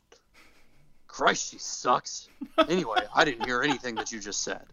[1.07, 2.29] Christ, she sucks.
[2.69, 4.63] Anyway, I didn't hear anything that you just said.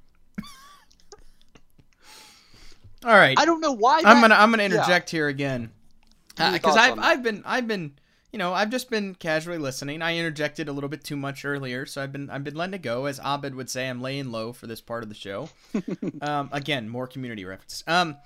[3.04, 3.38] All right.
[3.38, 4.02] I don't know why.
[4.04, 4.74] I'm gonna I'm gonna yeah.
[4.76, 5.70] interject here again
[6.36, 6.98] What are your because thoughts I've?
[6.98, 7.92] I've been I've been
[8.36, 10.02] you know I've just been casually listening.
[10.02, 12.82] I interjected a little bit too much earlier, so I've been I've been letting it
[12.82, 13.06] go.
[13.06, 15.48] As Abed would say, I'm laying low for this part of the show.
[16.20, 17.82] um, again, more community reference.
[17.86, 18.18] Um,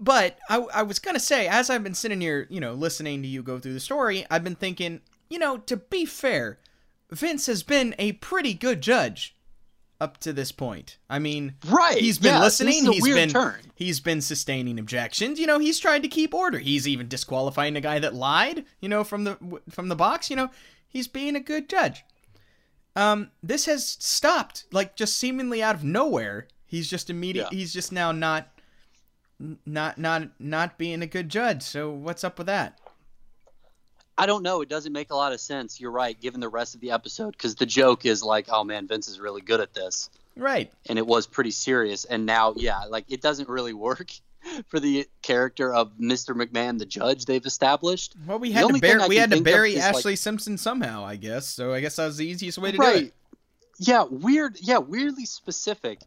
[0.00, 3.28] but I I was gonna say as I've been sitting here, you know, listening to
[3.28, 6.58] you go through the story, I've been thinking, you know, to be fair,
[7.08, 9.36] Vince has been a pretty good judge
[10.00, 10.96] up to this point.
[11.08, 11.98] I mean, Right.
[11.98, 12.90] He's been yeah, listening.
[12.90, 13.60] He's been turn.
[13.74, 15.38] he's been sustaining objections.
[15.38, 16.58] You know, he's tried to keep order.
[16.58, 18.64] He's even disqualifying a guy that lied.
[18.80, 20.30] You know, from the from the box.
[20.30, 20.50] You know,
[20.88, 22.04] he's being a good judge.
[22.96, 26.48] Um, this has stopped like just seemingly out of nowhere.
[26.66, 27.48] He's just immediate.
[27.52, 27.58] Yeah.
[27.58, 28.48] He's just now not
[29.66, 31.62] not not not being a good judge.
[31.62, 32.78] So what's up with that?
[34.18, 34.60] I don't know.
[34.60, 35.80] It doesn't make a lot of sense.
[35.80, 38.86] You're right, given the rest of the episode, because the joke is like, oh man,
[38.86, 40.10] Vince is really good at this.
[40.36, 40.70] Right.
[40.88, 42.04] And it was pretty serious.
[42.04, 44.10] And now, yeah, like it doesn't really work
[44.68, 46.34] for the character of Mr.
[46.34, 48.14] McMahon, the judge they've established.
[48.26, 51.16] Well, we had to bury we had to bury is, like- Ashlee Simpson somehow, I
[51.16, 51.46] guess.
[51.46, 53.14] So I guess that was the easiest way to do it.
[53.78, 54.58] Yeah, weird.
[54.60, 56.00] Yeah, weirdly specific.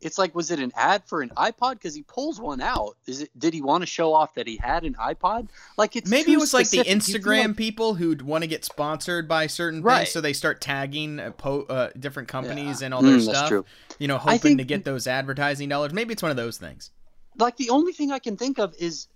[0.00, 1.74] It's like, was it an ad for an iPod?
[1.74, 2.96] Because he pulls one out.
[3.06, 3.30] Is it?
[3.38, 5.48] Did he want to show off that he had an iPod?
[5.76, 6.94] Like it's Maybe it was like the specific.
[6.94, 9.98] You feel Instagram like- people who'd want to get sponsored by certain Right.
[9.98, 13.38] things, so they start tagging uh, po- uh, different companies and all their Mm, that's
[13.38, 13.48] stuff.
[13.48, 13.64] true.
[13.98, 15.92] You know, hoping think- to get those advertising dollars.
[15.92, 16.90] Maybe it's one of those things.
[17.38, 19.06] like the only thing I can think of is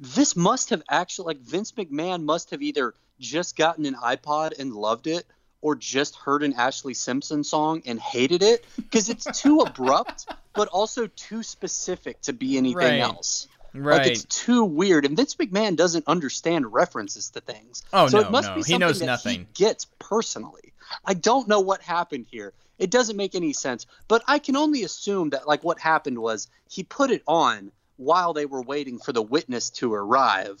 [0.00, 4.72] this must have actually like Vince McMahon must have either just gotten an iPod and
[4.72, 5.26] loved it
[5.62, 10.68] or just heard an Ashlee Simpson song and hated it because it's too abrupt but
[10.68, 13.00] also too specific to be anything Right.
[13.00, 13.46] else.
[13.72, 13.98] Right.
[13.98, 17.82] Like it's too weird and Vince McMahon doesn't understand references to things.
[17.92, 18.54] Oh, so no, it must no.
[18.56, 19.40] be He knows that nothing.
[19.40, 20.72] He gets personally.
[21.04, 22.52] I don't know what happened here.
[22.80, 26.48] It doesn't make any sense, but I can only assume that like what happened was
[26.68, 30.60] he put it on while they were waiting for the witness to arrive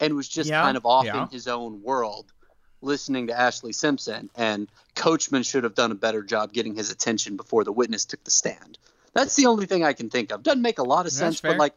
[0.00, 1.22] and was just Yeah, kind of off yeah.
[1.22, 2.32] in his own world
[2.82, 7.36] listening to Ashlee Simpson and Coachman should have done a better job getting his attention
[7.36, 8.78] before the witness took the stand.
[9.12, 10.42] That's the only thing I can think of.
[10.42, 11.52] Doesn't make a lot of That's sense, fair.
[11.52, 11.74] but like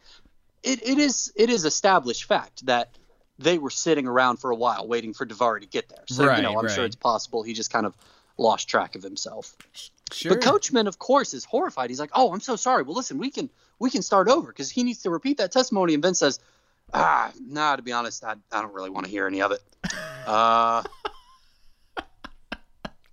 [0.62, 2.90] it, it is it is established fact that
[3.38, 6.04] they were sitting around for a while waiting for Daivari to get there.
[6.06, 7.94] So Right, you know, I'm sure it's possible he just kind of
[8.38, 9.56] lost track of himself.
[10.12, 10.34] Sure.
[10.34, 11.90] But Coachman, of course, is horrified.
[11.90, 12.82] He's like, "Oh, I'm so sorry.
[12.82, 15.94] Well, listen, we can we can start over because he needs to repeat that testimony."
[15.94, 16.38] And Vince says,
[16.94, 17.76] "Ah, nah.
[17.76, 19.60] To be honest, I, I don't really want to hear any of it."
[20.26, 20.82] Uh,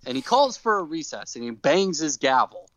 [0.06, 2.68] and he calls for a recess and he bangs his gavel.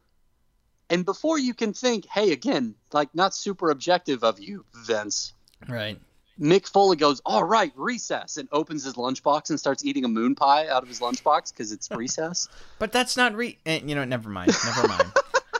[0.90, 5.34] And before you can think, "Hey, again, like not super objective of you, Vince,"
[5.68, 6.00] right.
[6.40, 10.36] Mick Foley goes, "All right, recess," and opens his lunchbox and starts eating a moon
[10.36, 12.50] pie out of his lunchbox because it's recess.
[12.78, 13.58] But that's not re.
[13.66, 14.54] Eh, you know, never mind.
[14.64, 15.12] Never mind.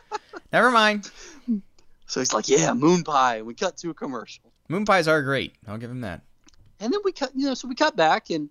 [0.54, 1.10] never mind.
[2.08, 4.52] So he's like, "Yeah, moon pie." We cut to a commercial.
[4.68, 5.54] Moon pies are great.
[5.68, 6.22] I'll give him that.
[6.80, 8.50] And then we cut, you know, so we cut back, and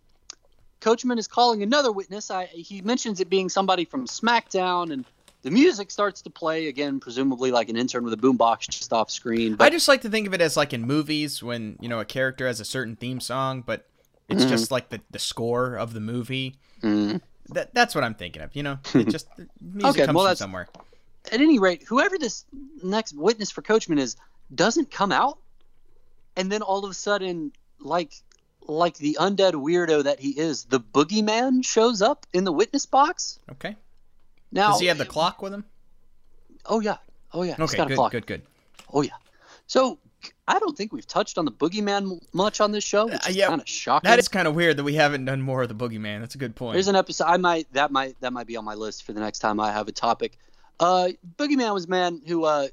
[0.81, 2.31] Coachman is calling another witness.
[2.31, 5.05] I, he mentions it being somebody from SmackDown, and
[5.43, 9.11] the music starts to play again, presumably like an intern with a boombox just off
[9.11, 9.57] screen.
[9.61, 12.05] I just like to think of it as like in movies when you know a
[12.05, 13.86] character has a certain theme song, but
[14.28, 14.51] it's Mm-hmm.
[14.51, 16.57] just like the, the score of the movie.
[16.82, 17.20] Mm.
[17.51, 18.57] That that's what I'm thinking of.
[18.57, 19.28] You know, it just
[19.61, 20.69] music Okay, comes well, from somewhere.
[21.31, 22.47] at any rate, whoever this
[22.82, 24.16] next witness for Coachman is
[24.55, 25.36] doesn't come out,
[26.36, 28.12] and then all of a sudden, like
[28.66, 33.39] like the undead weirdo that he is, the boogeyman shows up in the witness box.
[33.52, 33.77] Okay.
[34.51, 35.65] Now, Does he have the clock with him?
[36.66, 36.97] oh yeah,
[37.32, 37.77] oh yeah, he's Okay.
[37.77, 37.97] got a Good.
[37.97, 38.12] clock.
[38.12, 38.27] Good.
[38.27, 38.43] Good.
[38.93, 39.11] Oh yeah.
[39.66, 39.98] So
[40.48, 43.48] I don't think we've touched on the boogeyman much on this show, which Uh, yeah,
[43.48, 44.09] kind of shocking.
[44.09, 46.20] That is kind of weird that we haven't done more of the boogeyman.
[46.20, 46.74] That's a good point.
[46.74, 49.20] There's an episode I might that might that might be on my list for the
[49.20, 50.39] next time I have a topic.
[50.81, 52.69] Uh, boogeyman was a man who uh,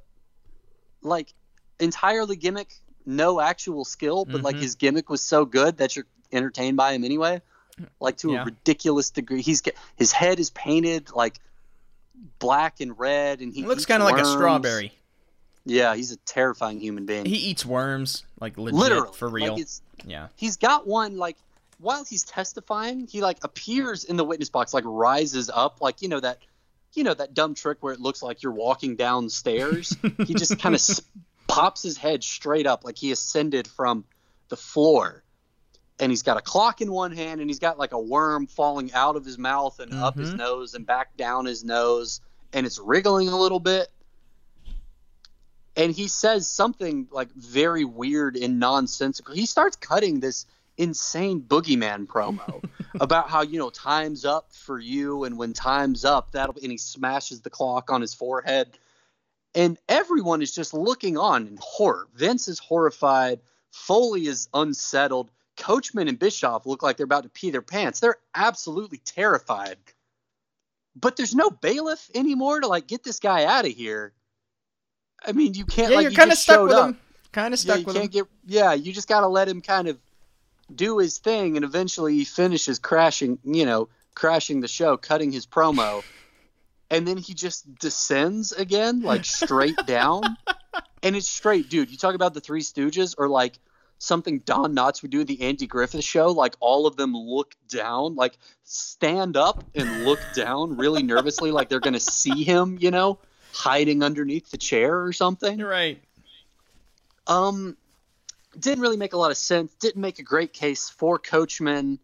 [1.01, 1.33] like
[1.79, 2.73] entirely gimmick,
[3.06, 4.61] no actual skill, but like Mhm.
[4.61, 7.41] his gimmick was so good that you're entertained by him anyway.
[7.99, 8.41] Like to Yeah.
[8.41, 9.41] a ridiculous degree.
[9.41, 9.61] He's
[9.95, 11.40] his head is painted like
[12.40, 14.98] black and red, and he It looks kind of like a strawberry.
[15.65, 17.26] Yeah, he's a terrifying human being.
[17.26, 19.56] He eats worms, like legit Literally, for real.
[19.56, 19.68] Like
[20.06, 20.28] yeah.
[20.36, 21.38] he's got one like
[21.80, 26.07] while he's testifying, he like appears in the witness box, like rises up, like you
[26.10, 26.40] know that,
[26.94, 29.95] you know that dumb trick where it looks like you're walking downstairs.
[30.26, 30.82] he just kind of
[31.52, 34.06] pops his head straight up, like he ascended from
[34.49, 35.23] the floor.
[35.99, 38.91] And he's got a clock in one hand, and he's got like a worm falling
[38.94, 40.38] out of his mouth and up his Mhm.
[40.38, 42.22] nose and back down his nose,
[42.53, 43.91] and it's wriggling a little bit.
[45.76, 49.34] And he says something like very weird and nonsensical.
[49.34, 50.45] He starts cutting this
[50.78, 52.61] insane boogeyman promo
[52.99, 56.78] about how you know time's up for you and when time's up that'll and he
[56.78, 58.68] smashes the clock on his forehead
[59.56, 62.07] and everyone is just looking on in horror.
[62.15, 63.40] Vince is horrified.
[63.72, 65.32] Foley is unsettled.
[65.57, 67.99] Coachman and bischoff look like they're about to pee their pants.
[67.99, 69.78] They're absolutely terrified.
[70.95, 74.14] But there's no bailiff anymore to like get this guy out of here.
[75.26, 76.90] I mean you can't Yeah, like you're you kind of stuck with up.
[76.90, 76.98] him.
[77.32, 78.11] Kind of yeah, stuck you with can't him.
[78.11, 79.98] get yeah you just got to let him kind of
[80.73, 85.45] do his thing and eventually he finishes crashing you know crashing the show cutting his
[85.45, 86.03] promo
[86.91, 90.22] and then he just descends again like straight down
[91.01, 93.57] and it's straight dude you talk about the three stooges or like
[93.97, 97.55] something don knotts would do in the andy griffith show like all of them look
[97.68, 102.91] down like stand up and look down really nervously like they're gonna see him you
[102.91, 103.18] know
[103.53, 106.01] hiding underneath the chair or something You're right.
[107.27, 107.77] Um,
[108.59, 109.73] didn't really make a lot of sense.
[109.76, 111.99] Didn't make a great case for Coachman.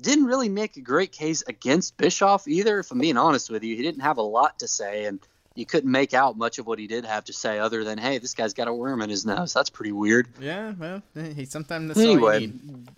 [0.00, 2.78] Didn't really make a great case against Bischoff either.
[2.78, 5.20] If I'm being honest with you, he didn't have a lot to say, and
[5.54, 8.18] you couldn't make out much of what he did have to say other than, "Hey,
[8.18, 10.28] this guy's got a worm in his nose." That's pretty weird.
[10.40, 12.52] Yeah, well, eh, he sometimes that's all you Anyway,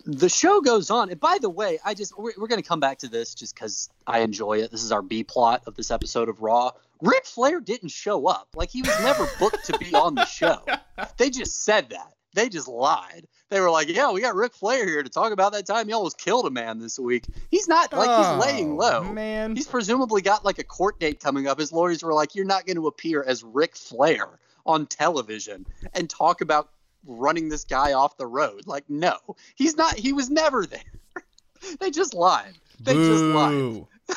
[0.05, 1.09] the show goes on.
[1.09, 3.55] And by the way, I just we're, we're going to come back to this just
[3.55, 4.71] because I enjoy it.
[4.71, 6.71] This is our B plot of this episode of Raw.
[7.01, 8.47] Ric Flair didn't show up.
[8.55, 10.61] Like he was never booked to be on the show.
[11.17, 12.13] They just said that.
[12.35, 13.27] They just lied.
[13.49, 15.93] They were like, "Yeah, we got Ric Flair here to talk about that time he
[15.93, 19.03] almost killed a man this week." He's not like Oh, he's laying low.
[19.03, 19.55] man.
[19.55, 21.59] He's presumably got like a court date coming up.
[21.59, 24.27] His lawyers were like, "You're not going to appear as Ric Flair
[24.65, 26.69] on television and talk about
[27.05, 29.17] running this guy off the road." Like, no,
[29.55, 29.95] he's not.
[29.97, 31.23] He was never there.
[31.79, 32.57] they just lied.
[32.81, 33.85] They just lied.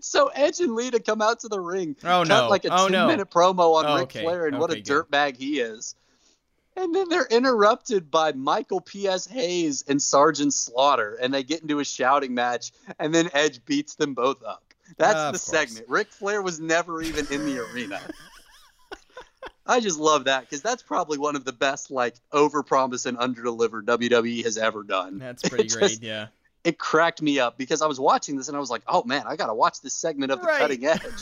[0.00, 1.96] So Edge and Lita come out to the ring.
[2.02, 2.48] Oh, cut no.
[2.48, 3.06] like a Oh, 10 no.
[3.06, 4.22] minute promo on Oh, Ric okay.
[4.22, 5.94] Flair and what a dirtbag he is.
[6.76, 9.26] And then they're interrupted by Michael P.S.
[9.28, 13.94] Hayes and Sergeant Slaughter, and they get into a shouting match, and then Edge beats
[13.94, 14.62] them both up.
[14.96, 15.86] That's Of the segment.
[15.88, 18.00] Ric Flair was never even in the arena.
[19.66, 23.82] I just love that because that's probably one of the best, like, overpromise and underdeliver
[23.82, 25.18] WWE has ever done.
[25.18, 26.02] That's pretty It great.
[26.02, 26.26] yeah.
[26.64, 29.24] It cracked me up because I was watching this and I was like, oh man,
[29.26, 30.58] I got to watch this segment of the Right.
[30.58, 31.00] cutting edge.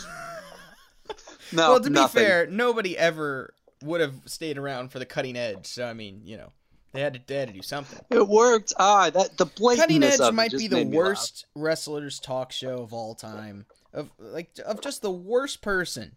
[1.55, 2.21] No, well, to nothing.
[2.23, 3.53] be fair, nobody ever
[3.83, 5.67] would have stayed around for the cutting edge.
[5.67, 6.53] So I mean, you know,
[6.93, 7.99] they had to, they had to do something.
[8.11, 8.75] It worked.
[8.79, 10.95] Ah, that the Cutting Edge might be the me laugh.
[10.95, 13.67] worst wrestlers talk show of all time.
[13.95, 16.17] Of like of just the worst person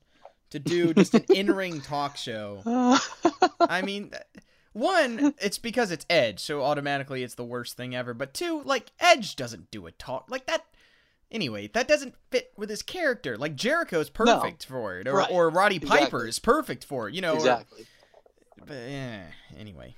[0.49, 2.61] to do just an in-ring talk show.
[3.59, 4.11] I mean,
[4.73, 8.13] one, it's because it's Edge, so automatically it's the worst thing ever.
[8.13, 10.65] But two, like Edge doesn't do a talk like that.
[11.31, 13.37] Anyway, that doesn't fit with his character.
[13.37, 15.31] Like Jericho's perfect for it, or, Right.
[15.31, 17.15] or Roddy Piper is perfect for it.
[17.15, 17.85] You know, or- exactly.
[18.65, 19.23] but, eh,
[19.57, 19.95] anyway,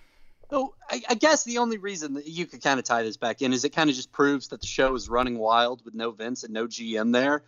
[0.50, 3.42] So I, I guess the only reason that you could kind of tie this back
[3.42, 6.12] in is it kind of just proves that the show is running wild with no
[6.12, 7.44] Vince and no GM there,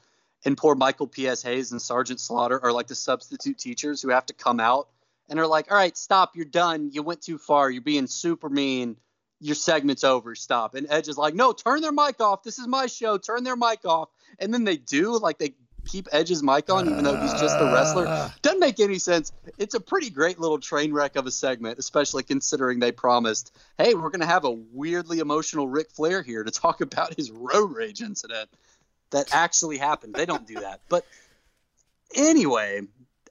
[0.46, 1.42] and poor Michael P.S.
[1.44, 4.90] Hayes and Sergeant Slaughter are like the substitute teachers who have to come out
[5.30, 6.90] and are like, "All right, stop, you're done.
[6.92, 7.70] You went too far.
[7.72, 8.98] You're being super mean.
[9.40, 10.36] Your segment's over.
[10.36, 12.44] Stop." And Edge is like, "No, turn their mic off.
[12.44, 13.18] This is my show.
[13.18, 14.10] Turn their mic off."
[14.40, 15.54] And then they do, like they
[15.86, 18.06] keep Edge's mic on, even though he's just a wrestler.
[18.08, 18.34] Ah.
[18.42, 19.32] Doesn't make any sense.
[19.58, 23.96] It's a pretty great little train wreck of a segment, especially considering they promised, hey,
[23.96, 27.76] we're going to have a weirdly emotional Ric Flair here to talk about his road
[27.76, 28.50] rage incident
[29.12, 30.14] that actually happened.
[30.14, 30.82] They don't do that.
[30.90, 31.06] But
[32.16, 32.82] anyway,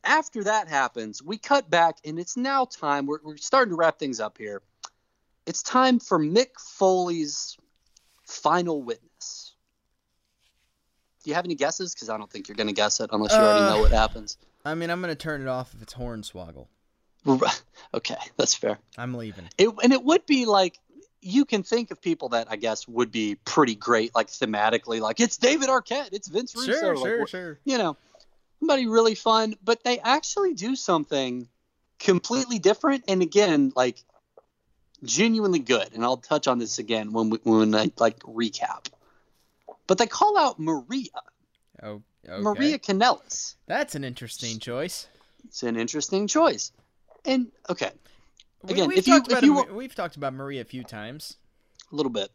[0.03, 3.07] after that happens, we cut back, and it's now time.
[3.07, 4.63] We're, we're starting to wrap things up here.
[5.49, 7.57] It's time for Mick Foley's
[8.27, 9.55] final witness.
[11.25, 11.95] Do you have any guesses?
[11.95, 13.91] Because I don't think you're going to guess it unless you already Uh, know what
[13.91, 14.37] happens.
[14.65, 16.67] I mean, I'm gonna turn it off if it's Hornswoggle.
[17.95, 18.79] Okay, that's fair.
[18.99, 19.49] I'm leaving.
[19.57, 20.79] It, and it would be like
[21.23, 25.19] you can think of people that I guess would be pretty great, like thematically, like
[25.21, 27.59] it's David Arquette, it's Vince Russo, Sure, like, sure, sure.
[27.65, 27.97] you know,
[28.61, 29.55] somebody really fun.
[29.65, 31.49] But they actually do something
[31.99, 34.05] completely different, and again, like
[35.05, 35.89] genuinely good.
[35.95, 38.89] And I'll touch on this again when we, when I like recap.
[39.87, 41.09] But they call out Maria,
[41.83, 42.41] Oh, okay.
[42.43, 43.55] Maria Kanellis.
[43.67, 45.09] That's an interesting choice.
[45.45, 46.73] It's an interesting choice.
[47.25, 47.91] And okay,
[48.69, 51.37] Again, we've if you- if you wa- we've talked about Maria a few times.
[51.93, 52.31] a little bit.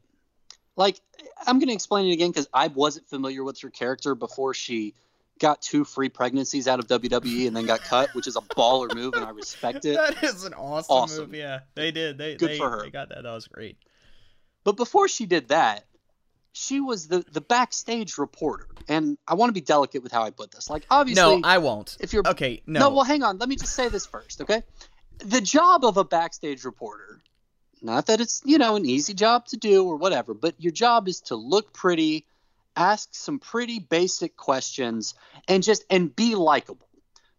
[0.76, 1.00] Like
[1.46, 4.96] I'm going to explain it again because I wasn't familiar with her character before she
[5.40, 8.94] got two free pregnancies out of WWE and then got cut, which is a baller
[8.94, 9.96] move and I respect it.
[9.96, 11.26] That is an awesome, Awesome.
[11.32, 11.36] move.
[11.36, 12.18] Yeah, they did.
[12.18, 12.84] They Good they, for her.
[12.84, 13.24] They got that.
[13.24, 13.78] That was great.
[14.64, 15.86] But before she did that,
[16.54, 20.30] she was the the backstage reporter, and I want to be delicate with how I
[20.30, 20.70] put this.
[20.70, 21.98] Like obviously, No, I won't.
[22.00, 22.82] if you're okay, no.
[22.82, 23.40] no, well, hang on.
[23.40, 24.62] Let me just say this first, okay?
[25.18, 27.22] The job of a backstage reporter,
[27.82, 31.08] not that it's, you know, an easy job to do or whatever, but your job
[31.08, 32.26] is to look pretty,
[32.76, 35.16] ask some pretty basic questions,
[35.48, 36.88] and just and be likable.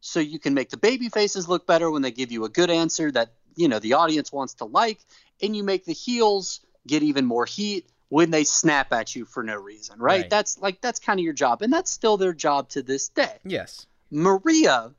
[0.00, 2.68] So you can make the baby faces look better when they give you a good
[2.70, 4.98] answer that, you know, the audience wants to like,
[5.40, 9.42] and you make the heels get even more heat when they snap at you for
[9.42, 10.22] no reason, right?
[10.22, 10.30] Right.
[10.30, 13.38] That's like that's kind of your job, and that's still their job to this day.
[13.44, 13.86] yes.
[14.10, 14.92] Maria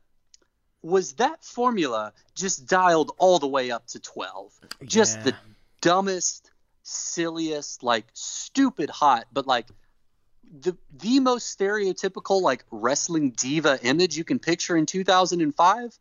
[0.81, 4.51] was that formula just dialed all the way up to 12.
[4.83, 5.33] Just the
[5.81, 6.51] dumbest,
[6.83, 9.67] silliest, like stupid hot, but like
[10.61, 15.97] the the most stereotypical like wrestling diva image you can picture in 2005.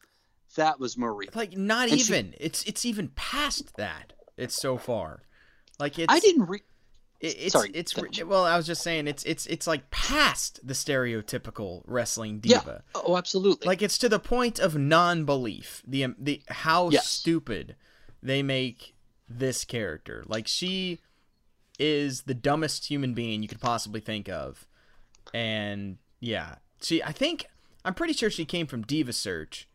[0.56, 1.30] That was Maria.
[1.34, 2.34] Like not And she- even.
[2.38, 4.12] It's it's even past that.
[4.36, 5.22] It's so far.
[5.80, 6.12] Like it's.
[6.12, 6.62] I didn't re-
[7.20, 10.74] It, it's Sorry, it's well, I was just saying it's it's it's like past the
[10.74, 12.60] stereotypical wrestling Yeah.
[12.60, 12.82] diva.
[12.94, 13.66] Oh, absolutely.
[13.66, 15.82] Like it's to the point of non-belief.
[15.86, 17.08] The um, the how Yes.
[17.08, 17.74] stupid
[18.22, 18.94] they make
[19.28, 20.22] this character.
[20.26, 21.00] Like she
[21.78, 24.66] is the dumbest human being you could possibly think of.
[25.32, 27.46] And yeah, she I think
[27.84, 29.68] I'm pretty sure she came from Diva Search.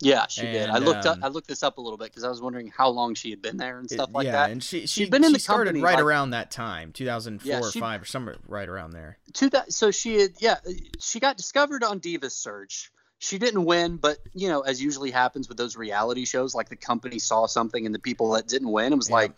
[0.00, 0.70] yeah, she did.
[0.70, 1.16] I and, looked up.
[1.18, 3.30] um, I looked this up a little bit because I was wondering how long she
[3.30, 4.50] had been there and stuff like yeah, that.
[4.50, 6.92] and she she She'd been in she the started company, right like- around that time,
[6.92, 9.18] 2004 Yeah, or she- 5 or somewhere right around there.
[9.34, 10.56] to that so she had yeah
[11.00, 15.48] she got discovered on Diva search she didn't win but you know as usually happens
[15.48, 18.92] with those reality shows like the company saw something and the people that didn't win
[18.92, 19.14] it was Yeah.
[19.16, 19.32] like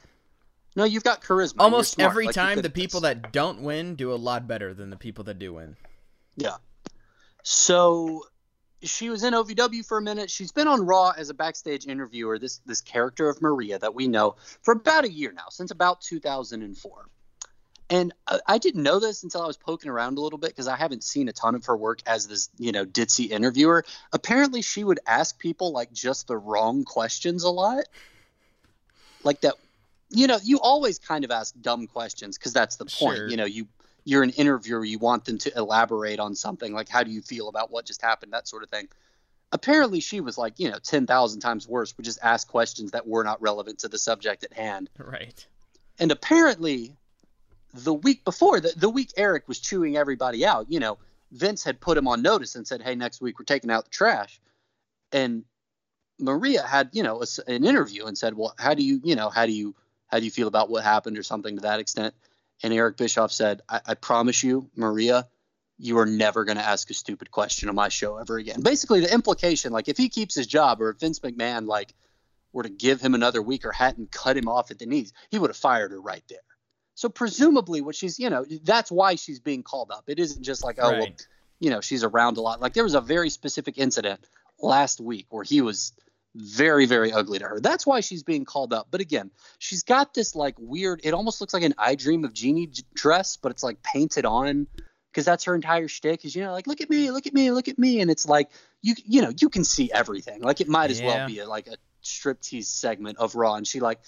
[0.76, 4.12] no you've got charisma Almost every Like, time the people this." that don't win do
[4.12, 5.76] a lot better than the people that do win.
[6.36, 6.56] yeah
[7.42, 8.24] so
[8.82, 12.38] she was in ovw for a minute she's been on raw as a backstage interviewer
[12.38, 16.00] this this character of maria that we know for about a year now since about
[16.00, 17.06] 2004
[17.90, 20.66] and I- I didn't know this until I was poking around a little bit because
[20.66, 23.84] I haven't seen a ton of her work as this, you know, ditzy interviewer.
[24.12, 27.84] Apparently, she would ask people like just the wrong questions a lot.
[29.24, 29.56] Like that,
[30.12, 33.16] you know, you always kind of ask dumb questions because that's the point.
[33.16, 33.28] Sure.
[33.28, 33.66] You know, you
[34.04, 37.48] you're an interviewer, you want them to elaborate on something like how do you feel
[37.48, 38.88] about what just happened, that sort of thing.
[39.52, 41.96] Apparently, she was like, you know, ten thousand times worse.
[41.96, 44.90] Would just ask questions that were not relevant to the subject at hand.
[44.98, 45.46] Right.
[45.98, 46.96] And apparently,
[47.74, 50.98] the week before, the, the week Eric was chewing everybody out, you know,
[51.32, 53.90] Vince had put him on notice and said, hey, next week we're taking out the
[53.90, 54.40] trash.
[55.12, 55.44] And
[56.18, 59.28] Maria had, you know, a an interview and said, well, how do you, you know,
[59.30, 59.74] how do you,
[60.12, 62.14] how do you feel about what happened or something to that extent?
[62.62, 65.26] And Eric Bischoff said, I, I promise you, Maria,
[65.78, 68.60] you are never going to ask a stupid question on my show ever again.
[68.60, 71.94] Basically, the implication, like, if he keeps his job or if Vince McMahon, like,
[72.52, 75.38] were to give him another week or hadn't cut him off at the knees, he
[75.38, 76.38] would have fired her right there.
[76.94, 80.04] So presumably, what she's, you know, that's why she's being called up.
[80.08, 81.08] It isn't just like, oh, well,
[81.58, 82.60] you know, she's around a lot.
[82.60, 84.20] Like there was a very specific incident
[84.60, 85.94] last week where he was
[86.34, 87.60] very, very ugly to her.
[87.60, 88.88] That's why she's being called up.
[88.90, 91.00] But again, she's got this like weird.
[91.04, 94.66] It almost looks like an I Dream of Jeannie dress, but it's like painted on
[95.10, 96.24] because that's her entire shtick.
[96.24, 98.26] Is you know, like look at me, look at me, look at me, and it's
[98.26, 98.48] like
[98.80, 100.40] you, you know, you can see everything.
[100.42, 101.06] Like it might as Yeah.
[101.06, 104.00] well be a, like a striptease segment of Raw, and she like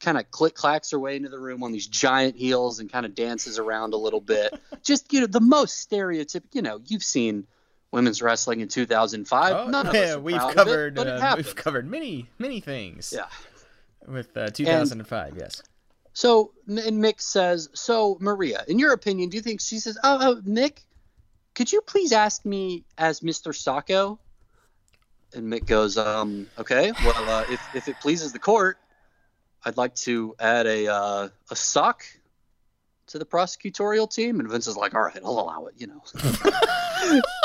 [0.00, 3.04] kind of click clacks her way into the room on these giant heels and kind
[3.04, 4.52] of dances around a little bit.
[4.82, 6.54] Just you know, the most stereotypical.
[6.54, 7.46] You know, you've seen
[7.92, 9.54] women's wrestling in 2005.
[9.54, 13.12] Oh, None yeah, we've proud of it, covered it uh, we've covered many many things.
[13.14, 13.26] Yeah.
[14.06, 15.62] With uh, 2005, yes.
[16.12, 20.18] So and Mick says, "So Maria, in your opinion, do you think?" She says, "Oh,
[20.20, 20.78] oh Mick,
[21.54, 23.52] could you please ask me as Mr.
[23.52, 24.18] Socko?"
[25.34, 26.92] And Mick goes, "Um, okay.
[27.04, 28.78] Well, uh, if if it pleases the court,
[29.64, 32.04] I'd like to add a uh, a sock
[33.08, 37.20] to the prosecutorial team." And Vince is like, "All right, I'll allow it." You know.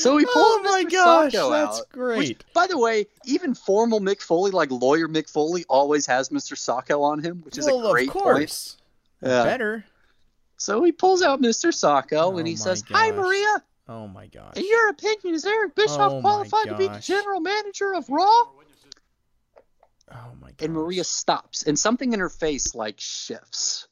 [0.00, 0.90] so he pulls Oh my Mr.
[0.92, 2.18] gosh, Socko that's out, great.
[2.18, 6.54] which, by the way, even formal Mick Foley, like lawyer Mick Foley, always has Mr.
[6.54, 8.76] Socko on him, which is well, a great of course.
[9.20, 9.30] point.
[9.32, 9.44] Yeah.
[9.44, 9.84] Better.
[10.56, 11.68] So he pulls out Mr.
[11.72, 13.10] Socko Oh and he my says, "Hi.
[13.12, 13.62] Maria.
[13.88, 14.56] Oh my gosh.
[14.56, 18.08] In your opinion, is Eric Bischoff Oh my qualified to be the general manager of
[18.08, 18.50] Raw?" oh
[20.40, 20.56] my gosh.
[20.60, 23.88] And Maria stops, and something in her face like shifts,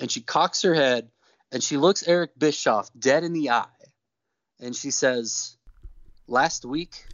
[0.00, 1.10] and she cocks her head,
[1.52, 3.66] and she looks Eric Bischoff dead in the eye,
[4.64, 5.56] and she says,
[6.26, 7.06] "Last week,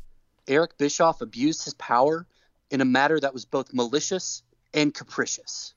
[0.46, 2.26] Eric Bischoff abused his power
[2.70, 5.74] in a matter that was both malicious and capricious.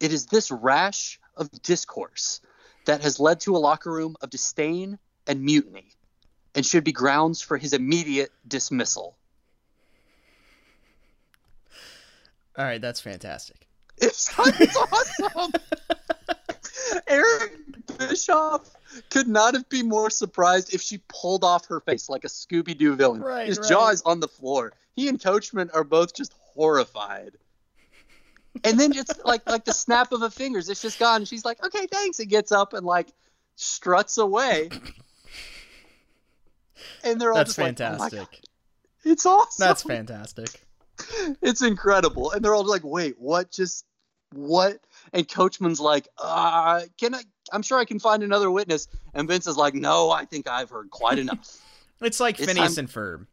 [0.00, 2.40] It is this rash of discourse
[2.84, 5.92] that has led to a locker room of disdain and mutiny,
[6.54, 9.16] and should be grounds for his immediate dismissal."
[12.58, 13.66] All right, that's fantastic.
[13.96, 14.76] It's, it's
[15.22, 15.52] awesome.
[17.06, 17.61] Eric
[18.08, 18.70] Bischoff
[19.10, 22.76] could not have been more surprised if she pulled off her face like a Scooby
[22.76, 23.20] Doo villain.
[23.22, 23.68] Right, His right.
[23.68, 24.72] jaw is on the floor.
[24.94, 27.32] He and Coachman are both just horrified.
[28.64, 31.24] And then just like like the snap of her fingers, it's just gone.
[31.24, 33.08] She's like, "Okay, thanks," and gets up and like
[33.56, 34.68] struts away.
[37.04, 38.18] And they're all That's just like, "Oh my fantastic.
[38.18, 38.40] God,
[39.04, 40.60] it's awesome." That's fantastic.
[41.42, 42.30] it's incredible.
[42.32, 43.84] And they're all like, wait, what just
[44.32, 44.78] what?
[45.12, 47.22] And Coachman's like, uh, can I
[47.52, 48.88] I'm sure I can find another witness.
[49.14, 51.58] And Vince is like, No, I think I've heard quite enough.
[52.00, 53.26] It's like It's Phineas time- and Ferb.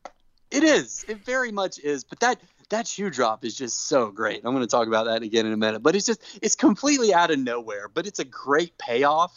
[0.51, 1.03] it is.
[1.07, 2.03] It very much is.
[2.03, 2.39] But that
[2.69, 4.41] that shoe drop is just so great.
[4.45, 5.81] I'm gonna talk about that again in a minute.
[5.81, 7.87] But it's just it's completely out of nowhere.
[7.91, 9.33] But it's a great payoff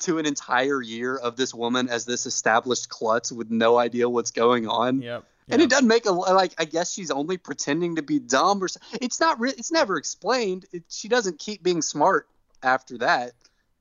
[0.00, 4.30] to an entire year of this woman as this established klutz with no idea what's
[4.30, 5.00] going on.
[5.00, 5.24] Yep.
[5.50, 6.52] And it doesn't make a like.
[6.58, 8.68] I guess she's only pretending to be dumb, or
[9.00, 9.40] it's not.
[9.40, 10.66] Re- it's never explained.
[10.72, 12.28] It, she doesn't keep being smart
[12.62, 13.32] after that.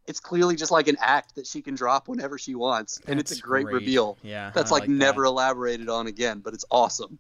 [0.08, 3.32] It's clearly just like an act that she can drop whenever she wants, and it's
[3.32, 3.76] a great, great.
[3.76, 4.18] reveal.
[4.24, 4.96] Yeah, that's I like, like that.
[4.96, 7.20] never elaborated on again, but it's awesome.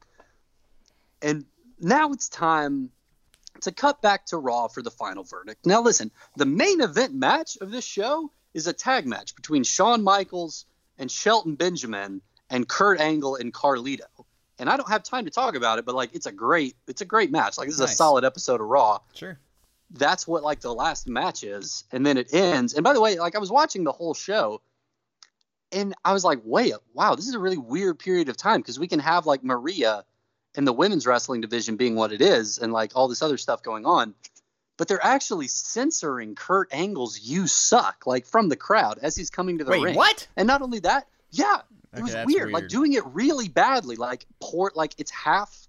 [1.22, 1.46] And
[1.80, 2.90] now it's time
[3.62, 5.66] to cut back to Raw for the final verdict.
[5.66, 10.04] Now, listen, the main event match of this show is a tag match between Shawn
[10.04, 10.66] Michaels
[10.98, 14.19] and Shelton Benjamin and Kurt Angle and Carlito.
[14.60, 17.02] And I don't have time to talk about it, but like it's a great, it's
[17.02, 17.57] a great match.
[17.57, 19.40] Like this is a solid episode of Raw Sure.
[19.91, 23.18] that's what like the last match is and then it ends and by the way
[23.18, 24.61] like i was watching the whole show
[25.72, 28.77] and i was like wait wow this is a really weird period of time because
[28.80, 30.03] we can have like maria
[30.56, 33.64] and the women's wrestling division being what it is and like all this other stuff
[33.64, 34.14] going on
[34.77, 39.57] but they're actually censoring kurt angle's you suck like from the crowd as he's coming
[39.57, 40.27] to the Wait, ring what?
[40.38, 41.61] and not only that yeah
[41.94, 42.52] it was that's weird.
[42.52, 45.68] like doing it really badly like port like it's half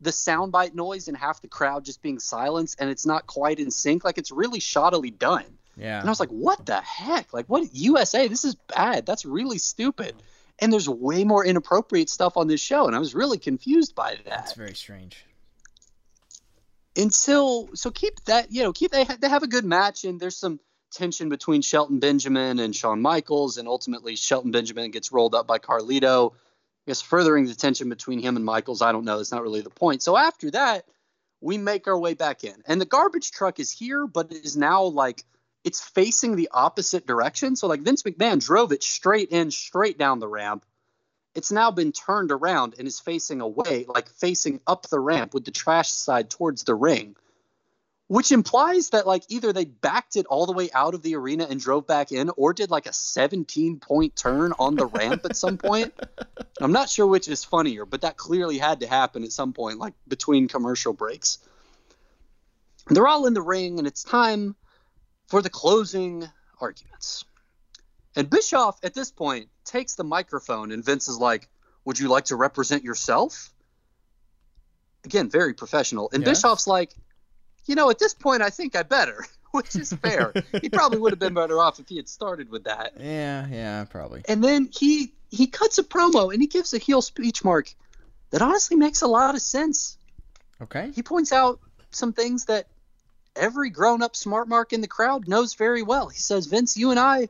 [0.00, 3.70] the soundbite noise and half the crowd just being silenced and it's not quite in
[3.70, 5.44] sync like it's really shoddily done
[5.76, 5.98] Yeah.
[5.98, 9.58] and i was like what the heck like what usa this is bad that's really
[9.58, 10.14] stupid
[10.60, 14.14] and there's way more inappropriate stuff on this show and i was really confused by
[14.14, 15.24] that That's very strange.
[16.96, 20.36] until so keep that you know keep they they have a good match and there's
[20.36, 20.58] some
[20.90, 25.58] tension between Shelton Benjamin and Shawn Michaels and ultimately Shelton Benjamin gets rolled up by
[25.58, 26.32] Carlito.
[26.32, 26.36] I
[26.86, 28.82] guess furthering the tension between him and Michaels.
[28.82, 29.18] I don't know.
[29.18, 30.02] That's not really the point.
[30.02, 30.86] So after that,
[31.40, 34.56] we make our way back in, and the garbage truck is here, but it is
[34.56, 35.24] now like
[35.64, 37.54] it's facing the opposite direction.
[37.54, 40.64] So like Vince McMahon drove it straight in, straight down the ramp.
[41.34, 45.44] It's now been turned around and is facing away, like facing up the ramp with
[45.44, 47.16] the trash side towards the ring,
[48.08, 51.46] which implies that like either they backed it all the way out of the arena
[51.48, 55.36] and drove back in, or did like a 17 point turn on the ramp at
[55.36, 55.92] some point.
[56.60, 59.78] I'm not sure which is funnier, but that clearly had to happen at some point,
[59.78, 61.38] like between commercial breaks.
[62.86, 64.56] They're all in the ring, and it's time
[65.26, 66.26] for the closing
[66.58, 67.26] arguments.
[68.16, 71.48] And Bischoff, at this point, takes the microphone, and Vince is like,
[71.84, 73.52] Would you like to represent yourself?
[75.04, 76.08] Again, very professional.
[76.12, 76.30] And Yeah.
[76.30, 76.94] Bischoff's like,
[77.68, 80.32] You know, at this point, I think I better, which is fair.
[80.62, 82.94] he probably would have been better off if he had started with that.
[82.98, 84.22] Yeah, yeah, probably.
[84.26, 87.74] And then he he cuts a promo and he gives a heel speech mark
[88.30, 89.98] that honestly makes a lot of sense.
[90.62, 90.90] Okay.
[90.94, 92.66] He points out some things that
[93.36, 96.08] every grown-up smart mark in the crowd knows very well.
[96.08, 97.28] He says, "Vince, you and I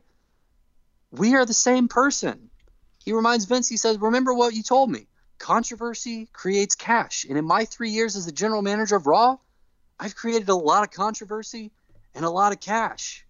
[1.11, 2.51] we are the same person."
[3.05, 5.09] He reminds Vince, he says, "Remember what you told me.
[5.39, 7.25] Controversy creates cash.
[7.29, 9.39] And in my 3 years as the general manager of Raw,
[10.01, 11.73] I've created a lot of controversy
[12.15, 13.27] and a lot of cash.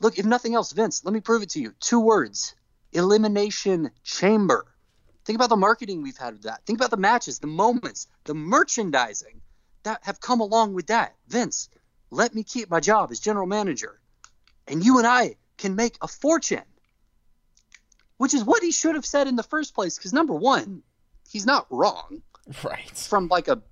[0.00, 1.72] Look, if nothing else, Vince, let me prove it to you.
[1.80, 2.54] Two words
[2.92, 4.66] Elimination Chamber.
[5.24, 6.64] Think about the marketing we've had with that.
[6.66, 9.40] Think about the matches, the moments, the merchandising
[9.82, 11.14] that have come along with that.
[11.28, 11.68] Vince,
[12.10, 13.98] let me keep my job as general manager.
[14.68, 16.62] And you and I can make a fortune.
[18.18, 19.96] Which is what he should have said in the first place.
[19.96, 20.82] Because number one,
[21.28, 22.22] he's not wrong
[22.62, 22.90] Right.
[22.90, 23.62] from like a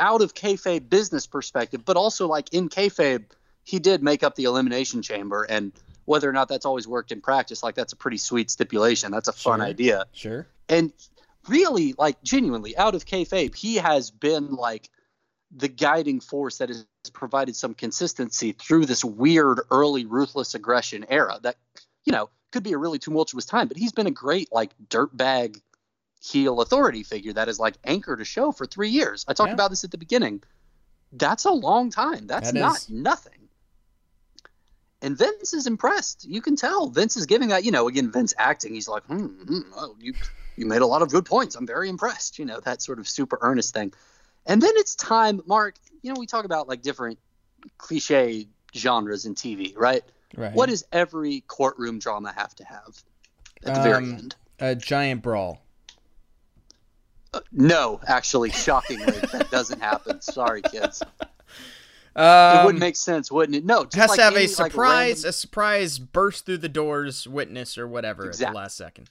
[0.00, 3.24] out of kayfabe business perspective, but also like in kayfabe,
[3.64, 5.72] he did make up the elimination chamber, and
[6.04, 9.12] whether or not that's always worked in practice, like that's a pretty sweet stipulation.
[9.12, 9.66] That's a fun Sure.
[9.66, 10.46] idea, Sure.
[10.68, 10.92] and
[11.48, 14.88] really, like genuinely, out of kayfabe, he has been like
[15.54, 21.38] the guiding force that has provided some consistency through this weird early ruthless aggression era
[21.42, 21.56] that
[22.04, 25.58] you know could be a really tumultuous time but he's been a great like dirtbag
[26.22, 29.54] heel authority figure that is like anchored a show for three years i talked Yeah.
[29.54, 30.42] about this at the beginning
[31.12, 32.90] that's a long time that's That not is.
[32.90, 33.48] nothing
[35.00, 38.34] and vince is impressed you can tell vince is giving that you know again vince
[38.36, 40.12] acting he's like hmm, hmm oh, you
[40.56, 43.08] you made a lot of good points i'm very impressed you know that sort of
[43.08, 43.92] super earnest thing
[44.46, 45.74] and then it's time, Mark.
[46.00, 47.18] You know, we talk about like different
[47.76, 50.02] cliche genres in TV, right?
[50.34, 50.54] Right.
[50.54, 53.02] What does every courtroom drama have to have
[53.62, 54.36] at the very Um, end?
[54.58, 55.60] a giant brawl?
[57.34, 60.20] Uh, no, actually, shockingly, that doesn't happen.
[60.20, 61.02] Sorry, kids.
[62.16, 63.64] It Um, wouldn't make sense, wouldn't it?
[63.64, 66.58] No, just has like to have any, a like, surprise, random- a surprise burst through
[66.58, 69.08] the doors, witness or whatever at the last second.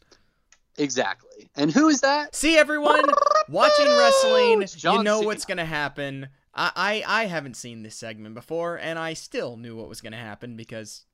[0.78, 1.50] Exactly.
[1.56, 2.36] And who is that?
[2.36, 3.06] See everyone
[3.48, 5.26] watching wrestling, you know Cena.
[5.26, 6.28] what's gonna happen.
[6.54, 10.18] I, I I haven't seen this segment before, and I still knew what was gonna
[10.18, 11.06] happen because,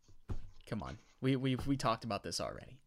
[0.66, 2.80] come on, we we we talked about this already.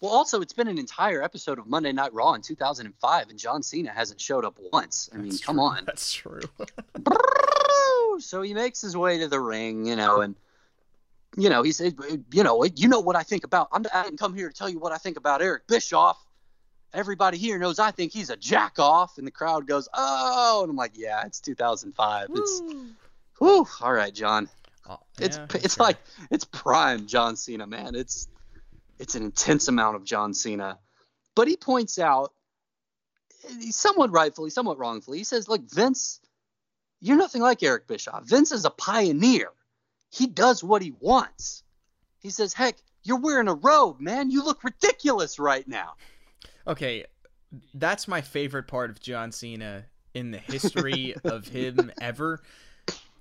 [0.00, 3.62] Well, also, it's been an entire episode of Monday Night Raw in 2005, and John
[3.62, 5.10] Cena hasn't showed up once.
[5.12, 5.64] I mean, That's come true.
[5.64, 5.84] on.
[5.84, 6.40] That's true.
[8.18, 10.34] so he makes his way to the ring, you know, and
[11.36, 11.94] you know he said,
[12.32, 13.68] you know, you know what I think about.
[13.72, 16.18] I'm, I didn't come here to tell you what I think about Eric Bischoff.
[16.92, 19.18] everybody here knows I think he's a jack off.
[19.18, 20.60] And the crowd goes, oh.
[20.62, 22.28] And I'm like, yeah, it's 2005.
[22.34, 22.62] It's,
[23.38, 24.48] whew, all right, John.
[24.88, 25.84] Oh, It's yeah, it's sure.
[25.86, 25.98] like
[26.30, 27.94] it's prime John Cena, man.
[27.94, 28.28] It's
[29.00, 30.78] it's an intense amount of John Cena.
[31.34, 32.34] But he points out,
[33.70, 36.20] somewhat rightfully, somewhat wrongfully, he says, "Look, Vince,
[37.00, 38.24] you're nothing like Eric Bischoff.
[38.24, 39.48] Vince is a pioneer.
[40.10, 41.62] He does what he wants."
[42.18, 44.30] He says, "Heck, you're wearing a robe, man.
[44.30, 45.94] You look ridiculous right now."
[46.66, 47.06] Okay,
[47.72, 52.42] that's my favorite part of John Cena in the history of him ever.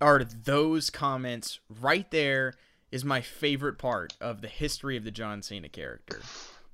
[0.01, 2.55] Are those comments right there?
[2.91, 6.21] Is my favorite part of the history of the John Cena character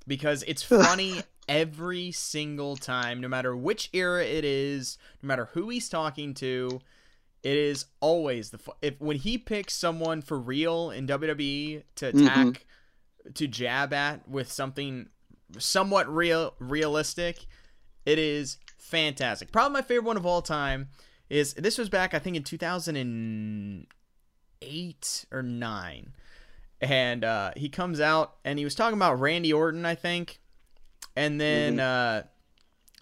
[0.06, 5.68] because it's funny every single time, no matter which era it is, no matter who
[5.68, 6.80] he's talking to.
[7.42, 12.06] It is always the fu- if when he picks someone for real in WWE to
[12.06, 12.26] mm-hmm.
[12.26, 12.66] attack
[13.34, 15.08] to jab at with something
[15.58, 17.46] somewhat real realistic
[18.04, 20.88] it is fantastic probably my favorite one of all time
[21.28, 22.36] is this was back i think
[22.96, 23.86] in
[24.66, 26.12] 2008 or 9
[26.80, 30.40] and uh, he comes out and he was talking about randy orton i think.
[31.18, 32.24] And then uh,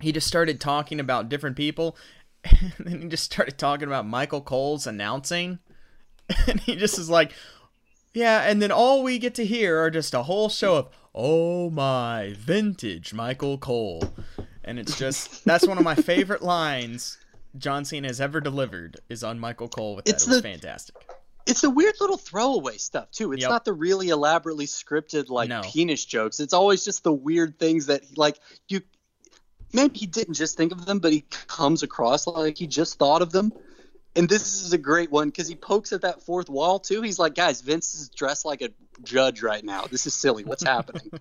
[0.00, 1.96] he just started talking about different people.
[2.78, 5.58] And then he just started talking about michael cole's announcing.
[6.46, 7.32] And he just is like
[8.14, 11.68] yeah, and then all we get to hear are just a whole show of "Oh
[11.68, 14.04] my, vintage Michael Cole,"
[14.62, 17.18] and it's just that's one of my favorite lines
[17.58, 20.14] John Cena has ever delivered is on Michael Cole with that.
[20.14, 20.94] It's it was the- fantastic.
[21.46, 23.32] It's the weird little throwaway stuff too.
[23.32, 23.50] It's Yep.
[23.50, 25.62] not the really elaborately scripted like No.
[25.62, 26.40] penis jokes.
[26.40, 28.38] It's always just the weird things that like
[28.68, 28.80] you
[29.72, 33.22] maybe he didn't just think of them, but he comes across like he just thought
[33.22, 33.52] of them.
[34.16, 37.02] And this is a great one because he pokes at that fourth wall too.
[37.02, 38.70] He's like, guys, Vince is dressed like a
[39.02, 39.86] judge right now.
[39.90, 40.44] This is silly.
[40.44, 41.10] What's happening?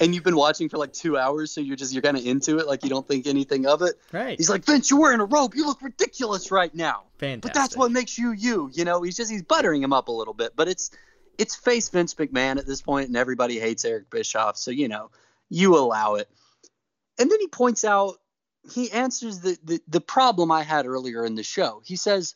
[0.00, 2.58] and you've been watching for like two hours, so you're just you're kind of into
[2.58, 3.94] it, like you don't think anything of it.
[4.12, 4.38] Right.
[4.38, 5.54] He's like, Vince, you're wearing a robe.
[5.54, 7.04] You look ridiculous right now.
[7.18, 7.42] fantastic.
[7.42, 8.70] But that's what makes you you.
[8.72, 10.54] You know, he's just he's buttering him up a little bit.
[10.56, 10.90] But it's
[11.38, 15.10] it's face Vince McMahon at this point, and everybody hates Eric Bischoff, so you know,
[15.48, 16.28] you allow it.
[17.18, 18.16] And then he points out
[18.72, 21.82] he answers the, the the problem I had earlier in the show.
[21.84, 22.34] He says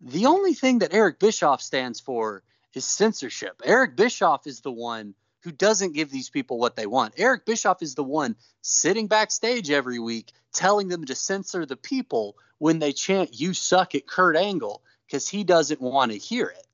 [0.00, 2.42] the only thing that Eric Bischoff stands for
[2.74, 3.62] is censorship.
[3.64, 7.14] Eric Bischoff is the one who doesn't give these people what they want.
[7.16, 12.36] Eric Bischoff is the one sitting backstage every week telling them to censor the people
[12.58, 16.66] when they chant "You suck" at Kurt Angle because he doesn't want to hear it.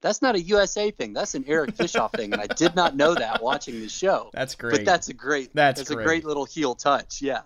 [0.00, 1.14] That's not a USA thing.
[1.14, 4.30] That's an Eric Bischoff thing, and I did not know that watching the show.
[4.34, 4.72] That's great.
[4.72, 5.50] But that's a great.
[5.54, 6.06] That's That's, a great.
[6.06, 7.22] great little heel touch.
[7.22, 7.40] Yeah,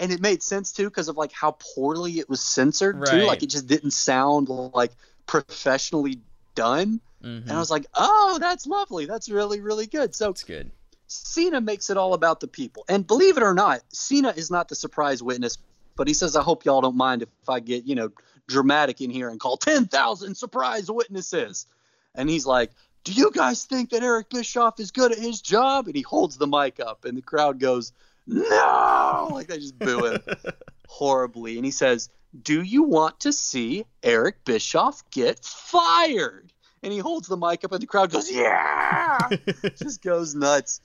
[0.00, 3.24] and it made sense too because of like how poorly it was censored too.
[3.26, 4.90] Like it just didn't sound like
[5.26, 6.20] professionally
[6.54, 7.00] done.
[7.24, 7.42] Mhm.
[7.42, 9.06] And I was like, oh, that's lovely.
[9.06, 10.14] That's really really good.
[10.14, 10.70] So It's good.
[11.06, 12.84] Cena makes it all about the people.
[12.88, 15.58] And believe it or not, Cena is not the surprise witness,
[15.96, 18.10] but he says, I hope y'all don't mind if I get, you know,
[18.48, 21.66] dramatic in here and call 10,000 surprise witnesses.
[22.14, 22.72] And he's like,
[23.04, 25.86] Do you guys think that Eric Bischoff is good at his job?
[25.86, 27.92] And he holds the mic up, and the crowd goes,
[28.26, 29.28] No!
[29.32, 30.22] Like they just boo him
[30.88, 31.56] horribly.
[31.56, 32.08] And he says,
[32.42, 36.52] Do you want to see Eric Bischoff get fired?
[36.84, 39.18] And he holds the mic up, and the crowd goes, Yeah!
[39.78, 40.80] just goes nuts.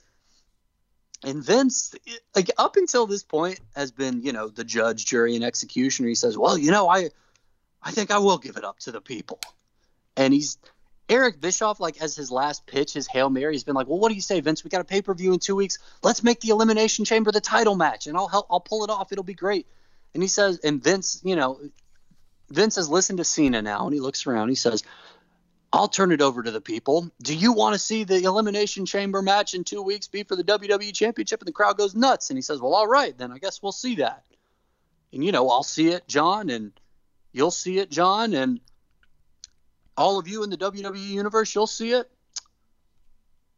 [1.24, 1.94] And Vince,
[2.34, 6.08] like up until this point, has been you know the judge, jury, and executioner.
[6.08, 7.10] He says, "Well, you know, I,
[7.84, 9.42] I think I will give it up to the people."
[10.16, 10.58] And he's
[11.10, 14.08] Eric Bischoff, like as his last pitch, his hail mary, He's been like, "Well, what
[14.08, 14.64] do you say, Vince?
[14.64, 15.80] We got a pay per view in two weeks.
[16.02, 18.48] Let's make the elimination chamber the title match, and I'll help.
[18.50, 19.12] I'll pull it off.
[19.12, 19.68] It'll be great."
[20.14, 21.60] And he says, and Vince, you know,
[22.50, 24.50] Vince has listened to Cena now, and he looks around.
[24.50, 24.84] He says,
[25.72, 27.12] I'll turn it over to the people.
[27.22, 30.44] Do you want to see the Elimination Chamber match in two weeks be for the
[30.44, 31.42] WWE Championship?
[31.42, 32.30] And the crowd goes nuts.
[32.30, 34.24] And he says, Well, all right, then I guess we'll see that.
[35.14, 36.72] And, you know, I'll see it, John, and
[37.32, 38.60] you'll see it, John, and
[39.98, 42.10] all of you in the WWE Universe, you'll see it.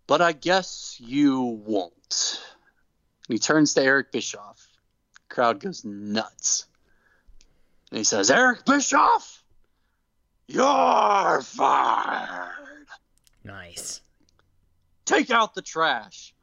[0.07, 2.41] But I guess you won't.
[3.27, 4.67] And he turns to Eric Bischoff.
[5.29, 6.65] crowd goes nuts.
[7.91, 9.40] And he says, Eric Bischoff,
[10.47, 12.87] you're fired.
[13.43, 14.01] Nice.
[15.05, 16.33] Take out the trash.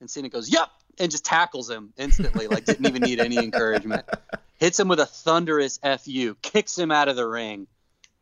[0.00, 4.04] And Cena goes, Yep, and just tackles him instantly, like didn't even need any encouragement.
[4.58, 7.66] Hits him with a thunderous FU, kicks him out of the ring.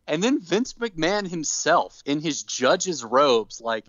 [0.06, 3.84] And then Vince McMahon himself, in his judge's robes, like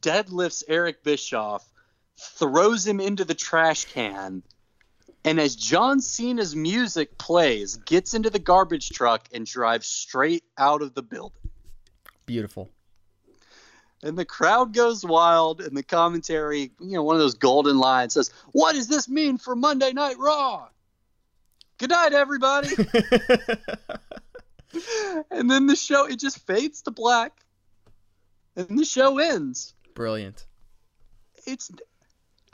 [0.00, 1.68] deadlifts Eric Bischoff,
[2.16, 4.42] throws him into the trash can,
[5.26, 10.82] and as John Cena's music plays, gets into the garbage truck and drives straight out
[10.82, 11.50] of the building.
[12.26, 12.70] Beautiful.
[14.02, 18.14] and the crowd goes wild, and the commentary, you know, one of those golden lines
[18.14, 20.68] says, "What does this mean for Monday Night Raw?"
[21.78, 22.68] Good night, everybody.
[25.30, 27.32] and then the show it just fades to black,
[28.54, 29.74] and the show ends.
[29.94, 30.46] Brilliant.
[31.46, 31.72] It's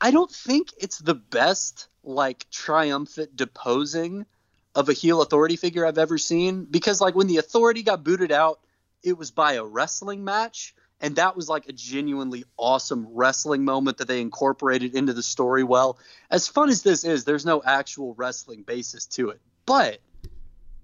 [0.00, 4.26] I don't think it's the best like triumphant deposing
[4.74, 8.32] of a heel authority figure I've ever seen because like when the authority got booted
[8.32, 8.60] out,
[9.02, 13.98] it was by a wrestling match and that was like a genuinely awesome wrestling moment
[13.98, 15.98] that they incorporated into the story well.
[16.30, 19.40] As fun as this is, there's no actual wrestling basis to it.
[19.66, 19.98] But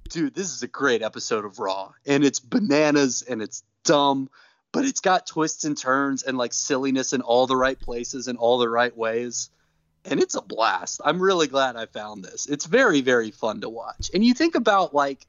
[0.09, 4.29] dude, this is a great episode of Raw and it's bananas and it's dumb
[4.73, 8.39] but it's got twists and turns and like silliness in all the right places and
[8.39, 9.51] all the right ways.
[10.05, 11.01] And it's a blast.
[11.05, 12.47] I'm really glad I found this.
[12.47, 14.11] It's very, very fun to watch.
[14.15, 15.27] And you think about like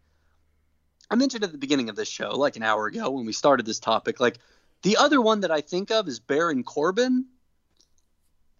[1.12, 3.66] I mentioned at the beginning of this show, like an hour ago when we started
[3.66, 4.38] this topic, like
[4.84, 7.26] the other one that I think of is Baron Corbin.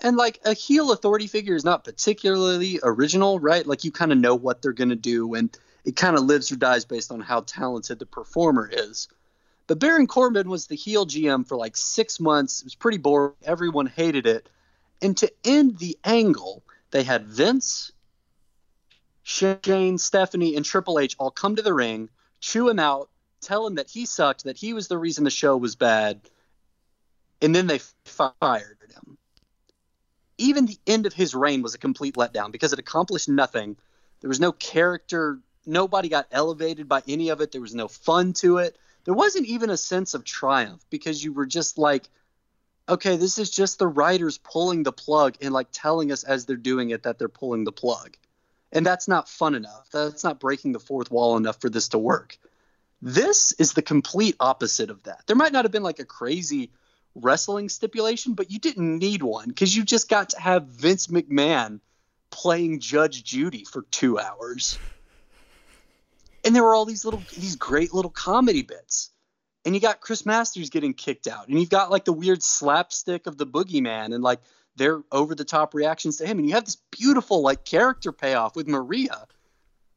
[0.02, 3.68] And like a heel authority figure is not particularly original, right?
[3.68, 6.52] Like you kind of know what they're going to do and it kind of lives
[6.52, 9.10] or dies based on how talented the performer is.
[9.68, 12.62] But Baron Corbin was the heel GM for like six months.
[12.62, 13.34] It was pretty boring.
[13.44, 14.50] Everyone hated it.
[15.02, 17.92] And to end the angle, they had Vince,
[19.24, 22.10] Shane, Stephanie, and Triple H all come to the ring,
[22.40, 23.10] chew him out,
[23.42, 26.22] tell him that he sucked, that he was the reason the show was bad,
[27.42, 29.18] and then they fired him.
[30.38, 33.78] Even the end of his reign was a complete letdown because it accomplished nothing.
[34.22, 35.40] There was no character.
[35.66, 37.52] Nobody got elevated by any of it.
[37.52, 41.34] There was no fun to it there wasn't even a sense of triumph because you
[41.34, 42.08] were just like
[42.90, 46.56] okay this is just the writers pulling the plug and like telling us as they're
[46.56, 48.18] doing it that they're pulling the plug.
[48.72, 49.90] And that's not fun enough.
[49.92, 52.38] That's not breaking the fourth wall enough for this to work.
[53.02, 55.24] This is the complete opposite of that.
[55.26, 56.72] There might not have been like a crazy
[57.16, 61.80] wrestling stipulation but you didn't need one because you just got to have vince mcmahon
[62.30, 64.78] playing judge judy for two hours.
[66.46, 69.12] And there were all these little these great little comedy bits
[69.66, 73.28] and you got chris masters getting kicked out and you've got like the weird slapstick
[73.28, 74.40] of the boogeyman and like
[74.76, 78.56] their over the top reactions to him and you have this beautiful like character payoff
[78.56, 79.28] with maria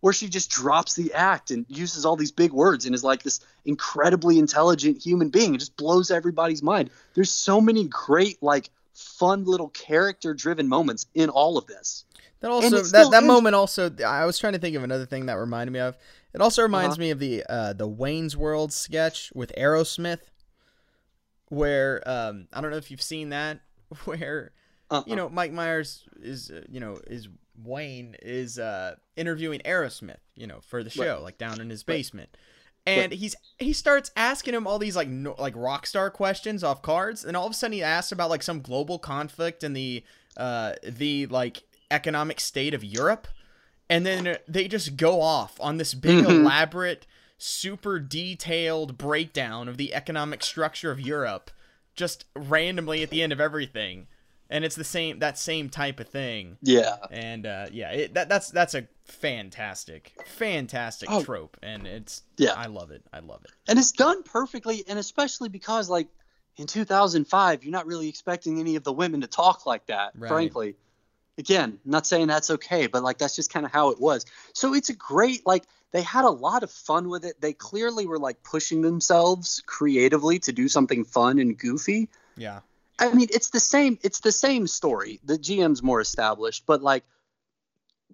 [0.03, 3.23] where she just drops the act and uses all these big words and is like
[3.23, 6.91] this incredibly intelligent human being it just blows everybody's mind.
[7.15, 12.05] There's so many great like fun little character driven moments in all of this.
[12.41, 15.35] That also that, that moment also I was trying to think of another thing that
[15.35, 15.97] reminded me of.
[16.35, 17.01] It also reminds uh-huh.
[17.01, 20.31] me of the uh, the Wayne's World sketch with Aerosmith,
[21.49, 23.61] where um, I don't know if you've seen that,
[24.05, 24.53] where
[24.91, 25.05] uh-uh.
[25.07, 27.29] you know Mike Myers is uh, you know is
[27.63, 31.23] Wayne is uh, interviewing Aerosmith, you know, for the show, right.
[31.23, 32.31] like down in his basement.
[32.33, 32.95] Right.
[32.95, 33.19] And right.
[33.19, 37.25] he's he starts asking him all these like no, like rock star questions off cards,
[37.25, 40.03] and all of a sudden he asks about like some global conflict and the
[40.37, 43.29] uh the like economic state of Europe,
[43.93, 46.31] and then they just go off on this big mm-hmm.
[46.31, 47.07] elaborate,
[47.37, 51.51] super detailed breakdown of the economic structure of Europe,
[51.95, 54.07] just randomly at the end of everything.
[54.49, 56.57] And it's the same that same type of thing.
[56.63, 56.97] Yeah.
[57.11, 62.53] And uh, yeah, it, that that's that's a fantastic, fantastic oh, trope, and it's yeah,
[62.53, 63.03] I love it.
[63.13, 63.51] I love it.
[63.69, 66.09] And it's done perfectly, and especially because like
[66.57, 70.29] in 2005, you're not really expecting any of the women to talk like that, right.
[70.29, 70.77] frankly
[71.39, 74.27] again not saying that's okay but like that's just kind of how it was.
[74.53, 77.41] So it's a great like they had a lot of fun with it.
[77.41, 82.09] They clearly were like pushing themselves creatively to do something fun and goofy.
[82.37, 82.61] Yeah.
[82.99, 85.21] I mean it's the same it's the same story.
[85.25, 87.05] The gm's more established but like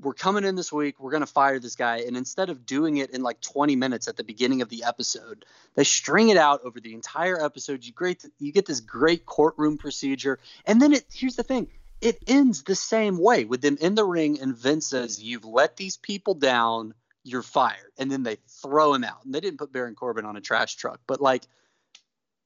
[0.01, 2.99] we're coming in this week we're going to fire this guy and instead of doing
[2.99, 6.61] it in like 20 minutes at the beginning of the episode they string it out
[6.65, 7.85] over the entire episode.
[7.85, 11.69] You great you get this great courtroom procedure and then it here's the thing
[12.01, 15.77] it ends the same way with them in the ring and Vince says, You've let
[15.77, 16.95] these people down,
[17.25, 17.93] you're fired.
[17.99, 19.25] And then they throw him out.
[19.25, 21.45] And they didn't put Baron Corbin on a trash truck, but like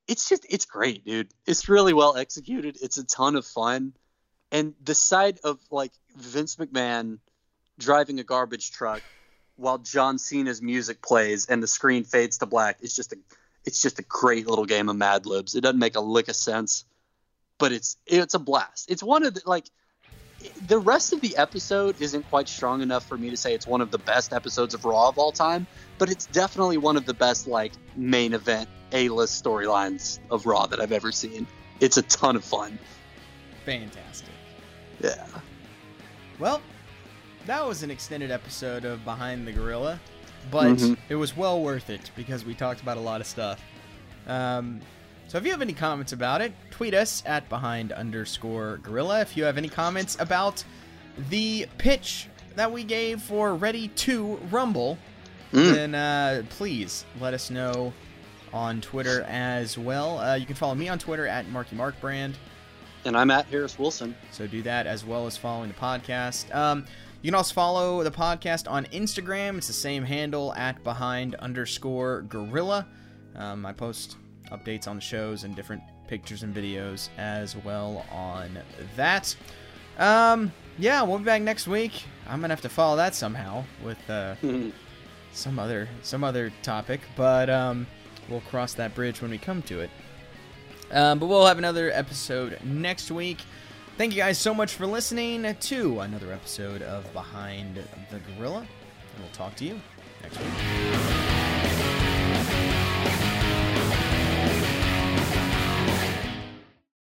[0.09, 1.29] it's just it's great, dude.
[1.47, 2.79] It's really well executed.
[2.83, 3.93] It's a ton of fun.
[4.51, 7.19] And the side of like Vince McMahon
[7.79, 9.03] driving a garbage truck
[9.57, 13.17] while John Cena's music plays and the screen fades to black is just a
[13.65, 15.55] it's just a great little game of Mad Libs.
[15.55, 16.85] It doesn't make a lick of sense
[17.63, 18.91] but it's it's a blast.
[18.91, 19.67] It's one of the like
[20.67, 23.81] the rest of the episode isn't quite strong enough for me to say it's one
[23.81, 27.15] of the best episodes of Raw of all time, but it's definitely one of the
[27.15, 31.47] best like main event A-list storylines of Raw that I've ever seen.
[31.79, 32.81] It's a ton of fun.
[33.65, 34.35] Fantastic.
[35.01, 35.25] Yeah.
[36.41, 36.61] Well,
[37.47, 40.01] that was an extended episode of Behind the Gorilla,
[40.51, 40.95] but mm-hmm.
[41.09, 43.63] it was well worth it because we talked about a lot of stuff.
[44.27, 44.81] Um,
[45.29, 49.21] So if you have any comments about it, tweet us at behind underscore gorilla.
[49.21, 50.63] If you have any comments about
[51.31, 54.99] the pitch that we gave for Ready to Rumble,
[55.53, 57.93] then uh, please let us know
[58.53, 60.19] on Twitter as well.
[60.19, 62.37] Uh, you can follow me on Twitter at Marky Mark Brand.
[63.05, 64.15] And I'm at Harris Wilson.
[64.31, 66.55] So do that as well as following the podcast.
[66.55, 66.85] Um,
[67.23, 69.57] you can also follow the podcast on Instagram.
[69.59, 72.87] It's the same handle at behind underscore gorilla.
[73.35, 74.17] Um, I post
[74.53, 78.59] updates on the shows and different pictures and videos as well on
[78.97, 79.35] that.
[79.99, 82.05] Um, yeah, we'll be back next week.
[82.29, 84.35] I'm gonna have to follow that somehow with uh,
[85.33, 87.87] some other some other topic, but um,
[88.29, 89.91] we'll cross that bridge when we come to it.
[90.91, 93.39] Um, but we'll have another episode next week.
[93.97, 97.77] Thank you guys so much for listening to another episode of Behind
[98.11, 98.61] the Gorilla.
[98.61, 99.81] And we'll talk to you
[100.23, 101.22] next week.